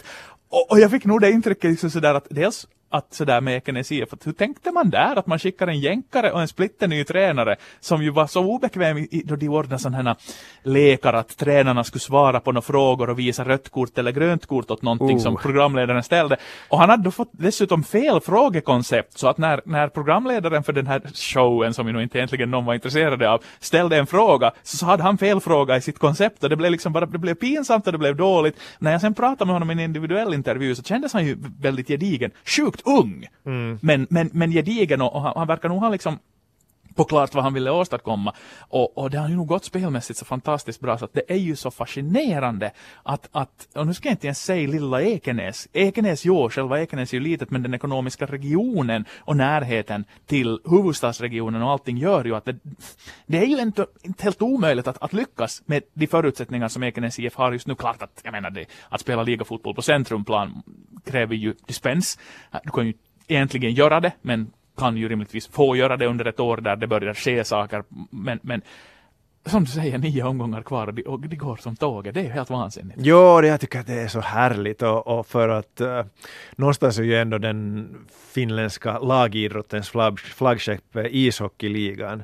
Och, 0.50 0.70
och, 0.70 0.80
jag 0.80 0.90
fick 0.90 1.04
nog 1.04 1.20
det 1.20 1.30
intrycket 1.30 1.70
liksom 1.70 1.90
sådär 1.90 2.14
att 2.14 2.26
dels 2.30 2.66
att 2.90 3.14
sådär 3.14 3.40
med 3.40 3.56
Ekenäs 3.56 3.92
IF, 3.92 4.08
hur 4.24 4.32
tänkte 4.32 4.72
man 4.72 4.90
där 4.90 5.16
att 5.16 5.26
man 5.26 5.38
skickar 5.38 5.66
en 5.66 5.80
jänkare 5.80 6.32
och 6.32 6.40
en 6.40 6.48
splitterny 6.48 7.04
tränare 7.04 7.56
som 7.80 8.02
ju 8.02 8.10
var 8.10 8.26
så 8.26 8.44
obekväm 8.44 8.98
i, 8.98 9.22
då 9.24 9.36
de 9.36 9.48
ordnade 9.48 9.78
sådana 9.78 10.02
här 10.02 10.16
lekar 10.62 11.12
att 11.12 11.36
tränarna 11.36 11.84
skulle 11.84 12.00
svara 12.00 12.40
på 12.40 12.52
några 12.52 12.62
frågor 12.62 13.10
och 13.10 13.18
visa 13.18 13.44
rött 13.44 13.68
kort 13.68 13.98
eller 13.98 14.12
grönt 14.12 14.46
kort 14.46 14.70
åt 14.70 14.82
någonting 14.82 15.16
oh. 15.16 15.22
som 15.22 15.36
programledaren 15.36 16.02
ställde. 16.02 16.36
Och 16.68 16.78
han 16.78 16.90
hade 16.90 17.02
då 17.02 17.10
fått 17.10 17.30
dessutom 17.32 17.84
fel 17.84 18.20
frågekoncept 18.20 19.18
så 19.18 19.28
att 19.28 19.38
när, 19.38 19.60
när 19.64 19.88
programledaren 19.88 20.62
för 20.62 20.72
den 20.72 20.86
här 20.86 21.02
showen 21.14 21.74
som 21.74 21.86
ju 21.86 21.92
nog 21.92 22.02
inte 22.02 22.18
egentligen 22.18 22.50
någon 22.50 22.64
var 22.64 22.74
intresserade 22.74 23.30
av 23.30 23.42
ställde 23.58 23.96
en 23.96 24.06
fråga 24.06 24.52
så 24.62 24.86
hade 24.86 25.02
han 25.02 25.18
fel 25.18 25.40
fråga 25.40 25.76
i 25.76 25.80
sitt 25.80 25.98
koncept 25.98 26.44
och 26.44 26.50
det 26.50 26.56
blev 26.56 26.70
liksom 26.70 26.92
bara, 26.92 27.06
det 27.06 27.18
blev 27.18 27.34
pinsamt 27.34 27.86
och 27.86 27.92
det 27.92 27.98
blev 27.98 28.16
dåligt. 28.16 28.56
När 28.78 28.92
jag 28.92 29.00
sen 29.00 29.14
pratade 29.14 29.46
med 29.46 29.54
honom 29.54 29.70
i 29.70 29.72
en 29.72 29.80
individuell 29.80 30.34
intervju 30.34 30.74
så 30.74 30.82
kändes 30.82 31.12
han 31.12 31.26
ju 31.26 31.36
väldigt 31.60 31.88
gedigen. 31.88 32.30
Sjukt 32.44 32.77
sjukt 32.78 32.86
ung. 32.86 33.26
Mm. 33.44 33.78
Men, 33.82 34.06
men, 34.10 34.30
men 34.32 34.50
gedigen 34.50 35.00
och, 35.00 35.14
och 35.14 35.22
han, 35.22 35.32
han 35.36 35.46
verkar 35.46 35.68
nog 35.68 35.80
ha 35.80 35.88
liksom 35.88 36.18
på 36.98 37.04
klart 37.04 37.34
vad 37.34 37.44
han 37.44 37.54
ville 37.54 37.70
åstadkomma. 37.70 38.34
Och, 38.58 38.98
och 38.98 39.10
det 39.10 39.18
har 39.18 39.28
ju 39.28 39.36
nog 39.36 39.46
gått 39.46 39.64
spelmässigt 39.64 40.18
så 40.18 40.24
fantastiskt 40.24 40.80
bra 40.80 40.98
så 40.98 41.04
att 41.04 41.12
det 41.12 41.30
är 41.30 41.36
ju 41.36 41.56
så 41.56 41.70
fascinerande 41.70 42.70
att, 43.02 43.28
att 43.32 43.68
och 43.74 43.86
nu 43.86 43.94
ska 43.94 44.08
jag 44.08 44.12
inte 44.12 44.26
ens 44.26 44.44
säga 44.44 44.68
lilla 44.68 45.02
Ekenäs. 45.02 45.68
Ekenäs, 45.72 46.24
jo, 46.24 46.50
själva 46.50 46.80
Ekenäs 46.80 47.12
är 47.12 47.16
ju 47.16 47.22
litet 47.22 47.50
men 47.50 47.62
den 47.62 47.74
ekonomiska 47.74 48.26
regionen 48.26 49.04
och 49.18 49.36
närheten 49.36 50.04
till 50.26 50.60
huvudstadsregionen 50.64 51.62
och 51.62 51.70
allting 51.70 51.98
gör 51.98 52.24
ju 52.24 52.36
att 52.36 52.44
det, 52.44 52.56
det 53.26 53.38
är 53.38 53.46
ju 53.46 53.60
inte, 53.60 53.86
inte 54.02 54.24
helt 54.24 54.42
omöjligt 54.42 54.86
att, 54.86 55.02
att 55.02 55.12
lyckas 55.12 55.62
med 55.66 55.82
de 55.94 56.06
förutsättningar 56.06 56.68
som 56.68 56.82
Ekenäs 56.82 57.18
IF 57.18 57.34
har 57.34 57.52
just 57.52 57.66
nu. 57.66 57.74
Klart 57.74 58.02
att, 58.02 58.20
jag 58.24 58.32
menar 58.32 58.50
det, 58.50 58.66
att 58.88 59.00
spela 59.00 59.22
ligafotboll 59.22 59.74
på 59.74 59.82
centrumplan 59.82 60.62
kräver 61.06 61.34
ju 61.34 61.54
dispens. 61.66 62.18
Du 62.64 62.70
kan 62.70 62.86
ju 62.86 62.92
egentligen 63.28 63.72
göra 63.74 64.00
det, 64.00 64.12
men 64.22 64.50
kan 64.78 64.96
ju 64.96 65.08
rimligtvis 65.08 65.46
få 65.46 65.76
göra 65.76 65.96
det 65.96 66.06
under 66.06 66.24
ett 66.24 66.40
år 66.40 66.56
där 66.56 66.76
det 66.76 66.86
börjar 66.86 67.14
ske 67.14 67.44
saker. 67.44 67.84
Men, 68.10 68.38
men 68.42 68.62
som 69.46 69.64
du 69.64 69.70
säger, 69.70 69.98
nio 69.98 70.22
omgångar 70.22 70.62
kvar 70.62 70.86
och 70.86 70.94
det, 70.94 71.02
och 71.02 71.20
går 71.20 71.56
som 71.56 71.76
tåget. 71.76 72.14
Det 72.14 72.20
är 72.20 72.24
ju 72.24 72.30
helt 72.30 72.50
vansinnigt. 72.50 72.98
Jo, 73.02 73.42
jag 73.42 73.60
tycker 73.60 73.80
att 73.80 73.86
det 73.86 74.00
är 74.00 74.08
så 74.08 74.20
härligt 74.20 74.82
och, 74.82 75.06
och 75.06 75.26
för 75.26 75.48
att 75.48 75.80
uh, 75.80 76.02
någonstans 76.56 76.98
är 76.98 77.02
ju 77.02 77.16
ändå 77.16 77.38
den 77.38 77.88
finländska 78.32 78.98
lagidrottens 78.98 79.90
flagg, 79.90 80.20
flaggskepp 80.20 80.96
eh, 80.96 81.06
ishockeyligan. 81.10 82.22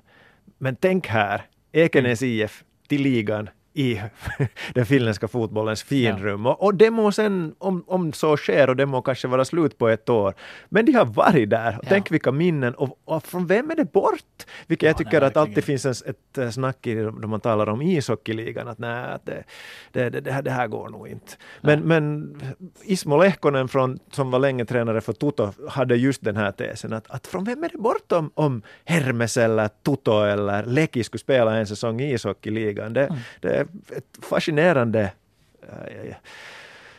Men 0.58 0.76
tänk 0.76 1.06
här, 1.06 1.42
Ekenäs 1.72 2.22
IF 2.22 2.64
till 2.88 3.02
ligan 3.02 3.48
i 3.74 4.00
den 4.74 4.86
finländska 4.86 5.28
fotbollens 5.28 5.82
finrum. 5.82 6.44
Ja. 6.44 6.52
Och, 6.52 6.62
och 6.62 6.74
det 6.74 6.90
må 6.90 7.12
sen, 7.12 7.54
om, 7.58 7.84
om 7.86 8.12
så 8.12 8.36
sker, 8.36 8.70
och 8.70 8.76
det 8.76 8.86
må 8.86 9.02
kanske 9.02 9.28
vara 9.28 9.44
slut 9.44 9.78
på 9.78 9.88
ett 9.88 10.08
år, 10.08 10.34
men 10.68 10.86
de 10.86 10.92
har 10.92 11.04
varit 11.04 11.50
där. 11.50 11.78
Och 11.78 11.84
ja. 11.84 11.88
Tänk 11.88 12.10
vilka 12.10 12.32
minnen, 12.32 12.74
och, 12.74 12.98
och, 13.04 13.24
från 13.24 13.46
vem 13.46 13.70
är 13.70 13.76
det 13.76 13.92
bort? 13.92 14.46
Vilket 14.66 14.82
ja, 14.82 14.88
jag 14.88 14.98
tycker 14.98 15.20
nej, 15.20 15.26
att 15.26 15.36
alltid 15.36 15.64
finns 15.64 15.86
ett, 15.86 16.06
ett 16.06 16.38
eh, 16.38 16.50
snack 16.50 16.86
i 16.86 16.94
då 16.94 17.28
man 17.28 17.40
talar 17.40 17.68
om 17.68 17.82
ishockeyligan, 17.82 18.68
att 18.68 18.78
nej, 18.78 19.18
det, 19.24 19.44
det, 19.92 20.10
det, 20.10 20.20
det, 20.20 20.32
här, 20.32 20.42
det 20.42 20.50
här 20.50 20.66
går 20.66 20.88
nog 20.88 21.08
inte. 21.08 21.32
Men, 21.60 21.80
men 21.80 22.34
Ismo 22.82 23.16
Lehkonen, 23.16 23.68
från, 23.68 23.98
som 24.10 24.30
var 24.30 24.38
länge 24.38 24.64
tränare 24.64 25.00
för 25.00 25.12
Toto, 25.12 25.52
hade 25.68 25.96
just 25.96 26.24
den 26.24 26.36
här 26.36 26.52
tesen, 26.52 26.92
att, 26.92 27.10
att 27.10 27.26
från 27.26 27.44
vem 27.44 27.64
är 27.64 27.68
det 27.68 27.78
bort 27.78 28.12
om, 28.12 28.30
om 28.34 28.62
Hermes 28.84 29.36
eller 29.36 29.68
Toto 29.82 30.22
eller 30.22 30.64
Leki 30.64 31.04
skulle 31.04 31.20
spela 31.20 31.56
en 31.56 31.66
säsong 31.66 32.00
i 32.00 32.12
ishockeyligan? 32.12 32.92
Det, 32.92 33.06
mm. 33.06 33.18
det 33.40 33.63
ett 33.96 34.24
fascinerande 34.24 35.12
äh, 35.62 36.14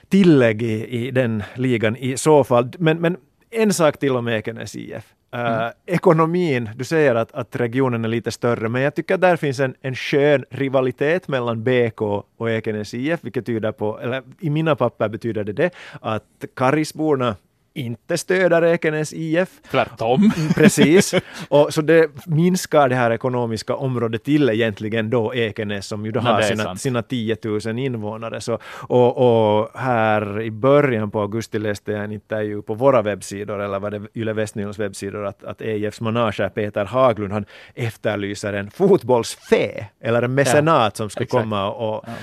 tillägg 0.09 0.61
i, 0.61 0.87
i 0.87 1.11
den 1.11 1.43
ligan 1.55 1.95
i 1.95 2.17
så 2.17 2.43
fall. 2.43 2.71
Men, 2.77 3.01
men 3.01 3.17
en 3.51 3.73
sak 3.73 3.97
till 3.97 4.15
om 4.15 4.27
Ekenäs 4.27 4.75
IF. 4.75 5.13
Uh, 5.35 5.41
äh, 5.41 5.55
mm. 5.55 5.71
Ekonomin, 5.85 6.69
du 6.75 6.83
säger 6.83 7.15
att, 7.15 7.31
att 7.31 7.55
regionen 7.55 8.05
är 8.05 8.09
lite 8.09 8.31
större, 8.31 8.69
men 8.69 8.81
jag 8.81 8.95
tycker 8.95 9.15
att 9.15 9.21
där 9.21 9.35
finns 9.35 9.59
en, 9.59 9.75
en 9.81 9.95
skön 9.95 10.45
rivalitet 10.49 11.27
mellan 11.27 11.63
BK 11.63 12.01
och 12.37 12.51
Ekenäs 12.51 12.93
IF, 12.93 13.19
vilket 13.23 13.45
tyder 13.45 13.71
på, 13.71 13.99
eller 13.99 14.23
i 14.39 14.49
mina 14.49 14.75
papper 14.75 15.09
betyder 15.09 15.43
det 15.43 15.53
det, 15.53 15.75
att 16.01 16.45
Karisborna 16.55 17.35
inte 17.75 18.17
stöder 18.17 18.61
Ekenäs 18.65 19.13
IF. 19.13 19.49
Tvärtom. 19.71 20.31
Precis. 20.55 21.13
Och 21.49 21.73
så 21.73 21.81
det 21.81 22.09
minskar 22.25 22.89
det 22.89 22.95
här 22.95 23.11
ekonomiska 23.11 23.75
området 23.75 24.23
till 24.23 24.49
egentligen 24.49 25.09
då 25.09 25.35
Ekenäs 25.35 25.87
som 25.87 26.05
ju 26.05 26.11
då 26.11 26.19
Ja, 26.19 26.31
har 26.31 26.41
sina, 26.41 26.63
sant. 26.63 26.81
sina 26.81 27.01
10 27.03 27.37
000 27.43 27.79
invånare. 27.79 28.41
Så, 28.41 28.59
och, 28.87 29.17
och 29.61 29.69
här 29.79 30.41
i 30.41 30.51
början 30.51 31.11
på 31.11 31.21
augusti 31.21 31.59
läste 31.59 31.91
jag 31.91 32.03
en 32.03 32.11
intervju 32.11 32.61
på 32.61 32.73
våra 32.73 33.01
webbsidor, 33.01 33.61
eller 33.61 33.79
var 33.79 33.91
det 33.91 34.01
Yle 34.15 34.33
Västnylands 34.33 34.79
webbsidor, 34.79 35.25
att, 35.25 35.43
att 35.43 35.61
EIFs 35.61 36.01
manager 36.01 36.49
Peter 36.49 36.85
Haglund 36.85 37.33
han 37.33 37.45
efterlyser 37.75 38.53
en 38.53 38.71
fotbollsfe, 38.71 39.85
eller 40.01 40.21
en 40.21 40.33
mecenat 40.35 40.97
som 40.97 41.09
ska 41.09 41.23
exakt. 41.23 41.43
komma 41.43 41.71
och 41.71 42.03
Ja. 42.07 42.13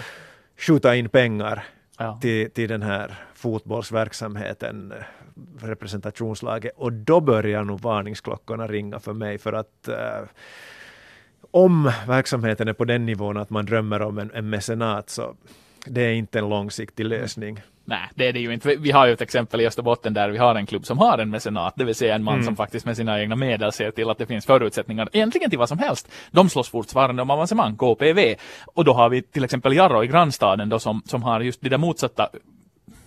skjuta 0.58 0.96
in 0.96 1.08
pengar 1.08 1.64
Ja. 1.98 2.18
till, 2.22 2.50
till 2.50 2.68
den 2.68 2.82
här 2.82 3.14
fotbollsverksamheten, 3.34 4.92
representationslaget. 5.60 6.72
Och 6.76 6.92
då 6.92 7.20
börjar 7.20 7.64
nog 7.64 7.80
varningsklockorna 7.80 8.66
ringa 8.66 9.00
för 9.00 9.12
mig 9.12 9.38
för 9.38 9.52
att 9.52 9.88
eh, 9.88 10.28
om 11.50 11.92
verksamheten 12.06 12.68
är 12.68 12.72
på 12.72 12.84
den 12.84 13.06
nivån 13.06 13.36
att 13.36 13.50
man 13.50 13.66
drömmer 13.66 14.02
om 14.02 14.18
en, 14.18 14.30
en 14.34 14.50
mecenat 14.50 15.10
så 15.10 15.34
det 15.86 16.02
är 16.02 16.12
inte 16.12 16.38
en 16.38 16.48
långsiktig 16.48 17.04
lösning. 17.04 17.60
Nej, 17.84 18.08
det 18.14 18.28
är 18.28 18.32
det 18.32 18.40
ju 18.40 18.52
inte. 18.52 18.76
Vi 18.76 18.90
har 18.90 19.06
ju 19.06 19.12
ett 19.12 19.20
exempel 19.20 19.60
i 19.60 19.66
Österbotten 19.66 20.14
där 20.14 20.28
vi 20.30 20.38
har 20.38 20.54
en 20.54 20.66
klubb 20.66 20.86
som 20.86 20.98
har 20.98 21.18
en 21.18 21.30
mecenat, 21.30 21.74
det 21.76 21.84
vill 21.84 21.94
säga 21.94 22.14
en 22.14 22.24
man 22.24 22.34
Mm. 22.34 22.44
som 22.44 22.56
faktiskt 22.56 22.86
med 22.86 22.96
sina 22.96 23.20
egna 23.20 23.36
medel 23.36 23.72
ser 23.72 23.90
till 23.90 24.10
att 24.10 24.18
det 24.18 24.26
finns 24.26 24.46
förutsättningar, 24.46 25.08
egentligen 25.12 25.50
till 25.50 25.58
vad 25.58 25.68
som 25.68 25.78
helst. 25.78 26.08
De 26.30 26.48
slåss 26.48 26.68
fortfarande 26.68 27.22
om 27.22 27.30
avancemang, 27.30 27.76
KPV. 27.76 28.34
Och 28.66 28.84
då 28.84 28.92
har 28.92 29.08
vi 29.08 29.22
till 29.22 29.44
exempel 29.44 29.72
Jarro 29.72 30.04
i 30.04 30.06
grannstaden 30.06 30.68
då 30.68 30.78
som, 30.78 31.02
som 31.04 31.22
har 31.22 31.40
just 31.40 31.60
de 31.60 31.68
där 31.68 31.78
motsatta 31.78 32.28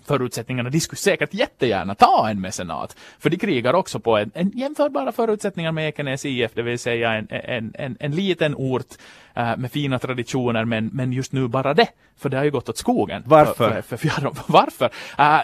förutsättningarna. 0.08 0.70
De 0.70 0.80
skulle 0.80 0.98
säkert 0.98 1.34
jättegärna 1.34 1.96
ta 1.96 2.30
en 2.30 2.41
mecenat. 2.41 2.96
För 3.20 3.30
de 3.30 3.38
krigar 3.38 3.74
också 3.74 4.00
på 4.00 4.18
en, 4.18 4.32
en 4.34 4.50
jämförbara 4.50 5.12
förutsättningar 5.12 5.72
med 5.72 5.88
Ekenäs 5.88 6.26
IF, 6.26 6.52
det 6.54 6.62
vill 6.62 6.80
säga 6.80 7.13
en, 7.13 7.28
en, 7.30 7.74
en, 7.78 7.98
en 8.00 8.12
liten 8.12 8.56
ort 8.56 8.88
eh, 9.34 9.58
med 9.58 9.72
fina 9.72 10.00
traditioner, 10.00 10.65
men, 10.65 10.89
men 10.94 11.13
just 11.13 11.32
nu 11.32 11.48
bara 11.48 11.74
det. 11.74 11.88
För 12.18 12.30
det 12.30 12.38
har 12.38 12.44
ju 12.44 12.52
gått 12.52 12.70
åt 12.70 12.78
skogen. 12.78 13.24
Varför? 13.26 13.54
För, 13.54 13.82
för, 13.82 13.82
för, 13.82 13.98
Fjärran. 13.98 14.36
Varför? 14.48 14.89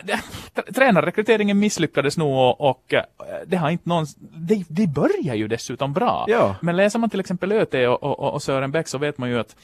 Det- 0.04 0.74
tränarrekryteringen 0.74 1.60
misslyckades 1.60 2.18
nog 2.18 2.38
och, 2.38 2.70
och 2.70 2.94
eh, 2.94 3.04
det 3.48 3.58
har 3.58 3.70
inte 3.70 3.90
någon... 3.90 4.06
De, 4.36 4.66
de 4.68 4.88
börjar 4.88 5.36
ju 5.36 5.48
dessutom 5.48 5.94
bra. 5.94 6.26
Ja. 6.28 6.56
Men 6.62 6.78
läser 6.78 7.00
man 7.00 7.10
till 7.10 7.20
exempel 7.20 7.52
ÖT 7.52 7.74
och, 7.74 8.04
och, 8.04 8.34
och 8.34 8.44
Sören 8.44 8.72
Bäck 8.72 8.88
så 8.88 8.98
vet 8.98 9.18
man 9.18 9.30
ju 9.30 9.40
att, 9.40 9.56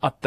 att 0.00 0.26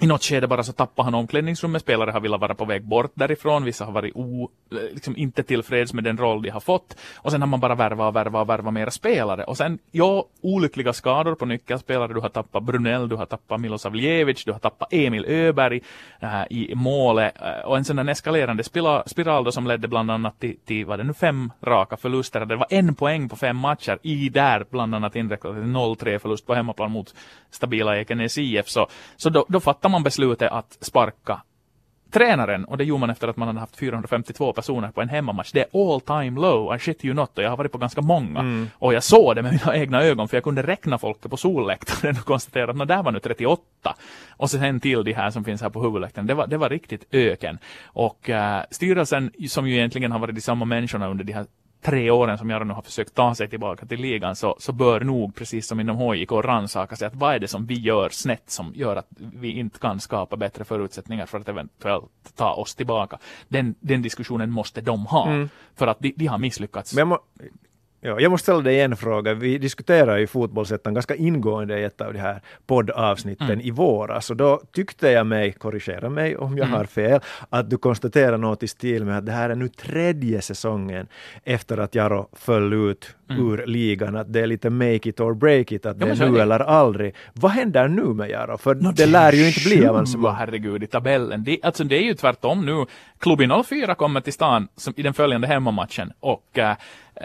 i 0.00 0.06
något 0.06 0.22
skede 0.22 0.46
bara 0.46 0.62
så 0.62 0.72
tappade 0.72 1.06
han 1.06 1.14
omklädningsrummet, 1.14 1.82
spelare 1.82 2.10
har 2.10 2.20
velat 2.20 2.40
vara 2.40 2.54
på 2.54 2.64
väg 2.64 2.84
bort 2.84 3.10
därifrån, 3.14 3.64
vissa 3.64 3.84
har 3.84 3.92
varit 3.92 4.16
o, 4.16 4.50
eh, 4.72 4.78
liksom 4.94 5.16
inte 5.16 5.42
tillfreds 5.42 5.92
med 5.92 6.04
den 6.04 6.18
roll 6.18 6.42
de 6.42 6.50
har 6.50 6.60
fått. 6.60 6.96
Och 7.16 7.30
sen 7.32 7.42
har 7.42 7.48
man 7.48 7.60
bara 7.60 7.74
värva 7.74 8.08
och 8.08 8.16
värva 8.16 8.40
och 8.40 8.48
värva 8.48 8.70
mera 8.70 8.90
spelare. 8.90 9.44
Och 9.44 9.56
sen, 9.56 9.78
ja, 9.90 10.24
olyckliga 10.40 10.92
skador 10.92 11.34
på 11.34 11.46
nyckelspelare. 11.46 12.12
Du 12.12 12.20
har 12.20 12.28
tappat 12.28 12.62
Brunell, 12.62 13.08
du 13.08 13.16
har 13.16 13.26
tappat 13.26 13.60
Milosavljevic, 13.60 14.44
du 14.44 14.52
har 14.52 14.58
tappat 14.58 14.92
Emil 14.92 15.24
Öberg 15.28 15.80
äh, 16.20 16.42
i 16.50 16.74
målet. 16.74 17.34
Eh, 17.42 17.66
och 17.66 17.76
en 17.76 17.84
sån 17.84 17.96
där 17.96 18.08
eskalerande 18.08 18.64
spiral 19.06 19.44
då 19.44 19.52
som 19.52 19.66
ledde 19.66 19.88
bland 19.88 20.10
annat 20.10 20.40
till, 20.40 20.56
till 20.66 20.86
vad 20.86 20.98
det 20.98 21.04
nu, 21.04 21.14
fem 21.14 21.52
raka 21.62 21.96
förluster. 21.96 22.44
Det 22.44 22.56
var 22.56 22.66
en 22.70 22.94
poäng 22.94 23.28
på 23.28 23.36
fem 23.36 23.56
matcher 23.56 23.98
i 24.02 24.28
där 24.28 24.66
bland 24.70 24.94
annat 24.94 25.16
inräknat 25.16 25.54
0-3 25.56 26.18
förlust 26.18 26.46
på 26.46 26.54
hemmaplan 26.54 26.90
mot 26.90 27.14
stabila 27.50 27.98
Ekenäs 27.98 28.38
IF. 28.38 28.68
Så, 28.68 28.86
så 29.16 29.30
då, 29.30 29.46
då 29.48 29.60
fattar 29.78 29.88
man 29.88 30.02
beslutet 30.02 30.52
att 30.52 30.78
sparka 30.80 31.42
tränaren 32.10 32.64
och 32.64 32.78
det 32.78 32.84
gjorde 32.84 33.00
man 33.00 33.10
efter 33.10 33.28
att 33.28 33.36
man 33.36 33.48
hade 33.48 33.60
haft 33.60 33.76
452 33.76 34.52
personer 34.52 34.90
på 34.90 35.02
en 35.02 35.08
hemmamatch. 35.08 35.52
Det 35.52 35.60
är 35.60 35.92
all 35.94 36.00
time 36.00 36.40
low, 36.40 36.76
I 36.76 36.78
shit 36.78 37.04
you 37.04 37.14
not 37.14 37.38
och 37.38 37.44
jag 37.44 37.50
har 37.50 37.56
varit 37.56 37.72
på 37.72 37.78
ganska 37.78 38.00
många. 38.00 38.66
Och 38.72 38.94
jag 38.94 39.02
såg 39.04 39.36
det 39.36 39.42
med 39.42 39.52
mina 39.52 39.76
egna 39.82 40.02
ögon 40.02 40.28
för 40.28 40.36
jag 40.36 40.44
kunde 40.44 40.62
räkna 40.62 40.98
folk 40.98 41.20
på 41.20 41.36
solläktaren 41.36 42.16
och 42.18 42.24
konstatera 42.24 42.70
att 42.70 42.76
"Nå, 42.76 42.84
där 42.84 43.02
var 43.02 43.12
nu 43.12 43.20
38. 43.20 43.62
Och 44.30 44.50
sen 44.50 44.80
till 44.80 45.04
de 45.04 45.12
här 45.12 45.30
som 45.30 45.44
finns 45.44 45.62
här 45.62 45.70
på 45.70 45.82
huvudläktaren. 45.82 46.26
Det 46.26 46.34
var, 46.34 46.46
det 46.46 46.56
var 46.56 46.68
riktigt 46.68 47.04
öken. 47.10 47.58
Och 47.84 48.30
eh, 48.30 48.62
styrelsen 48.70 49.32
som 49.48 49.68
ju 49.68 49.74
egentligen 49.74 50.12
har 50.12 50.18
varit 50.18 50.34
de 50.34 50.40
samma 50.40 50.64
människorna 50.64 51.08
under 51.08 51.24
de 51.24 51.32
här 51.32 51.46
tre 51.82 52.10
åren 52.10 52.38
som 52.38 52.50
jag 52.50 52.66
nu 52.66 52.74
har 52.74 52.82
försökt 52.82 53.14
ta 53.14 53.34
sig 53.34 53.48
tillbaka 53.48 53.86
till 53.86 54.00
ligan 54.00 54.36
så, 54.36 54.56
så 54.58 54.72
bör 54.72 55.00
nog, 55.00 55.34
precis 55.34 55.66
som 55.66 55.80
inom 55.80 55.98
HIK, 55.98 56.32
rannsaka 56.32 56.96
sig 56.96 57.06
att 57.06 57.14
vad 57.14 57.34
är 57.34 57.38
det 57.38 57.48
som 57.48 57.66
vi 57.66 57.74
gör 57.74 58.08
snett 58.08 58.50
som 58.50 58.72
gör 58.74 58.96
att 58.96 59.06
vi 59.18 59.50
inte 59.50 59.78
kan 59.78 60.00
skapa 60.00 60.36
bättre 60.36 60.64
förutsättningar 60.64 61.26
för 61.26 61.40
att 61.40 61.48
eventuellt 61.48 62.04
ta 62.36 62.52
oss 62.52 62.74
tillbaka. 62.74 63.18
Den, 63.48 63.74
den 63.80 64.02
diskussionen 64.02 64.50
måste 64.50 64.80
de 64.80 65.06
ha, 65.06 65.46
för 65.74 65.86
att 65.86 65.98
de, 66.00 66.12
de 66.16 66.26
har 66.26 66.38
misslyckats. 66.38 66.94
Men 66.94 66.98
jag, 66.98 67.08
må, 67.08 67.18
ja, 68.00 68.20
jag 68.20 68.30
måste 68.30 68.42
ställa 68.44 68.60
dig 68.60 68.80
en 68.80 68.96
fråga. 68.96 69.34
Vi 69.34 69.58
diskuterade 69.58 70.20
ju 70.20 70.26
fotbollsettan 70.26 70.94
ganska 70.94 71.14
ingående 71.14 71.78
i 71.80 71.84
ett 71.84 72.00
av 72.00 72.12
de 72.12 72.18
här 72.18 72.40
poddavsnitten 72.66 73.46
Mm. 73.50 73.60
i 73.60 73.70
våras. 73.70 74.30
Och 74.30 74.36
då 74.36 74.62
tyckte 74.72 75.10
jag 75.10 75.26
mig, 75.26 75.52
korrigera 75.52 76.08
mig 76.10 76.36
om 76.36 76.56
jag 76.58 76.66
Mm. 76.66 76.78
har 76.78 76.84
fel, 76.84 77.20
att 77.48 77.70
du 77.70 77.78
konstaterar 77.78 78.38
något 78.38 78.62
i 78.62 78.68
stil 78.68 79.04
med 79.04 79.18
att 79.18 79.26
det 79.26 79.32
här 79.32 79.50
är 79.50 79.54
nu 79.54 79.68
tredje 79.68 80.42
säsongen 80.42 81.06
efter 81.44 81.78
att 81.78 81.94
Jaro 81.94 82.28
föll 82.32 82.72
ut 82.72 83.14
ur 83.28 83.66
ligan. 83.66 84.16
Att 84.16 84.32
det 84.32 84.40
är 84.40 84.46
lite 84.46 84.70
make 84.70 85.08
it 85.08 85.20
or 85.20 85.34
break 85.34 85.72
it, 85.72 85.86
att 85.86 85.96
Mm. 85.96 86.08
Ja, 86.08 86.14
det 86.14 86.24
är 86.24 86.30
nu 86.30 86.40
eller 86.40 86.60
aldrig. 86.60 87.14
Vad 87.32 87.50
händer 87.50 87.88
nu 87.88 88.02
med 88.02 88.30
Jaro? 88.30 88.58
För 88.58 88.74
Nå, 88.74 88.92
det 88.92 89.06
lär 89.06 89.32
ju 89.32 89.46
inte 89.46 89.60
bli 89.60 89.86
avancemang. 89.86 90.34
herregud, 90.34 90.82
i 90.82 90.86
tabellen. 90.86 91.44
Det, 91.44 91.58
alltså 91.62 91.84
det 91.84 91.96
är 91.96 92.02
ju 92.02 92.14
tvärtom 92.14 92.66
nu. 92.66 92.84
Klubben 93.18 93.64
04 93.64 93.94
kommer 93.94 94.20
till 94.20 94.32
stan 94.32 94.68
som, 94.76 94.94
i 94.96 95.02
den 95.02 95.14
följande 95.14 95.46
hemmamatchen 95.46 96.12
och 96.20 96.58
äh, 96.58 96.76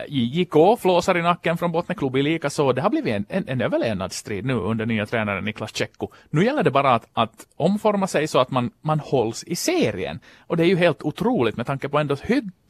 JJK 0.07 0.53
flåsar 0.79 1.17
i 1.17 1.21
nacken 1.21 1.57
från 1.57 1.71
Bottenklubbi 1.71 2.21
lika 2.21 2.49
så. 2.49 2.71
Det 2.73 2.81
har 2.81 2.89
blivit 2.89 3.13
en, 3.15 3.25
en, 3.29 3.47
en 3.47 3.61
överlevnadsstrid 3.61 4.45
nu 4.45 4.53
under 4.53 4.85
nya 4.85 5.05
tränaren 5.05 5.45
Niklas 5.45 5.75
Tjecko. 5.75 6.07
Nu 6.29 6.45
gäller 6.45 6.63
det 6.63 6.71
bara 6.71 6.95
att, 6.95 7.07
att 7.13 7.47
omforma 7.55 8.07
sig 8.07 8.27
så 8.27 8.39
att 8.39 8.51
man, 8.51 8.71
man 8.81 8.99
hålls 8.99 9.43
i 9.43 9.55
serien. 9.55 10.19
Och 10.47 10.57
det 10.57 10.63
är 10.63 10.67
ju 10.67 10.75
helt 10.75 11.01
otroligt 11.03 11.57
med 11.57 11.65
tanke 11.65 11.89
på 11.89 11.99
ändå 11.99 12.15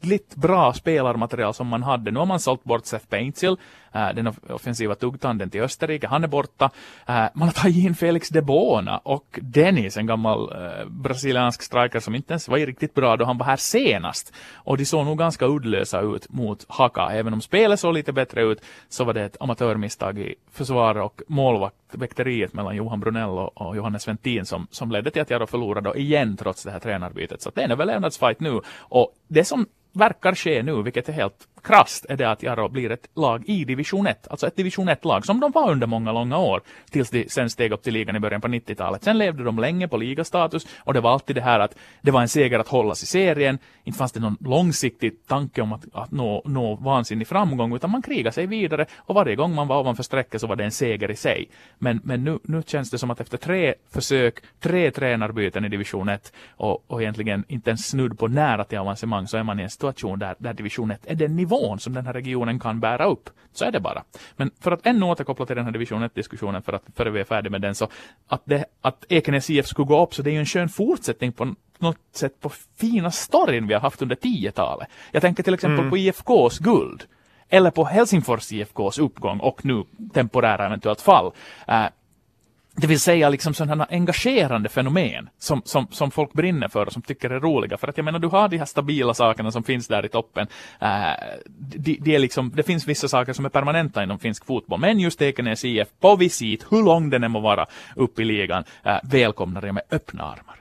hyggligt 0.04 0.36
bra 0.36 0.74
spelarmaterial 0.74 1.54
som 1.54 1.68
man 1.68 1.84
hade. 1.84 2.12
Nu 2.12 2.20
har 2.20 2.26
man 2.26 2.39
sålt 2.39 2.63
bort 2.63 2.86
Seth 2.86 3.08
Paintsil, 3.08 3.58
Äh, 3.93 4.13
den 4.15 4.34
offensiva 4.49 4.95
tuggtanden 4.95 5.49
till 5.49 5.62
Österrike. 5.62 6.08
Han 6.08 6.23
är 6.23 6.27
borta. 6.27 6.71
Äh, 7.08 7.25
man 7.34 7.47
har 7.47 7.51
tagit 7.51 7.86
in 7.86 7.95
Felix 7.95 8.29
de 8.29 8.41
Bona 8.41 8.97
och 8.97 9.39
Dennis, 9.41 9.97
en 9.97 10.08
gammal 10.08 10.51
äh, 10.51 10.89
brasiliansk 10.89 11.62
striker 11.62 11.99
som 11.99 12.15
inte 12.15 12.34
ens 12.34 12.47
var 12.47 12.58
riktigt 12.58 12.93
bra 12.93 13.17
då 13.17 13.25
han 13.25 13.38
var 13.38 13.45
här 13.45 13.56
senast. 13.56 14.34
Och 14.53 14.77
de 14.77 14.86
såg 14.86 15.06
nog 15.06 15.17
ganska 15.17 15.45
uddlösa 15.45 16.01
ut 16.01 16.29
mot 16.29 16.65
Haka. 16.67 17.10
Även 17.12 17.34
om 17.34 17.41
spelet 17.41 17.79
såg 17.79 17.93
lite 17.93 18.13
bättre 18.13 18.41
ut 18.41 18.62
så 18.89 19.03
var 19.03 19.13
det 19.13 19.23
ett 19.23 19.38
amatörmisstag 19.39 20.19
i 20.19 20.36
försvar 20.51 20.95
och 20.95 21.21
målvaktväkteriet 21.27 22.53
mellan 22.53 22.75
Johan 22.75 22.99
Brunell 22.99 23.29
och, 23.29 23.75
Johannes 23.75 24.08
Ventin 24.08 24.45
som, 24.45 24.67
som 24.71 24.91
ledde 24.91 25.12
till 25.12 25.21
att 25.21 25.29
Jaro 25.29 25.47
förlorade 25.47 25.99
igen 25.99 26.38
trots 26.38 26.63
det 26.63 26.71
här 26.71 26.79
tränarbytet. 26.79 27.41
Så 27.41 27.51
det 27.56 27.62
är 27.62 27.65
en 27.65 27.71
överlevnadsfight 27.71 28.39
nu. 28.39 28.62
Och 28.77 29.13
det 29.27 29.45
som 29.45 29.65
verkar 29.93 30.36
ske 30.36 30.63
nu, 30.63 30.82
vilket 30.82 31.10
är 31.10 31.13
helt 31.13 31.47
krasst, 31.63 32.06
är 32.10 32.17
det 32.17 32.29
att 32.29 32.43
Jaro 32.43 32.69
blir 32.69 32.91
ett 32.91 33.10
lag 33.15 33.43
i 33.47 33.65
division 33.84 34.08
1. 34.08 34.28
Alltså 34.28 34.48
ett 34.48 34.56
division 34.56 34.89
1-lag 34.89 35.26
som 35.26 35.39
de 35.39 35.52
var 35.52 35.72
under 35.72 35.88
många, 35.88 36.12
långa 36.12 36.38
år. 36.38 36.62
Tills 36.89 37.10
de 37.10 37.30
sen 37.30 37.50
steg 37.50 37.72
upp 37.72 37.84
till 37.84 37.93
ligan 37.93 38.15
i 38.15 38.19
början 38.19 38.41
på 38.41 38.48
90-talet. 38.48 39.04
Sen 39.04 39.17
levde 39.17 39.43
de 39.43 39.60
länge 39.60 39.88
på 39.88 39.98
ligastatus 39.98 40.67
och 40.78 40.93
det 40.93 41.02
var 41.02 41.12
alltid 41.12 41.36
det 41.36 41.41
här 41.41 41.60
att 41.60 41.76
det 42.02 42.12
var 42.12 42.22
en 42.22 42.30
seger 42.30 42.60
att 42.60 42.67
hållas 42.67 43.04
i 43.04 43.06
serien. 43.06 43.58
Inte 43.84 43.98
fanns 43.98 44.12
det 44.12 44.19
någon 44.19 44.38
långsiktig 44.39 45.28
tanke 45.28 45.62
om 45.62 45.74
att, 45.74 45.86
att 45.93 46.12
nå, 46.12 46.41
nå 46.46 46.76
vansinnig 46.76 47.28
framgång 47.28 47.76
utan 47.76 47.91
man 47.91 48.02
krigade 48.02 48.32
sig 48.32 48.46
vidare 48.46 48.86
och 48.98 49.15
varje 49.15 49.36
gång 49.36 49.56
man 49.56 49.67
var 49.67 49.80
ovanför 49.80 50.04
strecket 50.04 50.41
så 50.41 50.48
var 50.48 50.56
det 50.56 50.63
en 50.63 50.72
seger 50.72 51.12
i 51.12 51.15
sig. 51.15 51.50
Men, 51.78 52.00
men 52.04 52.24
nu, 52.24 52.39
nu 52.43 52.63
känns 52.65 52.89
det 52.89 52.98
som 52.98 53.12
att 53.12 53.19
efter 53.19 53.38
tre 53.38 53.74
försök, 53.91 54.39
tre 54.60 54.91
tränarbyten 54.91 55.65
i 55.65 55.69
division 55.69 56.10
1 56.10 56.34
och, 56.50 56.84
och 56.88 57.02
egentligen 57.02 57.43
inte 57.48 57.69
ens 57.69 57.88
snudd 57.88 58.19
på 58.19 58.28
nära 58.28 58.63
till 58.63 58.78
avancemang 58.78 59.28
så 59.28 59.38
är 59.38 59.43
man 59.43 59.60
i 59.60 59.63
en 59.63 59.69
situation 59.69 60.19
där, 60.19 60.36
där 60.38 60.54
division 60.54 60.91
1 60.91 61.00
är 61.06 61.15
den 61.15 61.36
nivån 61.36 61.80
som 61.80 61.93
den 61.93 62.06
här 62.06 62.13
regionen 62.13 62.60
kan 62.60 62.80
bära 62.80 63.06
upp. 63.06 63.30
Så 63.54 63.65
är 63.65 63.72
det 63.73 63.79
bara. 63.79 64.03
Men 64.36 64.51
för 64.59 64.71
att 64.71 64.86
ännu 64.86 65.05
återkoppla 65.05 65.45
till 65.45 65.55
den 65.55 65.65
här 65.65 65.71
division 65.71 66.03
1-diskussionen 66.03 66.62
för 66.62 66.73
att 66.73 66.83
före 66.95 67.09
vi 67.09 67.19
är 67.19 67.23
färdiga 67.23 67.51
med 67.51 67.62
den 67.62 67.75
så 67.75 67.88
att, 68.27 68.41
det, 68.45 68.65
att 68.81 69.05
Ekenäs 69.09 69.49
IF 69.49 69.67
skulle 69.67 69.86
gå 69.86 70.03
upp 70.03 70.13
så 70.13 70.21
det 70.21 70.29
är 70.29 70.33
ju 70.33 70.39
en 70.39 70.45
skön 70.45 70.69
fortsättning 70.69 71.31
på 71.31 71.55
något 71.79 71.97
sätt 72.12 72.39
på 72.41 72.49
fina 72.77 73.12
storyn 73.12 73.67
vi 73.67 73.73
har 73.73 73.81
haft 73.81 74.01
under 74.01 74.15
10-talet. 74.15 74.88
Jag 75.12 75.21
tänker 75.21 75.43
till 75.43 75.53
exempel 75.53 75.89
på 75.89 75.97
IFKs 75.97 76.59
guld 76.59 77.03
eller 77.49 77.71
på 77.71 77.86
Helsingfors 77.86 78.51
IFKs 78.51 78.99
uppgång 78.99 79.39
och 79.39 79.65
nu 79.65 79.83
temporära 80.13 80.65
eventuellt 80.65 81.01
fall. 81.01 81.31
Det 82.75 82.88
vill 82.88 82.99
säga 82.99 83.29
liksom 83.29 83.53
sådana 83.53 83.88
engagerande 83.89 84.69
fenomen 84.69 85.29
som, 85.39 85.62
som, 85.65 85.88
som 85.91 86.12
folk 86.12 86.33
brinner 86.33 86.67
för 86.67 86.86
och 86.86 86.93
som 86.93 87.01
tycker 87.01 87.29
är 87.29 87.39
roliga. 87.39 87.77
För 87.77 87.88
att 87.88 87.97
jag 87.97 88.03
menar, 88.03 88.19
du 88.19 88.27
har 88.27 88.47
de 88.47 88.57
här 88.57 88.65
stabila 88.65 89.13
sakerna 89.13 89.51
som 89.51 89.63
finns 89.63 89.88
där 89.88 90.05
i 90.05 90.09
toppen. 90.09 90.47
Eh, 90.79 90.88
uh, 90.89 91.13
det, 91.57 91.97
de 91.99 92.15
är 92.15 92.19
liksom, 92.19 92.51
det 92.55 92.63
finns 92.63 92.88
vissa 92.88 93.07
saker 93.07 93.33
som 93.33 93.45
är 93.45 93.49
permanenta 93.49 94.03
inom 94.03 94.19
finsk 94.19 94.45
fotboll. 94.45 94.79
Men 94.79 94.99
just 94.99 95.21
Ekenäs 95.21 95.65
IF 95.65 95.88
på 95.99 96.15
visit, 96.15 96.65
hur 96.69 96.83
lång 96.83 97.09
den 97.09 97.23
än 97.23 97.31
må 97.31 97.39
vara, 97.39 97.65
upp 97.95 98.19
i 98.19 98.25
ligan, 98.25 98.63
uh, 98.86 98.97
välkomnar 99.03 99.65
jag 99.65 99.73
med 99.73 99.83
öppna 99.91 100.23
armar. 100.23 100.55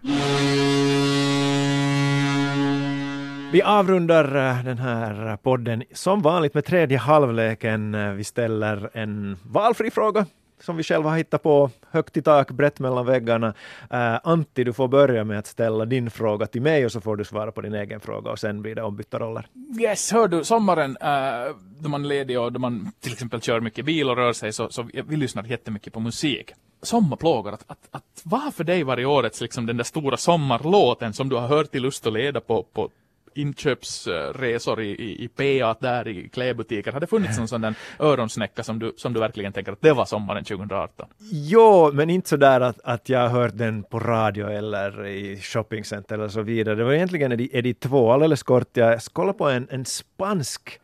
Vi 3.53 3.62
avrundar 3.62 4.25
eh, 4.25 4.64
den 4.64 4.79
här 4.79 5.37
podden 5.37 5.83
som 5.92 6.22
vanligt 6.22 6.55
med 6.55 6.64
tredje 6.64 6.98
halvleken. 6.98 8.16
Vi 8.16 8.25
ställer 8.25 8.90
en 8.92 9.37
valfri 9.42 9.90
fråga 9.90 10.27
som 10.62 10.77
vi 10.77 10.83
själva 10.83 11.11
har 11.11 11.16
hittat 11.16 11.42
på, 11.42 11.70
högt 11.90 12.16
i 12.16 12.22
tak, 12.22 12.51
brett 12.51 12.79
mellan 12.79 13.07
väggarna. 13.07 13.48
Uh, 13.92 14.18
Antti, 14.25 14.64
du 14.64 14.72
får 14.72 14.88
börja 14.88 15.25
med 15.25 15.38
att 15.38 15.46
ställa 15.46 15.85
din 15.85 16.11
fråga 16.11 16.46
till 16.46 16.62
mig 16.62 16.85
och 16.85 16.92
så 16.92 17.01
får 17.01 17.16
du 17.16 17.25
svara 17.25 17.53
på 17.53 17.61
din 17.61 17.75
egen 17.75 18.01
fråga 18.01 18.31
och 18.31 18.38
sen 18.38 18.62
blir 18.62 18.75
det 18.75 18.83
ombytta 18.83 19.18
roller. 19.18 19.46
Yes, 19.81 20.12
hör 20.12 20.29
du, 20.29 20.44
sommaren 20.44 20.90
uh, 20.90 21.57
då 21.79 21.88
man 21.88 22.05
är 22.05 22.09
ledig 22.09 22.40
och 22.40 22.53
då 22.53 22.59
man 22.59 22.92
till 23.01 23.12
exempel 23.12 23.40
kör 23.40 23.61
mycket 23.61 23.85
bil 23.85 24.11
och 24.11 24.16
rör 24.16 24.33
sig 24.33 24.53
så, 24.53 24.68
så 24.68 24.88
vi 25.07 25.16
lyssnar 25.16 25.44
jättemycket 25.44 25.92
på 25.92 26.01
musik. 26.01 26.53
Sommarplågor, 26.83 27.53
att, 27.53 27.64
att, 27.66 27.88
att 27.90 28.22
vad 28.25 28.55
för 28.55 28.64
dig 28.64 28.83
varje 28.83 29.07
årets 29.07 29.40
liksom 29.40 29.66
den 29.66 29.77
där 29.77 29.85
stora 29.85 30.16
sommarlåten 30.16 31.12
som 31.12 31.29
du 31.29 31.37
har 31.37 31.48
hört 31.48 31.75
i 31.75 31.81
Lust 31.81 32.07
och 32.07 32.12
leda 32.12 32.40
på, 32.40 32.62
på 32.62 32.90
inköpsresor 33.35 34.81
i, 34.81 34.88
i, 34.88 35.25
i 35.25 35.29
PA 35.29 35.77
där 35.81 36.09
i 36.09 36.29
klädbutiker. 36.29 36.92
Har 36.92 37.01
det 37.01 37.07
funnits 37.07 37.38
någon 37.38 37.49
sån 37.49 37.61
där 37.61 37.75
öronsnäcka 37.99 38.62
som 38.62 38.79
du, 38.79 38.92
som 38.97 39.12
du 39.12 39.21
verkligen 39.21 39.53
tänker 39.53 39.73
att 39.73 39.83
det 39.83 39.92
var 39.92 40.04
sommaren 40.04 40.44
2018? 40.44 41.09
Jo, 41.31 41.90
men 41.92 42.11
inte 42.11 42.29
så 42.29 42.37
där 42.37 42.61
att, 42.61 42.81
att 42.85 43.09
jag 43.09 43.21
har 43.21 43.29
hört 43.29 43.59
den 43.59 43.83
på 43.83 43.98
radio 43.98 44.48
eller 44.48 45.07
i 45.07 45.40
shoppingcenter 45.40 46.15
eller 46.15 46.29
så 46.29 46.42
vidare. 46.42 46.75
Det 46.75 46.85
var 46.85 46.92
egentligen 46.92 47.33
Eddie, 47.33 47.50
Eddie 47.52 47.75
2, 47.75 48.13
alldeles 48.13 48.42
kort. 48.42 48.77
Jag 48.77 49.00
kollade 49.02 49.38
på 49.38 49.48
en, 49.48 49.69
en 49.71 49.85
spansk 49.85 50.81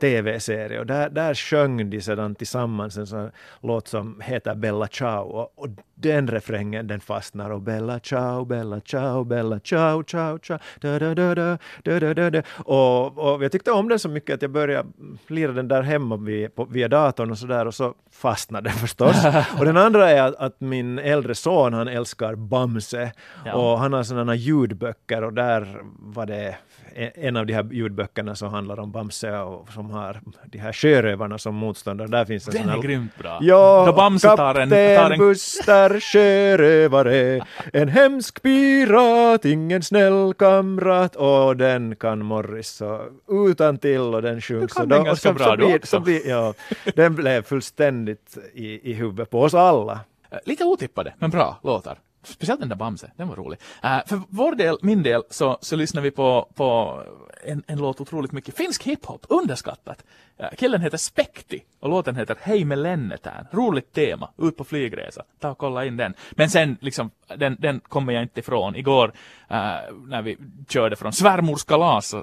tv-serie 0.00 0.80
och 0.80 0.86
där, 0.86 1.08
där 1.10 1.34
sjöng 1.34 1.90
de 1.90 2.00
sedan 2.00 2.34
tillsammans 2.34 2.96
en 2.96 3.06
sån 3.06 3.30
låt 3.60 3.88
som 3.88 4.20
heter 4.20 4.54
Bella 4.54 4.88
Ciao. 4.88 5.22
Och, 5.22 5.52
och 5.56 5.68
den 5.94 6.28
refrängen 6.28 6.86
den 6.86 7.00
fastnar. 7.00 7.50
Och 7.50 7.62
Bella 7.62 8.00
Ciao, 8.00 8.44
Bella 8.44 8.80
Ciao, 8.80 9.24
Bella 9.24 9.60
Ciao, 9.60 10.02
Ciao, 10.02 10.38
Ciao, 10.38 10.58
da 10.80 10.98
da 10.98 11.14
da 11.14 11.34
da, 11.34 11.58
da 11.82 12.14
da 12.14 12.30
da 12.30 12.42
och, 12.56 13.18
och 13.18 13.44
jag 13.44 13.52
tyckte 13.52 13.70
om 13.72 13.88
den 13.88 13.98
så 13.98 14.08
mycket 14.08 14.34
att 14.34 14.42
jag 14.42 14.50
började 14.50 14.88
lira 15.26 15.52
den 15.52 15.68
där 15.68 15.82
hemma 15.82 16.16
via, 16.16 16.48
på, 16.48 16.64
via 16.64 16.88
datorn 16.88 17.30
och 17.30 17.38
sådär. 17.38 17.66
Och 17.66 17.74
så 17.74 17.94
fastnade 18.10 18.70
den 18.70 18.78
förstås. 18.78 19.16
och 19.58 19.64
den 19.64 19.76
andra 19.76 20.10
är 20.10 20.22
att, 20.22 20.34
att 20.34 20.60
min 20.60 20.98
äldre 20.98 21.34
son 21.34 21.74
han 21.74 21.88
älskar 21.88 22.34
Bamse. 22.34 23.12
Ja. 23.44 23.54
och 23.54 23.78
han 23.78 23.92
har 23.92 24.02
sådana 24.02 24.34
ljudböcker. 24.34 25.24
Och 25.24 25.32
där 25.32 25.82
var 25.98 26.26
det 26.26 26.56
en 26.94 27.36
av 27.36 27.46
de 27.46 27.52
här 27.54 27.68
ljudböckerna 27.72 28.34
som 28.34 28.48
handlar 28.48 28.80
om 28.80 28.92
Bamse 28.92 29.38
och 29.38 29.68
som 29.72 29.90
har 29.90 30.20
de 30.46 30.58
här 30.58 30.72
sjörövarna 30.72 31.38
som 31.38 31.54
motståndare. 31.54 32.08
Där 32.08 32.24
finns 32.24 32.48
en 32.48 32.52
Den 32.54 32.62
sån 32.62 32.70
här... 32.70 32.78
är 32.78 32.82
grymt 32.82 33.16
bra. 33.18 33.38
Ja, 33.40 33.84
Då 33.86 33.92
Bamse 33.92 34.36
tar 34.36 34.54
en, 34.54 34.70
tar 34.70 35.10
en... 35.10 35.18
Buster 35.18 36.00
sjörövare, 36.00 37.40
en 37.72 37.88
hemsk 37.88 38.42
pirat, 38.42 39.44
ingen 39.44 39.82
snäll 39.82 40.34
kamrat 40.38 41.16
och 41.16 41.56
den 41.56 41.96
kan 41.96 42.24
Morris 42.24 42.68
så 42.68 43.02
utan 43.48 43.78
till 43.78 44.00
och 44.00 44.22
den 44.22 44.40
sjungs. 44.40 44.72
kan 44.72 44.88
den 44.88 45.04
ganska 45.04 45.32
bra 45.32 45.56
du 45.56 45.74
också. 45.76 46.00
blir, 46.00 46.28
ja, 46.28 46.54
den 46.94 47.14
blev 47.14 47.42
fullständigt 47.42 48.38
i, 48.54 48.90
i 48.90 48.94
huvudet 48.94 49.30
på 49.30 49.42
oss 49.42 49.54
alla. 49.54 50.00
Eh, 50.30 50.38
Lite 50.44 50.64
otippade, 50.64 51.14
men 51.18 51.30
bra 51.30 51.58
låtar. 51.62 51.98
Speciellt 52.28 52.60
den 52.60 52.68
där 52.68 52.76
Bamse, 52.76 53.10
den 53.16 53.28
var 53.28 53.36
rolig. 53.36 53.58
Uh, 53.84 54.06
för 54.06 54.20
vår 54.28 54.54
del, 54.54 54.78
min 54.82 55.02
del, 55.02 55.22
så, 55.30 55.58
så 55.60 55.76
lyssnar 55.76 56.02
vi 56.02 56.10
på, 56.10 56.48
på 56.54 57.02
en, 57.44 57.62
en 57.66 57.78
låt 57.78 58.00
otroligt 58.00 58.32
mycket. 58.32 58.56
Finsk 58.56 58.82
hiphop, 58.82 59.26
underskattat. 59.28 60.04
Uh, 60.40 60.46
killen 60.56 60.80
heter 60.80 60.98
Spekti 60.98 61.62
och 61.80 61.88
låten 61.88 62.16
heter 62.16 62.36
Hej 62.40 62.64
med 62.64 62.78
Lennetään. 62.78 63.46
Roligt 63.52 63.92
tema, 63.92 64.30
ut 64.38 64.56
på 64.56 64.64
flygresa. 64.64 65.22
Ta 65.38 65.50
och 65.50 65.58
kolla 65.58 65.84
in 65.84 65.96
den. 65.96 66.14
Men 66.30 66.50
sen, 66.50 66.76
liksom, 66.80 67.10
den, 67.36 67.56
den 67.58 67.80
kommer 67.80 68.12
jag 68.12 68.22
inte 68.22 68.40
ifrån. 68.40 68.76
Igår 68.76 69.08
uh, 69.08 69.96
när 70.06 70.22
vi 70.22 70.36
körde 70.68 70.96
från 70.96 71.12
svärmors 71.12 71.64
kalas 71.64 72.14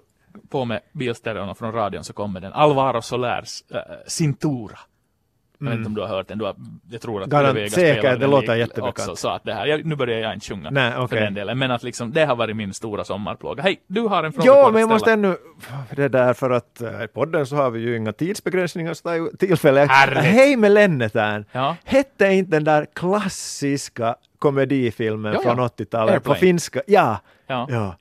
på 0.49 0.65
med 0.65 0.81
bilstereon 0.91 1.49
och 1.49 1.57
från 1.57 1.71
radion 1.71 2.03
så 2.03 2.13
kommer 2.13 2.39
den 2.39 2.53
Alvaro 2.53 3.01
Solers 3.01 3.63
uh, 3.73 3.79
Cintura. 4.07 4.79
Jag 5.65 5.71
vet 5.71 5.77
inte 5.77 5.87
om 5.87 5.95
du 5.95 6.01
har 6.01 6.07
hört 6.07 6.27
den. 6.27 6.37
Du 6.37 6.45
har, 6.45 6.55
jag 6.91 7.01
tror 7.01 7.23
att 7.23 7.29
Garant, 7.29 7.57
Vega 7.57 7.69
säkert, 7.69 8.19
det 8.19 8.27
låter 8.27 8.55
jättebekant. 8.55 8.99
Också, 8.99 9.15
så 9.15 9.29
att 9.29 9.43
det 9.43 9.53
här, 9.53 9.65
jag, 9.65 9.85
nu 9.85 9.95
börjar 9.95 10.19
jag 10.19 10.33
inte 10.33 10.45
sjunga 10.45 10.69
Nej, 10.69 10.91
för 10.91 11.03
okej. 11.03 11.19
den 11.19 11.33
delen. 11.33 11.57
Men 11.57 11.71
att 11.71 11.83
liksom, 11.83 12.11
det 12.11 12.25
har 12.25 12.35
varit 12.35 12.55
min 12.55 12.73
stora 12.73 13.03
sommarplåga. 13.03 13.63
Hej, 13.63 13.81
du 13.87 14.01
har 14.01 14.23
en 14.23 14.33
fråga 14.33 14.47
Jo, 14.47 14.71
men 14.71 14.81
jag 14.81 14.89
måste 14.89 15.11
ännu... 15.11 15.37
Det 15.95 16.07
där 16.07 16.33
för 16.33 16.49
att 16.49 16.81
äh, 16.81 17.03
i 17.03 17.07
podden 17.07 17.45
så 17.45 17.55
har 17.55 17.69
vi 17.69 17.79
ju 17.79 17.97
inga 17.97 18.13
tidsbegränsningar 18.13 18.93
så 18.93 19.29
tillfälle. 19.39 19.79
Härligt. 19.79 20.23
Hej 20.23 20.55
med 20.57 20.71
Lennetään! 20.71 21.45
Ja. 21.51 21.75
Hette 21.83 22.33
inte 22.33 22.51
den 22.51 22.63
där 22.63 22.85
klassiska 22.93 24.15
komedifilmen 24.39 25.33
Ja, 25.33 25.41
ja. 25.43 25.55
från 25.55 25.65
80-talet 25.65 26.23
på 26.23 26.33
finska? 26.33 26.81
Ja. 26.87 27.19
Ja. 27.47 27.67
ja. 27.69 27.95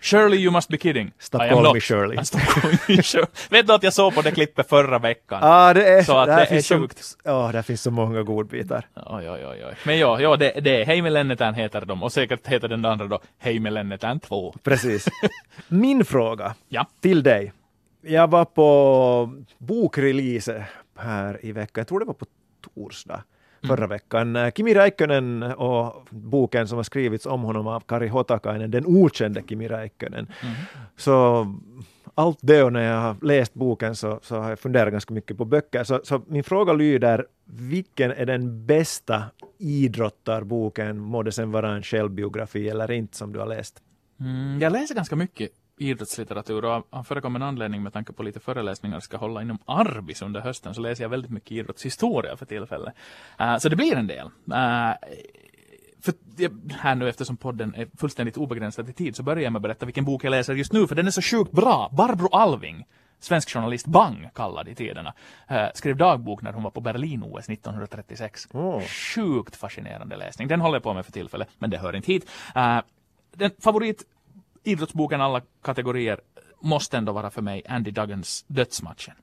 Shirley, 0.00 0.38
you 0.38 0.50
must 0.52 0.68
be 0.68 0.78
kidding. 0.78 1.12
Stop 1.18 1.42
I 1.42 1.44
am 1.48 1.54
calling 1.54 1.74
me 1.74 1.80
Shirley. 1.80 2.16
Stop 2.24 2.40
calling 2.40 2.78
me 2.88 3.02
Shirley. 3.02 3.26
Vet 3.50 3.66
du 3.66 3.72
att 3.72 3.82
jag 3.82 3.92
såg 3.92 4.14
på 4.14 4.22
det 4.22 4.30
klippet 4.30 4.68
förra 4.68 4.98
veckan? 4.98 5.40
Ah, 5.42 5.74
det 5.74 5.88
är, 5.88 6.02
Så 6.02 6.18
att 6.18 6.26
där 6.26 6.36
det 6.36 6.56
är 6.56 6.78
sjukt. 6.78 7.16
Ja, 7.24 7.50
där 7.52 7.62
finns 7.62 7.82
så 7.82 7.90
många 7.90 8.22
godbitar. 8.22 8.86
Oj, 8.96 9.30
oj, 9.30 9.46
oj, 9.46 9.64
oj. 9.68 9.74
Men 9.84 9.98
ja, 9.98 10.20
ja 10.20 10.36
det, 10.36 10.60
det 10.60 10.80
är 10.82 10.86
Hej 10.86 11.02
med 11.02 11.54
heter 11.56 11.84
de. 11.84 12.02
Och 12.02 12.12
säkert 12.12 12.46
heter 12.46 12.68
den 12.68 12.84
andra 12.84 13.06
då 13.06 13.20
Hej 13.38 13.58
med 13.60 13.72
Lennetään 13.72 14.20
2. 14.20 14.54
Precis. 14.62 15.08
Min 15.68 16.04
fråga 16.04 16.54
Ja. 16.68 16.86
till 17.00 17.22
dig. 17.22 17.52
Jag 18.02 18.30
var 18.30 18.44
på 18.44 19.42
bokrelease 19.58 20.64
här 20.98 21.38
i 21.42 21.52
veckan, 21.52 21.80
jag 21.80 21.88
tror 21.88 22.00
det 22.00 22.06
var 22.06 22.14
på 22.14 22.26
torsdag 22.74 23.24
förra 23.62 23.86
veckan. 23.86 24.36
Eh, 24.36 24.50
Kimi 24.50 24.74
Räikkönen 24.74 25.42
och 25.42 26.06
boken 26.10 26.68
som 26.68 26.76
har 26.76 26.82
skrivits 26.82 27.26
om 27.26 27.42
honom 27.42 27.66
av 27.66 27.80
Kari 27.80 28.08
Hotakainen, 28.08 28.70
den 28.70 28.86
okände 28.86 29.42
Kimi 29.48 29.68
Räikkönen. 29.68 30.26
Så 30.96 31.46
allt 32.14 32.38
det 32.40 32.62
och 32.62 32.72
när 32.72 32.82
jag 32.82 33.00
har 33.00 33.16
läst 33.22 33.54
boken 33.54 33.96
så, 33.96 34.20
så 34.22 34.36
har 34.36 34.48
jag 34.48 34.58
funderat 34.58 34.92
ganska 34.92 35.14
mycket 35.14 35.36
på 35.36 35.44
böcker. 35.44 35.84
Så, 35.84 36.00
så 36.04 36.22
min 36.26 36.44
fråga 36.44 36.72
lyder, 36.72 37.26
vilken 37.44 38.10
är 38.10 38.26
den 38.26 38.66
bästa 38.66 39.24
idrottarboken, 39.58 40.98
må 40.98 41.22
det 41.22 41.32
sen 41.32 41.50
vara 41.50 41.70
en 41.72 41.82
självbiografi 41.82 42.68
eller 42.68 42.90
inte, 42.90 43.16
som 43.16 43.32
du 43.32 43.38
har 43.38 43.46
läst? 43.46 43.82
Mm, 44.20 44.60
jag 44.60 44.72
läser 44.72 44.94
ganska 44.94 45.16
mycket 45.16 45.50
idrottslitteratur 45.80 46.64
och 46.64 46.84
av- 46.90 47.04
förekommande 47.04 47.46
anledning 47.46 47.82
med 47.82 47.92
tanke 47.92 48.12
på 48.12 48.22
lite 48.22 48.40
föreläsningar 48.40 49.00
ska 49.00 49.16
hålla 49.16 49.42
inom 49.42 49.58
Arbis 49.64 50.22
under 50.22 50.40
hösten 50.40 50.74
så 50.74 50.80
läser 50.80 51.04
jag 51.04 51.08
väldigt 51.08 51.30
mycket 51.30 51.52
idrottshistoria 51.52 52.36
för 52.36 52.46
tillfället. 52.46 52.94
Eh, 53.38 53.56
så 53.58 53.68
det 53.68 53.76
blir 53.76 53.96
en 53.96 54.06
del. 54.06 54.26
Eh, 54.26 54.94
för 56.02 56.14
här 56.72 56.94
nu 56.94 57.08
eftersom 57.08 57.36
podden 57.36 57.74
är 57.74 57.88
fullständigt 57.96 58.36
obegränsad 58.36 58.88
i 58.88 58.92
tid 58.92 59.16
så 59.16 59.22
börjar 59.22 59.42
jag 59.42 59.52
med 59.52 59.58
att 59.58 59.62
berätta 59.62 59.86
vilken 59.86 60.04
bok 60.04 60.24
jag 60.24 60.30
läser 60.30 60.54
just 60.54 60.72
nu 60.72 60.86
för 60.86 60.94
den 60.94 61.06
är 61.06 61.10
så 61.10 61.22
sjukt 61.22 61.52
bra. 61.52 61.90
Barbro 61.92 62.28
Alving, 62.32 62.86
svensk 63.20 63.50
journalist 63.50 63.86
Bang 63.86 64.28
kallad 64.34 64.68
i 64.68 64.74
tiderna, 64.74 65.14
eh, 65.48 65.66
skrev 65.74 65.96
dagbok 65.96 66.42
när 66.42 66.52
hon 66.52 66.62
var 66.62 66.70
på 66.70 66.80
Berlin-OS 66.80 67.48
1936. 67.48 68.48
Åh. 68.52 68.80
Sjukt 68.82 69.56
fascinerande 69.56 70.16
läsning. 70.16 70.48
Den 70.48 70.60
håller 70.60 70.74
jag 70.76 70.82
på 70.82 70.94
med 70.94 71.04
för 71.04 71.12
tillfället, 71.12 71.48
men 71.58 71.70
det 71.70 71.78
hör 71.78 71.96
inte 71.96 72.12
hit. 72.12 72.30
Eh, 72.54 72.78
den 73.34 73.50
favorit 73.60 74.04
idrottsboken 74.64 75.20
alla 75.20 75.40
kategorier 75.62 76.20
måste 76.60 76.96
ändå 76.96 77.12
vara 77.12 77.30
för 77.30 77.42
mig 77.42 77.62
Andy 77.68 77.90
Duggans 77.90 78.44
Dödsmatchen. 78.48 79.14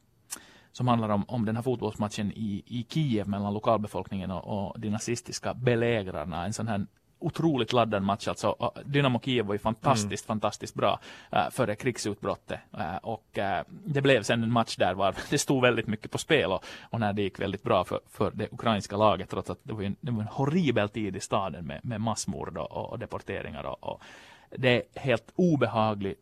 Som 0.72 0.88
handlar 0.88 1.10
om, 1.10 1.26
om 1.28 1.46
den 1.46 1.56
här 1.56 1.64
fotbollsmatchen 1.64 2.32
i, 2.32 2.64
i 2.66 2.86
Kiev 2.90 3.28
mellan 3.28 3.54
lokalbefolkningen 3.54 4.32
och, 4.32 4.68
och 4.68 4.80
de 4.80 4.90
nazistiska 4.90 5.54
belägrarna. 5.54 6.46
En 6.46 6.54
sån 6.54 6.68
här 6.68 6.86
otroligt 7.20 7.74
laddad 7.74 8.04
match. 8.04 8.28
Alltså, 8.28 8.72
Dynamo 8.86 9.20
Kiev 9.20 9.46
var 9.46 9.54
ju 9.54 9.60
fantastiskt, 9.60 10.26
fantastiskt 10.26 10.76
bra 10.76 11.00
uh, 11.34 11.50
före 11.52 11.76
krigsutbrottet. 11.76 12.60
Uh, 12.78 12.96
och 12.96 13.38
uh, 13.38 13.76
det 13.86 14.02
blev 14.02 14.24
sen 14.24 14.44
en 14.44 14.52
match 14.52 14.76
där 14.76 14.94
var 14.94 15.16
det 15.30 15.38
stod 15.38 15.62
väldigt 15.62 15.88
mycket 15.88 16.12
på 16.12 16.18
spel 16.18 16.52
och, 16.52 16.66
och 16.82 17.00
när 17.00 17.14
det 17.14 17.22
gick 17.22 17.40
väldigt 17.40 17.64
bra 17.64 17.84
för, 17.84 18.00
för 18.12 18.32
det 18.32 18.54
ukrainska 18.54 18.98
laget 18.98 19.30
trots 19.30 19.50
att 19.50 19.60
det 19.64 19.74
var, 19.74 19.84
en, 19.84 19.96
det 20.02 20.12
var 20.12 20.22
en 20.22 20.28
horribel 20.28 20.90
tid 20.90 21.16
i 21.16 21.20
staden 21.20 21.66
med, 21.66 21.80
med 21.84 22.02
massmord 22.02 22.58
och, 22.58 22.72
och 22.72 23.00
deporteringar. 23.00 23.64
Och, 23.64 23.84
och 23.84 24.02
det 24.50 24.70
är 24.70 24.82
helt 25.00 25.32
obehaglig 25.36 26.16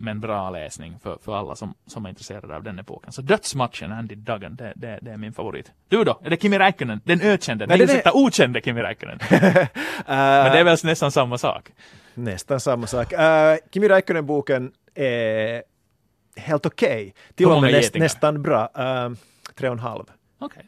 men 0.00 0.20
bra 0.20 0.50
läsning 0.50 0.98
för, 1.02 1.18
för 1.24 1.36
alla 1.36 1.54
som, 1.54 1.74
som 1.86 2.04
är 2.04 2.08
intresserade 2.08 2.56
av 2.56 2.62
den 2.62 2.78
epoken. 2.78 3.12
Så 3.12 3.22
Dödsmatchen, 3.22 3.92
Andy 3.92 4.14
Duggan, 4.14 4.56
det, 4.56 4.72
det, 4.76 4.98
det 5.02 5.10
är 5.10 5.16
min 5.16 5.32
favorit. 5.32 5.72
Du 5.88 6.04
då? 6.04 6.20
Är 6.24 6.30
det 6.30 6.42
Kimi 6.42 6.58
Räikkönen? 6.58 7.00
Den 7.04 7.20
ökände? 7.20 7.66
Nej, 7.66 7.78
Nej, 7.78 7.86
det 7.86 8.02
det 8.04 8.10
okände 8.10 8.60
Kimi 8.60 8.82
Räikkönen. 8.82 9.18
Men 9.30 10.52
det 10.52 10.58
är 10.58 10.64
väl 10.64 10.78
nästan 10.84 11.12
samma 11.12 11.38
sak? 11.38 11.72
Nästan 12.14 12.60
samma 12.60 12.86
sak. 12.86 13.12
Uh, 13.12 13.18
Kimi 13.72 13.88
Räikkönen-boken 13.88 14.72
är 14.94 15.62
helt 16.36 16.66
okej. 16.66 17.14
Till 17.34 17.46
Hur 17.46 17.54
och 17.54 17.62
med 17.62 17.90
nästan 17.94 18.42
bra. 18.42 18.62
Uh, 18.78 19.16
tre 19.54 19.68
och 19.68 19.74
en 19.74 19.78
halv. 19.78 20.04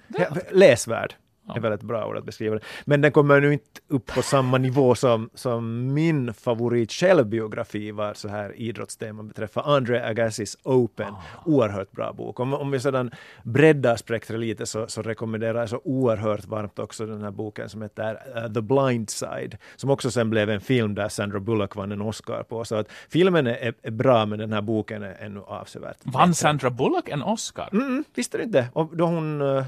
He- 0.09 0.43
Läsvärd. 0.51 1.15
Är 1.49 1.61
väl 1.61 1.73
ett 1.73 1.83
bra 1.83 2.07
ord 2.07 2.17
att 2.17 2.25
beskriva 2.25 2.55
det. 2.55 2.61
Men 2.85 3.01
den 3.01 3.13
kommer 3.13 3.41
nu 3.41 3.53
inte 3.53 3.81
upp 3.89 4.07
på 4.07 4.23
samma 4.23 4.59
nivå 4.59 4.95
som, 4.95 5.31
som 5.35 5.95
min 5.95 6.35
favorit 6.35 6.93
självbiografi 6.93 7.91
var 7.91 8.15
så 8.15 8.29
här 8.29 8.57
idrottstema 8.57 9.23
beträffar 9.23 9.63
Andre 9.77 10.07
Agassis 10.07 10.57
Open. 10.63 11.15
Ah. 11.15 11.43
Oerhört 11.45 11.93
bra 11.93 12.13
bok. 12.13 12.41
Om, 12.41 12.55
om 12.55 12.71
vi 12.71 12.81
sedan 12.81 13.11
breddar 13.43 13.97
spektrat 13.97 14.41
lite 14.41 14.67
så, 14.67 14.87
så 14.87 15.03
rekommenderar 15.03 15.61
jag 15.61 15.69
så 15.69 15.81
oerhört 15.85 16.47
varmt 16.47 16.79
också 16.79 17.07
den 17.07 17.23
här 17.23 17.31
boken 17.31 17.69
som 17.69 17.83
heter 17.83 18.15
uh, 18.37 18.53
The 18.53 18.61
Blind 18.61 19.11
Side, 19.11 19.57
som 19.77 19.91
också 19.91 20.11
sen 20.11 20.31
blev 20.31 20.51
en 20.51 20.61
film 20.61 20.95
där 20.95 21.09
Sandra 21.09 21.41
Bullock 21.41 21.77
vann 21.77 21.93
en 21.93 22.03
Oscar 22.03 22.43
på. 22.43 22.65
Så 22.65 22.77
att 22.77 22.89
filmen 23.09 23.47
är, 23.47 23.75
är 23.83 23.91
bra, 23.91 24.27
men 24.27 24.39
den 24.39 24.53
här 24.53 24.63
boken 24.63 25.03
är 25.03 25.17
ännu 25.21 25.41
avsevärt 25.41 25.97
Vann 26.03 26.35
Sandra 26.35 26.71
Bullock 26.71 27.09
en 27.09 27.23
Oscar? 27.23 27.69
Mm, 27.73 28.05
visste 28.15 28.39
du 28.39 28.45
inte? 28.45 28.67
Och 28.73 28.97
då 28.97 29.07
hon 29.07 29.43
uh, 29.43 29.65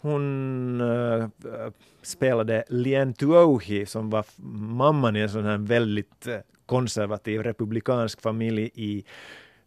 hon 0.00 0.80
uh, 0.80 1.28
spelade 2.02 2.64
Lien 2.68 3.14
Tuohi 3.14 3.86
som 3.86 4.10
var 4.10 4.24
mamman 4.76 5.16
i 5.16 5.20
en 5.20 5.30
sån 5.30 5.44
här 5.44 5.58
väldigt 5.58 6.26
eh, 6.26 6.38
konservativ 6.66 7.42
republikansk 7.42 8.20
familj 8.20 8.70
i 8.74 9.04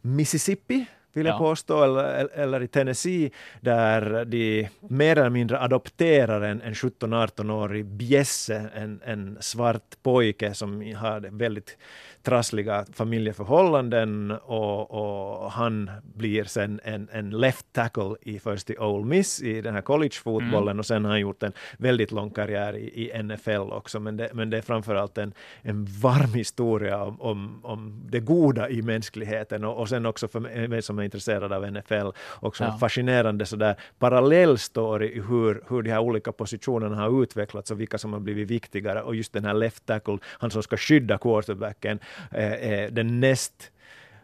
Mississippi 0.01 0.85
vill 1.13 1.25
jag 1.25 1.33
ja. 1.33 1.37
påstå, 1.37 1.83
eller, 1.83 2.29
eller 2.33 2.63
i 2.63 2.67
Tennessee, 2.67 3.31
där 3.61 4.25
de 4.25 4.69
mer 4.79 5.17
eller 5.17 5.29
mindre 5.29 5.59
adopterar 5.59 6.41
en, 6.41 6.61
en 6.61 6.73
17-18-årig 6.73 7.85
bjässe, 7.85 8.69
en, 8.75 9.01
en 9.05 9.37
svart 9.39 10.03
pojke 10.03 10.53
som 10.53 10.95
har 10.95 11.19
väldigt 11.31 11.77
trassliga 12.23 12.85
familjeförhållanden 12.93 14.31
och, 14.31 14.91
och, 14.91 15.51
han 15.51 15.91
blir 16.15 16.43
sen 16.43 16.79
en, 16.83 17.09
en 17.11 17.29
left 17.29 17.65
tackle 17.71 18.15
i 18.21 18.39
först 18.39 18.69
i 18.69 18.77
Ole 18.77 19.05
Miss 19.05 19.41
i 19.41 19.61
den 19.61 19.73
här 19.73 19.81
collegefotbollen 19.81 20.67
mm. 20.67 20.79
och 20.79 20.85
sen 20.85 21.05
har 21.05 21.11
han 21.11 21.19
gjort 21.19 21.43
en 21.43 21.53
väldigt 21.77 22.11
lång 22.11 22.29
karriär 22.29 22.77
i, 22.77 23.11
i 23.11 23.23
NFL 23.23 23.71
också. 23.71 23.99
Men 23.99 24.17
det, 24.17 24.29
men 24.33 24.49
det 24.49 24.57
är 24.57 24.61
framförallt 24.61 25.17
en, 25.17 25.33
en 25.61 25.85
varm 25.85 26.33
historia 26.33 27.03
om, 27.03 27.21
om, 27.21 27.59
om 27.63 28.01
det 28.09 28.19
goda 28.19 28.69
i 28.69 28.81
mänskligheten 28.81 29.63
och, 29.63 29.77
och 29.77 29.89
sen 29.89 30.05
också 30.05 30.27
för 30.27 30.67
mig 30.67 30.81
som 30.81 30.99
är 30.99 31.03
intresserad 31.03 31.53
av 31.53 31.71
NFL 31.71 32.09
också 32.39 32.63
ja. 32.63 32.73
en 32.73 32.79
fascinerande 32.79 33.45
sådär 33.45 33.75
parallellstory 33.99 35.07
i 35.07 35.21
hur, 35.21 35.63
hur 35.69 35.81
de 35.81 35.89
här 35.89 35.99
olika 35.99 36.31
positionerna 36.31 36.95
har 36.95 37.23
utvecklats 37.23 37.71
och 37.71 37.79
vilka 37.79 37.97
som 37.97 38.13
har 38.13 38.19
blivit 38.19 38.49
viktigare 38.51 39.01
och 39.01 39.15
just 39.15 39.33
den 39.33 39.45
här 39.45 39.53
left 39.53 39.85
tackle, 39.85 40.17
han 40.23 40.51
som 40.51 40.63
ska 40.63 40.77
skydda 40.77 41.17
quarterbacken, 41.17 41.99
Eh, 42.31 42.53
eh, 42.53 42.91
den 42.91 43.19
näst 43.19 43.71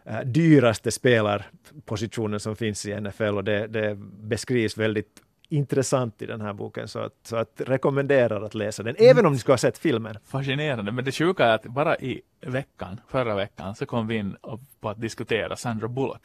eh, 0.04 0.20
dyraste 0.20 0.90
spelarpositionen 0.90 2.40
som 2.40 2.56
finns 2.56 2.86
i 2.86 3.00
NFL 3.00 3.36
och 3.36 3.44
det, 3.44 3.66
det 3.66 3.94
beskrivs 4.22 4.76
väldigt 4.76 5.22
intressant 5.48 6.22
i 6.22 6.26
den 6.26 6.40
här 6.40 6.52
boken, 6.52 6.88
så 6.88 6.98
att, 6.98 7.12
så 7.22 7.36
att 7.36 7.60
rekommenderar 7.66 8.42
att 8.42 8.54
läsa 8.54 8.82
den, 8.82 8.94
även 8.98 9.26
om 9.26 9.32
ni 9.32 9.38
skulle 9.38 9.52
ha 9.52 9.58
sett 9.58 9.78
filmen. 9.78 10.18
Fascinerande, 10.24 10.92
men 10.92 11.04
det 11.04 11.12
sjuka 11.12 11.44
är 11.44 11.54
att 11.54 11.62
bara 11.62 11.96
i 11.96 12.20
veckan, 12.40 13.00
förra 13.08 13.34
veckan, 13.34 13.74
så 13.74 13.86
kom 13.86 14.06
vi 14.06 14.16
in 14.16 14.36
på 14.80 14.88
att 14.88 15.00
diskutera 15.00 15.56
Sandra 15.56 15.88
Bullock 15.88 16.22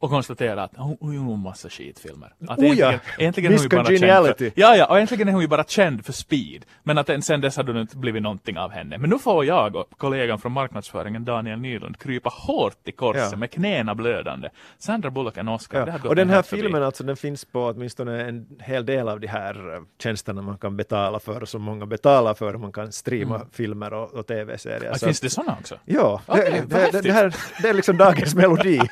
och 0.00 0.10
konstatera 0.10 0.62
att 0.62 0.76
hon, 0.76 0.96
hon 1.00 1.14
gjorde 1.14 1.32
en 1.32 1.38
massa 1.38 1.68
skitfilmer. 1.68 2.34
Att 2.48 2.58
oh 2.58 2.78
ja, 2.78 2.94
äntligen, 3.18 3.52
Miss 3.52 3.66
Congeniality. 3.66 4.50
ja, 4.54 4.76
ja, 4.76 4.86
och 4.86 4.98
äntligen 4.98 5.28
är 5.28 5.32
hon 5.32 5.42
ju 5.42 5.48
bara 5.48 5.64
känd 5.64 6.04
för 6.04 6.12
speed. 6.12 6.64
Men 6.82 6.98
att 6.98 7.24
sen 7.24 7.40
dess 7.40 7.56
har 7.56 7.64
det 7.64 7.80
inte 7.80 7.96
blivit 7.96 8.22
någonting 8.22 8.58
av 8.58 8.70
henne. 8.70 8.98
Men 8.98 9.10
nu 9.10 9.18
får 9.18 9.44
jag 9.44 9.76
och 9.76 9.90
kollegan 9.96 10.38
från 10.38 10.52
marknadsföringen 10.52 11.24
Daniel 11.24 11.58
Nylund 11.58 11.98
krypa 11.98 12.30
hårt 12.32 12.88
i 12.88 12.92
korset 12.92 13.28
ja. 13.30 13.36
med 13.36 13.50
knäna 13.50 13.94
blödande. 13.94 14.48
Sandra 14.78 15.10
Bullock 15.10 15.36
en 15.36 15.48
Oscar. 15.48 15.98
Ja. 16.02 16.08
och 16.08 16.16
den 16.16 16.30
här 16.30 16.42
filmen 16.42 16.72
förbi. 16.72 16.84
alltså, 16.84 17.04
den 17.04 17.16
finns 17.16 17.44
på 17.44 17.66
åtminstone 17.66 18.28
en 18.28 18.46
hel 18.60 18.86
del 18.86 19.08
av 19.08 19.20
de 19.20 19.26
här 19.26 19.74
eh, 19.74 19.82
tjänsterna 20.02 20.42
man 20.42 20.58
kan 20.58 20.76
betala 20.76 21.20
för 21.20 21.42
och 21.42 21.48
som 21.48 21.62
många 21.62 21.86
betalar 21.86 22.34
för. 22.34 22.54
Man 22.54 22.72
kan 22.72 22.92
streama 22.92 23.36
mm. 23.36 23.48
filmer 23.52 23.92
och, 23.92 24.14
och 24.14 24.26
tv-serier. 24.26 24.94
finns 24.94 25.20
det 25.20 25.30
sådana 25.30 25.56
också? 25.60 25.78
Ja, 25.84 26.20
okay, 26.26 26.60
det, 26.66 26.92
det, 26.92 27.00
det, 27.00 27.12
här, 27.12 27.34
det 27.62 27.68
är 27.68 27.74
liksom 27.74 27.96
dagens 27.96 28.34
melodi. 28.34 28.80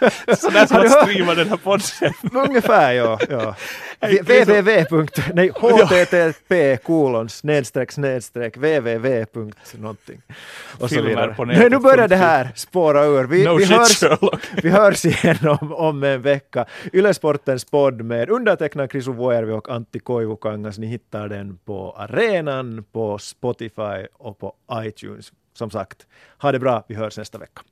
Så 0.40 0.50
där 0.50 0.66
som 0.66 0.76
att 0.76 1.02
streama 1.02 1.34
den 1.34 1.48
här 1.48 1.56
podden. 1.56 2.12
Ungefär 2.48 2.92
ja. 2.92 3.18
ja. 3.28 3.54
www. 4.00 5.06
Nej, 5.34 5.50
http 5.54 6.76
kolon 6.82 7.28
snedstreck 7.28 7.92
snedstreck 7.92 8.56
www. 8.56 9.26
någonting. 9.72 10.22
Och 10.80 10.90
så 10.90 11.02
vidare. 11.02 11.34
Nej, 11.46 11.70
nu 11.70 11.78
börjar 11.78 12.08
det 12.08 12.16
här 12.16 12.50
spåra 12.54 13.04
ur. 13.04 13.24
Vi, 13.24 13.44
no 13.44 13.56
vi, 13.56 13.64
hörs, 13.64 14.02
vi 14.62 14.70
hörs 14.70 15.04
igen 15.04 15.48
om, 15.60 15.72
om 15.72 16.02
en 16.02 16.22
vecka. 16.22 16.66
Ylesportens 16.92 17.64
podd 17.64 18.02
med 18.02 18.30
undertecknad 18.30 18.90
Krisu 18.90 19.12
Vuojärvi 19.12 19.52
och 19.52 19.68
Antti 19.68 19.98
Koivukangas. 19.98 20.78
Ni 20.78 20.86
hittar 20.86 21.28
den 21.28 21.58
på 21.64 21.94
arenan, 21.98 22.84
på 22.92 23.18
Spotify 23.18 24.06
och 24.12 24.38
på 24.38 24.54
iTunes. 24.72 25.32
Som 25.54 25.70
sagt, 25.70 26.06
ha 26.38 26.52
det 26.52 26.58
bra. 26.58 26.84
Vi 26.88 26.94
hörs 26.94 27.18
nästa 27.18 27.38
vecka. 27.38 27.62